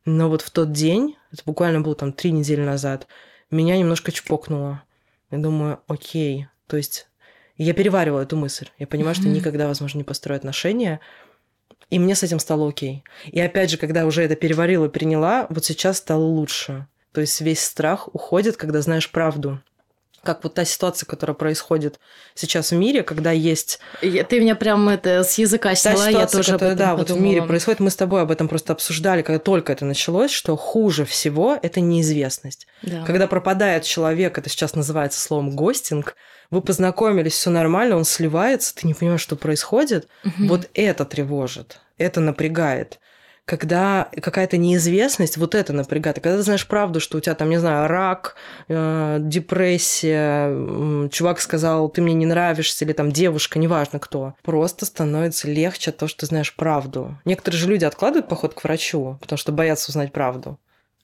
Но 0.04 0.28
вот 0.28 0.42
в 0.42 0.50
тот 0.50 0.72
день, 0.72 1.16
это 1.32 1.42
буквально 1.46 1.80
было 1.80 1.94
там 1.94 2.12
три 2.12 2.32
недели 2.32 2.62
назад, 2.62 3.06
меня 3.50 3.76
немножко 3.78 4.12
чпокнуло. 4.12 4.82
Я 5.30 5.38
думаю, 5.38 5.80
окей, 5.86 6.48
то 6.66 6.76
есть 6.76 7.06
я 7.56 7.74
переваривала 7.74 8.22
эту 8.22 8.36
мысль. 8.36 8.68
Я 8.78 8.86
понимаю, 8.86 9.14
mm-hmm. 9.14 9.20
что 9.20 9.28
никогда, 9.28 9.68
возможно, 9.68 9.98
не 9.98 10.04
построю 10.04 10.36
отношения. 10.36 11.00
И 11.90 11.98
мне 11.98 12.14
с 12.14 12.22
этим 12.22 12.38
стало 12.38 12.68
окей. 12.68 13.04
И 13.26 13.40
опять 13.40 13.70
же, 13.70 13.76
когда 13.76 14.06
уже 14.06 14.22
это 14.22 14.34
переварила, 14.34 14.88
приняла, 14.88 15.46
вот 15.50 15.64
сейчас 15.64 15.98
стало 15.98 16.22
лучше. 16.22 16.86
То 17.12 17.20
есть 17.20 17.40
весь 17.40 17.62
страх 17.62 18.08
уходит, 18.14 18.56
когда 18.56 18.80
знаешь 18.80 19.10
правду 19.10 19.60
как 20.22 20.44
вот 20.44 20.54
та 20.54 20.64
ситуация, 20.64 21.06
которая 21.06 21.34
происходит 21.34 21.98
сейчас 22.34 22.70
в 22.70 22.76
мире, 22.76 23.02
когда 23.02 23.32
есть... 23.32 23.80
Я, 24.02 24.24
ты 24.24 24.40
меня 24.40 24.54
прям 24.54 24.88
это 24.88 25.24
с 25.24 25.36
языка 25.38 25.74
сняла, 25.74 25.96
ситуация, 25.96 26.20
я 26.20 26.26
тоже 26.26 26.52
которая, 26.52 26.76
Да, 26.76 26.96
подумала. 26.96 27.08
вот 27.08 27.10
в 27.10 27.20
мире 27.20 27.42
происходит, 27.42 27.80
мы 27.80 27.90
с 27.90 27.96
тобой 27.96 28.22
об 28.22 28.30
этом 28.30 28.48
просто 28.48 28.72
обсуждали, 28.72 29.22
когда 29.22 29.38
только 29.38 29.72
это 29.72 29.84
началось, 29.84 30.30
что 30.30 30.56
хуже 30.56 31.04
всего– 31.04 31.58
это 31.62 31.80
неизвестность. 31.80 32.66
Да. 32.82 33.04
Когда 33.04 33.26
пропадает 33.26 33.84
человек, 33.84 34.38
это 34.38 34.48
сейчас 34.48 34.74
называется 34.74 35.20
словом 35.20 35.50
«гостинг», 35.50 36.14
вы 36.50 36.60
познакомились, 36.60 37.32
все 37.32 37.50
нормально, 37.50 37.96
он 37.96 38.04
сливается, 38.04 38.74
ты 38.74 38.86
не 38.86 38.94
понимаешь, 38.94 39.22
что 39.22 39.36
происходит, 39.36 40.06
угу. 40.22 40.48
вот 40.48 40.68
это 40.74 41.04
тревожит, 41.04 41.80
это 41.96 42.20
напрягает 42.20 43.00
когда 43.52 44.08
какая-то 44.22 44.56
неизвестность, 44.56 45.36
вот 45.36 45.54
это 45.54 45.74
напрягает. 45.74 46.16
когда 46.20 46.38
ты 46.38 46.42
знаешь 46.42 46.66
правду, 46.66 47.00
что 47.00 47.18
у 47.18 47.20
тебя 47.20 47.34
там, 47.34 47.50
не 47.50 47.58
знаю, 47.58 47.86
рак, 47.86 48.36
э, 48.68 49.18
депрессия, 49.20 51.08
чувак 51.10 51.38
сказал, 51.38 51.90
ты 51.90 52.00
мне 52.00 52.14
не 52.14 52.24
нравишься, 52.24 52.86
или 52.86 52.94
там 52.94 53.12
девушка, 53.12 53.58
неважно 53.58 53.98
кто, 53.98 54.32
просто 54.42 54.86
становится 54.86 55.48
легче 55.48 55.92
того, 55.92 56.08
что 56.08 56.20
ты 56.20 56.26
знаешь 56.26 56.56
правду. 56.56 57.18
Некоторые 57.26 57.60
же 57.60 57.68
люди 57.68 57.84
откладывают 57.84 58.26
поход 58.26 58.54
к 58.54 58.64
врачу, 58.64 59.18
потому 59.20 59.36
что 59.36 59.52
боятся 59.52 59.90
узнать 59.90 60.12
правду. 60.12 60.58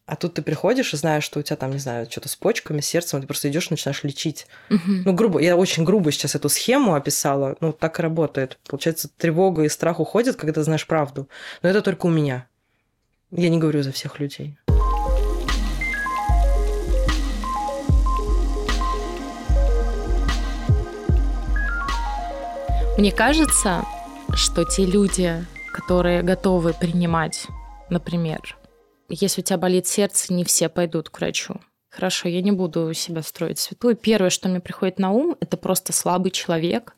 А 0.09 0.17
тут 0.17 0.33
ты 0.33 0.41
приходишь 0.41 0.95
и 0.95 0.97
знаешь, 0.97 1.23
что 1.23 1.39
у 1.39 1.43
тебя 1.43 1.57
там, 1.57 1.71
не 1.71 1.79
знаю, 1.79 2.11
что-то 2.11 2.31
с 2.31 2.37
почками, 2.37 2.81
с 2.81 2.87
сердцем, 2.87 3.21
ты 3.21 3.27
просто 3.27 3.51
идешь, 3.51 3.69
начинаешь 3.69 4.03
лечить. 4.05 4.47
Угу. 4.71 4.81
Ну, 5.05 5.13
грубо, 5.13 5.39
я 5.39 5.55
очень 5.55 5.85
грубо 5.85 6.11
сейчас 6.11 6.35
эту 6.35 6.49
схему 6.49 6.95
описала, 6.95 7.59
ну, 7.61 7.75
так 7.75 7.99
и 7.99 8.03
работает. 8.03 8.59
Получается, 8.67 9.11
тревога 9.19 9.65
и 9.65 9.69
страх 9.69 10.01
уходят, 10.01 10.37
когда 10.37 10.63
знаешь 10.63 10.87
правду. 10.87 11.29
Но 11.61 11.69
это 11.69 11.83
только 11.83 12.07
у 12.07 12.09
меня. 12.09 12.47
Я 13.31 13.51
не 13.51 13.59
говорю 13.59 13.83
за 13.83 13.93
всех 13.93 14.19
людей. 14.19 14.57
Мне 22.97 23.13
кажется, 23.13 23.85
что 24.33 24.65
те 24.65 24.87
люди, 24.87 25.45
которые 25.71 26.23
готовы 26.23 26.73
принимать, 26.73 27.47
например, 27.91 28.57
если 29.15 29.41
у 29.41 29.45
тебя 29.45 29.59
болит 29.59 29.87
сердце, 29.87 30.33
не 30.33 30.45
все 30.45 30.69
пойдут 30.69 31.11
к 31.11 31.19
врачу. 31.19 31.61
Хорошо, 31.91 32.29
я 32.29 32.43
не 32.43 32.53
буду 32.53 32.93
себя 32.95 33.23
строить 33.23 33.59
святую. 33.59 33.97
Первое, 33.97 34.31
что 34.31 34.49
мне 34.49 34.61
приходит 34.61 34.99
на 34.99 35.11
ум, 35.11 35.37
это 35.41 35.57
просто 35.57 35.93
слабый 35.93 36.31
человек, 36.31 36.95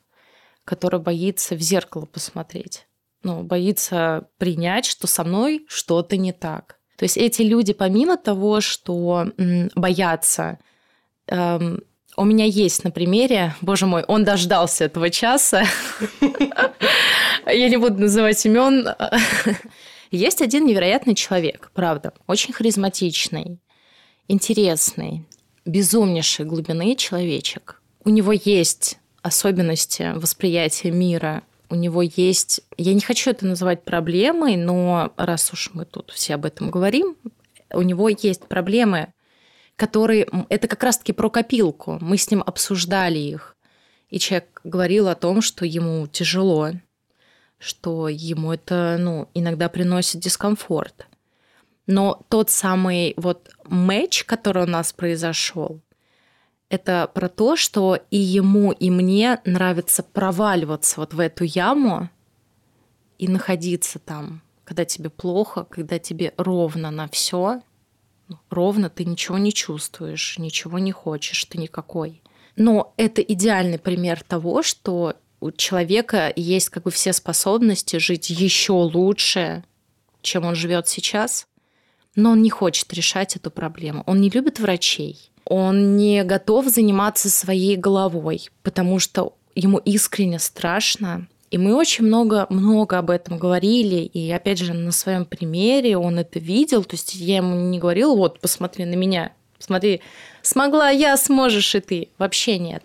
который 0.65 0.99
боится 0.99 1.55
в 1.55 1.59
зеркало 1.61 2.05
посмотреть. 2.05 2.87
Ну, 3.23 3.43
боится 3.43 4.27
принять, 4.37 4.85
что 4.85 5.07
со 5.07 5.23
мной 5.23 5.65
что-то 5.67 6.17
не 6.17 6.33
так. 6.33 6.77
То 6.97 7.03
есть 7.03 7.17
эти 7.17 7.41
люди, 7.41 7.73
помимо 7.73 8.17
того, 8.17 8.61
что 8.61 9.31
м, 9.37 9.71
боятся, 9.75 10.59
эм, 11.27 11.81
у 12.17 12.25
меня 12.25 12.45
есть 12.45 12.83
на 12.83 12.91
примере, 12.91 13.55
боже 13.61 13.85
мой, 13.85 14.03
он 14.03 14.23
дождался 14.23 14.85
этого 14.85 15.09
часа. 15.09 15.63
Я 17.47 17.69
не 17.69 17.77
буду 17.77 17.99
называть 18.01 18.45
имен. 18.45 18.87
Есть 20.11 20.41
один 20.41 20.65
невероятный 20.65 21.15
человек, 21.15 21.71
правда, 21.73 22.13
очень 22.27 22.53
харизматичный, 22.53 23.59
интересный, 24.27 25.25
безумнейшей 25.65 26.45
глубины 26.45 26.95
человечек. 26.97 27.81
У 28.03 28.09
него 28.09 28.33
есть 28.33 28.99
особенности 29.21 30.11
восприятия 30.15 30.91
мира, 30.91 31.43
у 31.69 31.75
него 31.75 32.01
есть... 32.01 32.59
Я 32.77 32.93
не 32.93 32.99
хочу 32.99 33.29
это 33.29 33.45
называть 33.45 33.83
проблемой, 33.83 34.57
но 34.57 35.13
раз 35.15 35.53
уж 35.53 35.71
мы 35.73 35.85
тут 35.85 36.11
все 36.11 36.35
об 36.35 36.43
этом 36.43 36.69
говорим, 36.69 37.15
у 37.73 37.81
него 37.81 38.09
есть 38.09 38.47
проблемы, 38.47 39.13
которые... 39.77 40.27
Это 40.49 40.67
как 40.67 40.83
раз-таки 40.83 41.13
про 41.13 41.29
копилку. 41.29 41.97
Мы 42.01 42.17
с 42.17 42.29
ним 42.29 42.43
обсуждали 42.45 43.17
их. 43.17 43.55
И 44.09 44.19
человек 44.19 44.59
говорил 44.65 45.07
о 45.07 45.15
том, 45.15 45.41
что 45.41 45.65
ему 45.65 46.05
тяжело, 46.07 46.71
что 47.61 48.09
ему 48.09 48.51
это 48.51 48.97
ну, 48.99 49.29
иногда 49.35 49.69
приносит 49.69 50.19
дискомфорт. 50.19 51.07
Но 51.85 52.21
тот 52.27 52.49
самый 52.49 53.13
вот 53.17 53.51
матч, 53.65 54.23
который 54.25 54.63
у 54.63 54.67
нас 54.67 54.91
произошел, 54.93 55.79
это 56.69 57.09
про 57.13 57.29
то, 57.29 57.55
что 57.55 57.99
и 58.09 58.17
ему, 58.17 58.71
и 58.71 58.89
мне 58.89 59.41
нравится 59.45 60.03
проваливаться 60.03 60.99
вот 61.01 61.13
в 61.13 61.19
эту 61.19 61.43
яму 61.43 62.09
и 63.19 63.27
находиться 63.27 63.99
там, 63.99 64.41
когда 64.63 64.85
тебе 64.85 65.09
плохо, 65.09 65.65
когда 65.65 65.99
тебе 65.99 66.33
ровно 66.37 66.89
на 66.89 67.07
все, 67.09 67.61
ну, 68.27 68.37
ровно 68.49 68.89
ты 68.89 69.05
ничего 69.05 69.37
не 69.37 69.53
чувствуешь, 69.53 70.39
ничего 70.39 70.79
не 70.79 70.93
хочешь, 70.93 71.45
ты 71.45 71.57
никакой. 71.57 72.23
Но 72.55 72.93
это 72.97 73.21
идеальный 73.21 73.77
пример 73.77 74.23
того, 74.23 74.63
что 74.63 75.15
у 75.41 75.51
человека 75.51 76.31
есть 76.35 76.69
как 76.69 76.83
бы 76.83 76.91
все 76.91 77.11
способности 77.11 77.97
жить 77.97 78.29
еще 78.29 78.73
лучше, 78.73 79.63
чем 80.21 80.45
он 80.45 80.55
живет 80.55 80.87
сейчас, 80.87 81.47
но 82.15 82.31
он 82.31 82.41
не 82.41 82.49
хочет 82.49 82.93
решать 82.93 83.35
эту 83.35 83.49
проблему. 83.51 84.03
Он 84.05 84.21
не 84.21 84.29
любит 84.29 84.59
врачей, 84.59 85.31
он 85.45 85.97
не 85.97 86.23
готов 86.23 86.67
заниматься 86.67 87.29
своей 87.29 87.75
головой, 87.75 88.49
потому 88.61 88.99
что 88.99 89.33
ему 89.55 89.79
искренне 89.79 90.39
страшно. 90.39 91.27
И 91.49 91.57
мы 91.57 91.75
очень 91.75 92.05
много, 92.05 92.45
много 92.49 92.97
об 92.97 93.09
этом 93.09 93.37
говорили. 93.37 93.97
И 94.05 94.31
опять 94.31 94.59
же, 94.59 94.73
на 94.73 94.93
своем 94.93 95.25
примере 95.25 95.97
он 95.97 96.17
это 96.17 96.39
видел. 96.39 96.85
То 96.85 96.95
есть 96.95 97.13
я 97.15 97.37
ему 97.37 97.55
не 97.55 97.77
говорила, 97.77 98.15
вот, 98.15 98.39
посмотри 98.39 98.85
на 98.85 98.93
меня, 98.93 99.33
посмотри, 99.57 99.99
смогла 100.41 100.89
я, 100.89 101.17
сможешь 101.17 101.75
и 101.75 101.81
ты. 101.81 102.09
Вообще 102.17 102.57
нет. 102.57 102.83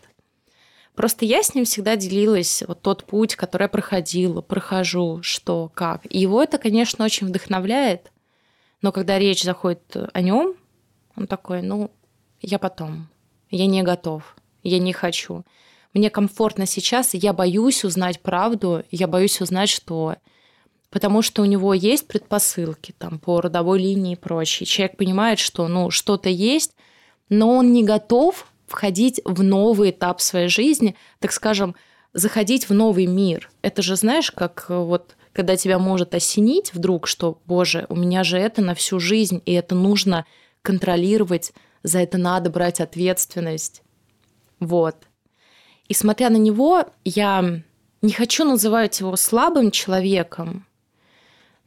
Просто 0.97 1.27
я 1.27 1.43
с 1.43 1.55
ним 1.55 1.67
всегда 1.67 1.95
делилась 1.95 2.65
вот 2.67 2.81
тот 2.81 3.05
путь, 3.05 3.37
который 3.37 3.65
я 3.65 3.69
проходила, 3.69 4.41
прохожу, 4.41 5.23
что, 5.23 5.71
как. 5.75 6.01
И 6.09 6.19
его 6.19 6.43
это, 6.43 6.57
конечно, 6.57 7.05
очень 7.05 7.27
вдохновляет. 7.27 8.11
Но 8.81 8.93
когда 8.93 9.19
речь 9.19 9.43
заходит 9.43 9.95
о 10.13 10.21
нем, 10.23 10.55
он 11.15 11.27
такой, 11.27 11.61
ну, 11.61 11.91
я 12.41 12.59
потом, 12.59 13.09
я 13.51 13.67
не 13.67 13.83
готов, 13.83 14.37
я 14.63 14.79
не 14.79 14.95
хочу. 14.95 15.45
Мне 15.93 16.09
комфортно 16.09 16.67
сейчас, 16.67 17.13
я 17.13 17.35
боюсь 17.35 17.85
узнать 17.85 18.21
правду, 18.21 18.83
я 18.91 19.07
боюсь 19.07 19.41
узнать, 19.43 19.69
что 19.69 20.17
потому 20.91 21.21
что 21.21 21.43
у 21.43 21.45
него 21.45 21.75
есть 21.75 22.09
предпосылки 22.09 22.95
там 22.97 23.19
по 23.19 23.43
родовой 23.43 23.81
линии 23.81 24.15
и 24.15 24.17
прочее. 24.17 24.67
Человек 24.67 24.97
понимает, 24.97 25.39
что 25.41 25.69
ну 25.69 25.91
что-то 25.91 26.31
есть, 26.31 26.75
но 27.29 27.55
он 27.55 27.73
не 27.73 27.85
готов 27.85 28.47
входить 28.67 29.21
в 29.25 29.43
новый 29.43 29.91
этап 29.91 30.21
своей 30.21 30.49
жизни, 30.49 30.97
так 31.19 31.33
скажем, 31.33 31.75
заходить 32.13 32.69
в 32.69 32.75
новый 32.75 33.07
мир. 33.07 33.51
Это 33.63 33.83
же, 33.83 33.97
знаешь, 33.97 34.31
как 34.31 34.67
э, 34.69 34.77
вот 34.77 35.17
когда 35.33 35.57
тебя 35.57 35.79
может 35.79 36.15
осенить 36.15 36.73
вдруг, 36.73 37.07
что, 37.07 37.39
боже, 37.45 37.85
у 37.91 37.95
меня 37.95 38.25
же 38.25 38.39
это 38.39 38.63
на 38.63 38.75
всю 38.75 38.99
жизнь, 38.99 39.43
и 39.45 39.53
это 39.53 39.75
нужно 39.75 40.25
контролировать, 40.63 41.53
за 41.83 41.99
это 41.99 42.17
надо 42.17 42.49
брать 42.49 42.81
ответственность. 42.81 43.83
Вот. 44.61 44.97
И 45.89 45.95
смотря 45.95 46.31
на 46.31 46.39
него, 46.39 46.87
я 47.05 47.61
не 48.01 48.13
хочу 48.13 48.45
называть 48.45 48.99
его 48.99 49.15
слабым 49.17 49.71
человеком, 49.71 50.67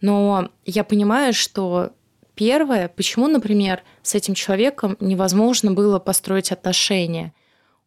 но 0.02 0.50
я 0.66 0.84
понимаю, 0.84 1.34
что 1.34 1.91
Первое, 2.40 2.88
почему, 2.88 3.28
например, 3.28 3.84
с 4.02 4.16
этим 4.16 4.34
человеком 4.34 4.96
невозможно 5.02 5.74
было 5.74 6.00
построить 6.00 6.54
отношения? 6.54 7.34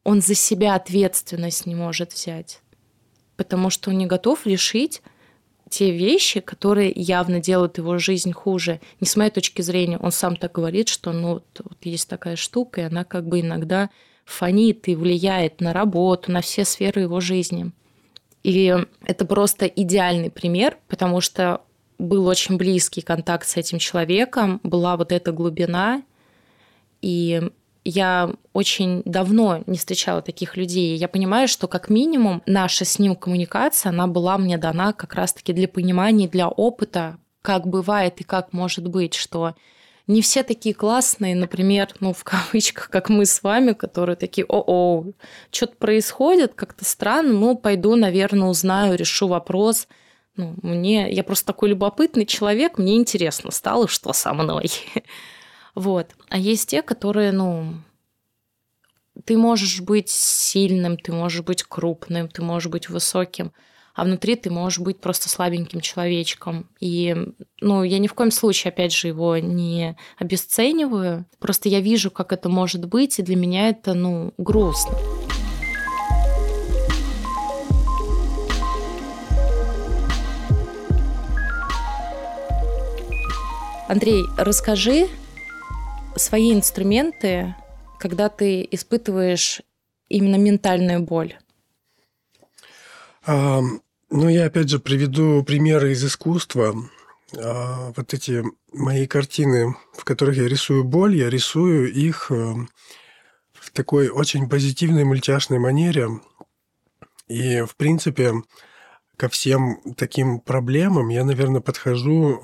Он 0.04 0.20
за 0.20 0.34
себя 0.34 0.74
ответственность 0.74 1.64
не 1.64 1.74
может 1.74 2.12
взять, 2.12 2.60
потому 3.38 3.70
что 3.70 3.88
он 3.88 3.96
не 3.96 4.04
готов 4.04 4.46
решить 4.46 5.00
те 5.70 5.90
вещи, 5.90 6.40
которые 6.40 6.92
явно 6.94 7.40
делают 7.40 7.78
его 7.78 7.96
жизнь 7.96 8.32
хуже. 8.32 8.82
Не 9.00 9.06
с 9.06 9.16
моей 9.16 9.30
точки 9.30 9.62
зрения, 9.62 9.96
он 9.96 10.12
сам 10.12 10.36
так 10.36 10.52
говорит, 10.52 10.90
что 10.90 11.12
ну, 11.12 11.28
вот, 11.32 11.46
вот 11.64 11.78
есть 11.84 12.10
такая 12.10 12.36
штука, 12.36 12.82
и 12.82 12.84
она 12.84 13.04
как 13.04 13.26
бы 13.26 13.40
иногда 13.40 13.88
фонит 14.26 14.86
и 14.86 14.94
влияет 14.94 15.62
на 15.62 15.72
работу, 15.72 16.30
на 16.30 16.42
все 16.42 16.66
сферы 16.66 17.00
его 17.00 17.20
жизни. 17.20 17.72
И 18.42 18.76
это 19.06 19.24
просто 19.24 19.64
идеальный 19.64 20.30
пример, 20.30 20.76
потому 20.88 21.22
что 21.22 21.62
был 22.02 22.26
очень 22.26 22.56
близкий 22.56 23.00
контакт 23.00 23.46
с 23.46 23.56
этим 23.56 23.78
человеком, 23.78 24.60
была 24.62 24.96
вот 24.96 25.12
эта 25.12 25.32
глубина, 25.32 26.02
и 27.00 27.50
я 27.84 28.30
очень 28.52 29.02
давно 29.04 29.62
не 29.66 29.78
встречала 29.78 30.20
таких 30.20 30.56
людей. 30.56 30.96
Я 30.96 31.08
понимаю, 31.08 31.48
что 31.48 31.68
как 31.68 31.88
минимум 31.88 32.42
наша 32.46 32.84
с 32.84 32.98
ним 32.98 33.16
коммуникация, 33.16 33.90
она 33.90 34.06
была 34.06 34.36
мне 34.38 34.58
дана 34.58 34.92
как 34.92 35.14
раз-таки 35.14 35.52
для 35.52 35.68
понимания, 35.68 36.28
для 36.28 36.48
опыта, 36.48 37.18
как 37.40 37.66
бывает 37.66 38.20
и 38.20 38.24
как 38.24 38.52
может 38.52 38.86
быть, 38.86 39.14
что 39.14 39.54
не 40.08 40.22
все 40.22 40.42
такие 40.42 40.74
классные, 40.74 41.36
например, 41.36 41.88
ну, 42.00 42.12
в 42.12 42.24
кавычках, 42.24 42.90
как 42.90 43.08
мы 43.08 43.26
с 43.26 43.42
вами, 43.42 43.72
которые 43.72 44.16
такие, 44.16 44.44
о-о, 44.44 45.06
что-то 45.52 45.76
происходит, 45.76 46.54
как-то 46.54 46.84
странно, 46.84 47.32
ну, 47.32 47.56
пойду, 47.56 47.94
наверное, 47.94 48.48
узнаю, 48.48 48.96
решу 48.96 49.28
вопрос– 49.28 49.86
ну, 50.36 50.54
мне, 50.62 51.10
я 51.12 51.24
просто 51.24 51.46
такой 51.46 51.70
любопытный 51.70 52.26
человек, 52.26 52.78
мне 52.78 52.96
интересно 52.96 53.50
стало, 53.50 53.88
что 53.88 54.12
со 54.12 54.32
мной. 54.32 54.70
вот. 55.74 56.08
А 56.28 56.38
есть 56.38 56.70
те, 56.70 56.82
которые, 56.82 57.32
ну, 57.32 57.74
ты 59.24 59.36
можешь 59.36 59.80
быть 59.80 60.08
сильным, 60.08 60.96
ты 60.96 61.12
можешь 61.12 61.42
быть 61.42 61.62
крупным, 61.62 62.28
ты 62.28 62.42
можешь 62.42 62.70
быть 62.70 62.88
высоким, 62.88 63.52
а 63.94 64.04
внутри 64.04 64.36
ты 64.36 64.50
можешь 64.50 64.78
быть 64.78 65.00
просто 65.00 65.28
слабеньким 65.28 65.80
человечком. 65.80 66.70
И, 66.80 67.14
ну, 67.60 67.82
я 67.82 67.98
ни 67.98 68.06
в 68.06 68.14
коем 68.14 68.30
случае, 68.30 68.70
опять 68.70 68.92
же, 68.92 69.08
его 69.08 69.36
не 69.36 69.96
обесцениваю. 70.18 71.26
Просто 71.38 71.68
я 71.68 71.80
вижу, 71.80 72.10
как 72.10 72.32
это 72.32 72.48
может 72.48 72.86
быть, 72.86 73.18
и 73.18 73.22
для 73.22 73.36
меня 73.36 73.68
это, 73.68 73.92
ну, 73.92 74.32
грустно. 74.38 74.96
Андрей, 83.88 84.24
расскажи 84.38 85.08
свои 86.16 86.52
инструменты, 86.52 87.54
когда 87.98 88.28
ты 88.28 88.66
испытываешь 88.70 89.62
именно 90.08 90.36
ментальную 90.36 91.00
боль. 91.00 91.36
А, 93.26 93.60
ну, 94.10 94.28
я 94.28 94.46
опять 94.46 94.68
же 94.68 94.78
приведу 94.78 95.42
примеры 95.42 95.92
из 95.92 96.04
искусства. 96.04 96.74
а, 97.36 97.92
вот 97.96 98.14
эти 98.14 98.44
мои 98.72 99.06
картины, 99.06 99.74
в 99.94 100.04
которых 100.04 100.36
я 100.36 100.48
рисую 100.48 100.84
боль, 100.84 101.16
я 101.16 101.30
рисую 101.30 101.92
их 101.92 102.30
э, 102.30 102.54
в 103.52 103.70
такой 103.72 104.08
очень 104.08 104.48
позитивной 104.48 105.04
мультяшной 105.04 105.58
манере. 105.58 106.08
И, 107.28 107.62
в 107.62 107.76
принципе, 107.76 108.34
ко 109.22 109.28
всем 109.28 109.80
таким 109.96 110.40
проблемам 110.40 111.08
я, 111.08 111.24
наверное, 111.24 111.60
подхожу 111.60 112.30
э, 112.30 112.38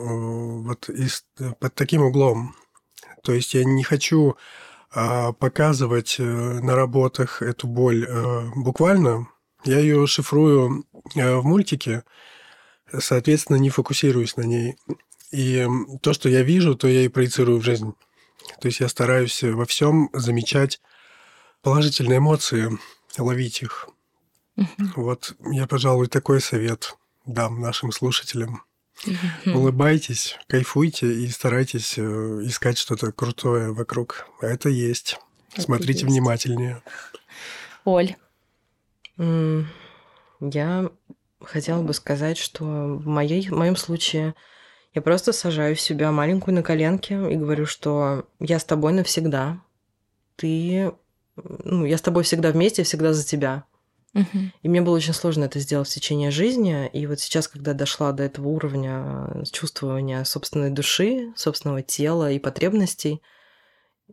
вот 0.62 0.88
из, 0.88 1.24
под 1.58 1.74
таким 1.74 2.02
углом. 2.02 2.54
То 3.24 3.32
есть 3.32 3.52
я 3.54 3.64
не 3.64 3.82
хочу 3.82 4.36
а, 4.92 5.32
показывать 5.32 6.20
э, 6.20 6.22
на 6.22 6.76
работах 6.76 7.42
эту 7.42 7.66
боль 7.66 8.06
буквально. 8.54 9.26
Я 9.64 9.80
ее 9.80 10.06
шифрую 10.06 10.84
в 11.16 11.42
мультике, 11.42 12.04
соответственно, 12.96 13.56
не 13.56 13.70
фокусируюсь 13.70 14.36
на 14.36 14.42
ней. 14.42 14.76
И 15.32 15.66
то, 16.00 16.12
что 16.12 16.28
я 16.28 16.42
вижу, 16.42 16.76
то 16.76 16.86
я 16.86 17.02
и 17.02 17.08
проецирую 17.08 17.58
в 17.58 17.64
жизнь. 17.64 17.92
То 18.60 18.68
есть 18.68 18.78
я 18.78 18.88
стараюсь 18.88 19.42
во 19.42 19.64
всем 19.64 20.10
замечать 20.12 20.80
положительные 21.60 22.18
эмоции, 22.18 22.78
ловить 23.18 23.62
их. 23.62 23.88
Угу. 24.58 24.66
Вот 24.96 25.36
я, 25.52 25.66
пожалуй, 25.66 26.08
такой 26.08 26.40
совет 26.40 26.96
дам 27.26 27.60
нашим 27.60 27.92
слушателям. 27.92 28.62
Угу. 29.06 29.56
Улыбайтесь, 29.56 30.36
кайфуйте 30.48 31.06
и 31.06 31.28
старайтесь 31.28 31.94
э, 31.96 32.02
искать 32.42 32.78
что-то 32.78 33.12
крутое 33.12 33.72
вокруг. 33.72 34.26
А 34.40 34.46
это 34.46 34.68
есть. 34.68 35.18
Это 35.52 35.62
Смотрите 35.62 36.00
есть. 36.00 36.04
внимательнее. 36.04 36.82
Оль. 37.84 38.16
Я 40.40 40.90
хотела 41.40 41.82
бы 41.82 41.94
сказать, 41.94 42.38
что 42.38 42.64
в, 42.64 43.06
моей, 43.06 43.48
в 43.48 43.52
моем 43.52 43.76
случае 43.76 44.34
я 44.94 45.02
просто 45.02 45.32
сажаю 45.32 45.76
себя 45.76 46.10
маленькую 46.10 46.54
на 46.54 46.62
коленке 46.62 47.14
и 47.14 47.36
говорю, 47.36 47.66
что 47.66 48.26
я 48.40 48.58
с 48.58 48.64
тобой 48.64 48.92
навсегда. 48.92 49.60
Ты... 50.36 50.92
Ну, 51.36 51.84
я 51.84 51.98
с 51.98 52.02
тобой 52.02 52.24
всегда 52.24 52.50
вместе, 52.50 52.82
всегда 52.82 53.12
за 53.12 53.24
тебя. 53.24 53.64
Угу. 54.14 54.38
И 54.62 54.68
мне 54.68 54.80
было 54.80 54.96
очень 54.96 55.12
сложно 55.12 55.44
это 55.44 55.60
сделать 55.60 55.88
в 55.88 55.94
течение 55.94 56.30
жизни. 56.30 56.88
И 56.92 57.06
вот 57.06 57.20
сейчас, 57.20 57.48
когда 57.48 57.74
дошла 57.74 58.12
до 58.12 58.22
этого 58.24 58.48
уровня 58.48 59.44
чувствования 59.52 60.24
собственной 60.24 60.70
души, 60.70 61.32
собственного 61.36 61.82
тела 61.82 62.32
и 62.32 62.38
потребностей, 62.38 63.22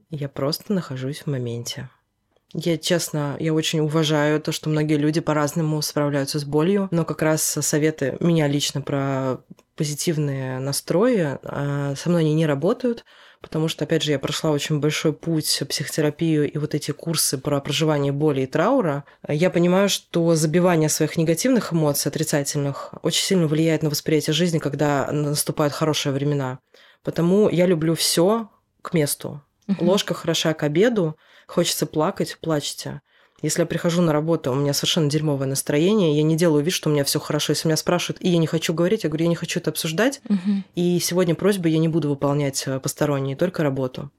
я 0.10 0.30
просто 0.30 0.74
нахожусь 0.74 1.20
в 1.22 1.28
моменте. 1.28 1.89
Я, 2.54 2.78
честно, 2.78 3.36
я 3.39 3.54
очень 3.54 3.80
уважаю 3.80 4.39
то, 4.39 4.52
что 4.52 4.70
многие 4.70 4.98
люди 4.98 5.20
по-разному 5.20 5.82
справляются 5.82 6.39
с 6.39 6.46
болью, 6.46 6.88
но 6.91 7.04
как 7.04 7.22
раз 7.22 7.41
советы 7.41 8.16
меня 8.22 8.48
лично 8.48 8.82
про 8.82 9.39
позитивные 9.76 10.60
настрои 10.60 11.38
а, 11.43 11.96
со 11.96 12.10
мной 12.10 12.22
они 12.22 12.34
не 12.34 12.46
работают, 12.46 13.04
потому 13.46 13.68
что, 13.68 13.84
опять 13.84 14.02
же, 14.02 14.10
я 14.10 14.18
прошла 14.18 14.50
очень 14.50 14.80
большой 14.80 15.14
путь, 15.14 15.62
психотерапию 15.70 16.52
и 16.52 16.58
вот 16.58 16.74
эти 16.74 16.89
курсы 16.89 17.38
про 17.38 17.62
проживание 17.62 18.12
боли 18.12 18.41
и 18.41 18.48
траура. 18.48 19.04
Я 19.28 19.52
понимаю, 19.52 19.88
что 19.88 20.34
забивание 20.34 20.89
своих 20.89 21.16
негативных 21.16 21.72
эмоций, 21.72 22.10
отрицательных, 22.10 22.96
очень 23.04 23.24
сильно 23.24 23.46
влияет 23.46 23.84
на 23.84 23.91
восприятие 23.91 24.34
жизни, 24.34 24.58
когда 24.58 25.12
наступают 25.12 25.76
хорошие 25.76 26.12
времена. 26.12 26.58
Потому 27.04 27.48
я 27.48 27.68
люблю 27.68 27.93
все 27.93 28.50
к 28.82 28.96
месту. 28.96 29.43
Ложка 29.80 30.16
хороша 30.16 30.56
к 30.56 30.64
обеду, 30.64 31.16
хочется 31.46 31.86
плакать, 31.86 32.39
плачьте. 32.41 33.02
Если 33.46 33.62
я 33.62 33.68
прихожу 33.68 34.02
на 34.02 34.12
работу, 34.12 34.52
у 34.52 34.56
меня 34.56 34.74
совершенно 34.74 35.08
дерьмовое 35.08 35.46
настроение, 35.46 36.18
я 36.18 36.24
не 36.24 36.36
делаю 36.36 36.64
вид, 36.64 36.74
что 36.74 36.89
у 36.89 36.91
меня 36.91 37.04
все 37.04 37.20
хорошо. 37.20 37.52
Если 37.52 37.68
меня 37.68 37.78
спрашивают, 37.78 38.20
и 38.20 38.30
я 38.30 38.39
не 38.39 38.48
хочу 38.48 38.74
говорить, 38.74 39.04
я 39.04 39.10
говорю, 39.10 39.26
я 39.26 39.30
не 39.30 39.36
хочу 39.36 39.60
это 39.60 39.70
обсуждать. 39.70 40.20
Угу. 40.28 40.64
И 40.74 41.00
сегодня 41.00 41.36
просьбы 41.36 41.70
я 41.70 41.78
не 41.78 41.88
буду 41.88 42.10
выполнять 42.10 42.64
э, 42.66 42.80
посторонние, 42.80 43.36
только 43.36 43.62
работу. 43.62 44.10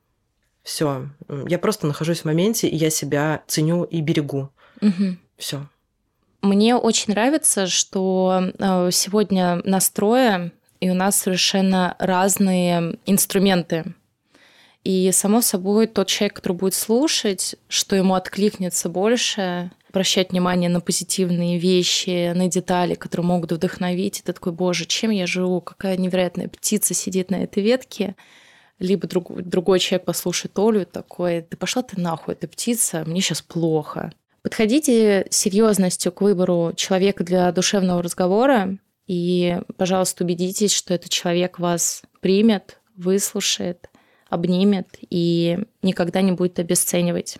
Все. 0.62 1.08
Я 1.48 1.58
просто 1.58 1.88
нахожусь 1.88 2.20
в 2.20 2.24
моменте, 2.24 2.68
и 2.68 2.76
я 2.76 2.88
себя 2.88 3.42
ценю 3.48 3.82
и 3.82 4.00
берегу. 4.00 4.48
Угу. 4.80 5.16
Все. 5.38 5.66
Мне 6.42 6.76
очень 6.76 7.12
нравится, 7.12 7.66
что 7.66 8.52
э, 8.56 8.90
сегодня 8.92 9.60
настроя, 9.64 10.52
и 10.78 10.88
у 10.88 10.94
нас 10.94 11.16
совершенно 11.16 11.96
разные 11.98 13.00
инструменты 13.06 13.92
и, 14.86 15.10
само 15.10 15.40
собой, 15.40 15.88
тот 15.88 16.06
человек, 16.06 16.36
который 16.36 16.52
будет 16.52 16.74
слушать, 16.74 17.56
что 17.66 17.96
ему 17.96 18.14
откликнется 18.14 18.88
больше, 18.88 19.72
обращать 19.88 20.30
внимание 20.30 20.70
на 20.70 20.80
позитивные 20.80 21.58
вещи, 21.58 22.32
на 22.32 22.46
детали, 22.46 22.94
которые 22.94 23.26
могут 23.26 23.50
вдохновить. 23.50 24.20
Это 24.20 24.32
такой, 24.32 24.52
боже, 24.52 24.84
чем 24.84 25.10
я 25.10 25.26
живу? 25.26 25.60
Какая 25.60 25.96
невероятная 25.96 26.46
птица 26.46 26.94
сидит 26.94 27.32
на 27.32 27.42
этой 27.42 27.64
ветке. 27.64 28.14
Либо 28.78 29.08
друг, 29.08 29.42
другой 29.42 29.80
человек 29.80 30.04
послушает 30.04 30.56
Олю 30.56 30.86
такой, 30.86 31.44
да 31.50 31.56
пошла 31.56 31.82
ты 31.82 32.00
нахуй, 32.00 32.34
эта 32.34 32.46
птица, 32.46 33.02
мне 33.08 33.20
сейчас 33.20 33.42
плохо. 33.42 34.12
Подходите 34.42 35.26
серьезностью 35.30 36.12
к 36.12 36.20
выбору 36.20 36.72
человека 36.76 37.24
для 37.24 37.50
душевного 37.50 38.04
разговора 38.04 38.78
и, 39.08 39.58
пожалуйста, 39.78 40.22
убедитесь, 40.22 40.72
что 40.72 40.94
этот 40.94 41.10
человек 41.10 41.58
вас 41.58 42.02
примет, 42.20 42.78
выслушает, 42.96 43.88
обнимет 44.28 44.86
и 45.10 45.58
никогда 45.82 46.20
не 46.22 46.32
будет 46.32 46.58
обесценивать. 46.58 47.38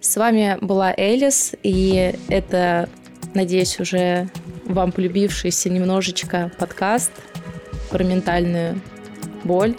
С 0.00 0.16
вами 0.16 0.58
была 0.60 0.94
Элис, 0.96 1.54
и 1.62 2.14
это, 2.28 2.88
надеюсь, 3.34 3.80
уже 3.80 4.28
вам 4.64 4.92
полюбившийся 4.92 5.70
немножечко 5.70 6.52
подкаст 6.58 7.10
про 7.90 8.04
ментальную 8.04 8.80
боль 9.44 9.76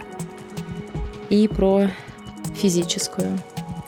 и 1.30 1.48
про 1.48 1.88
физическую. 2.56 3.38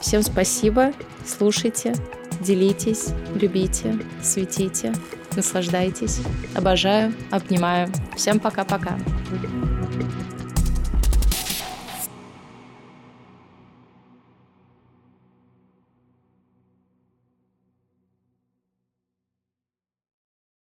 Всем 0.00 0.22
спасибо, 0.22 0.92
слушайте, 1.26 1.94
делитесь, 2.40 3.09
любите, 3.34 3.98
светите, 4.22 4.94
наслаждайтесь. 5.36 6.20
Обожаю, 6.55 7.12
обнимаю. 7.30 7.88
Всем 8.16 8.40
пока-пока. 8.40 8.98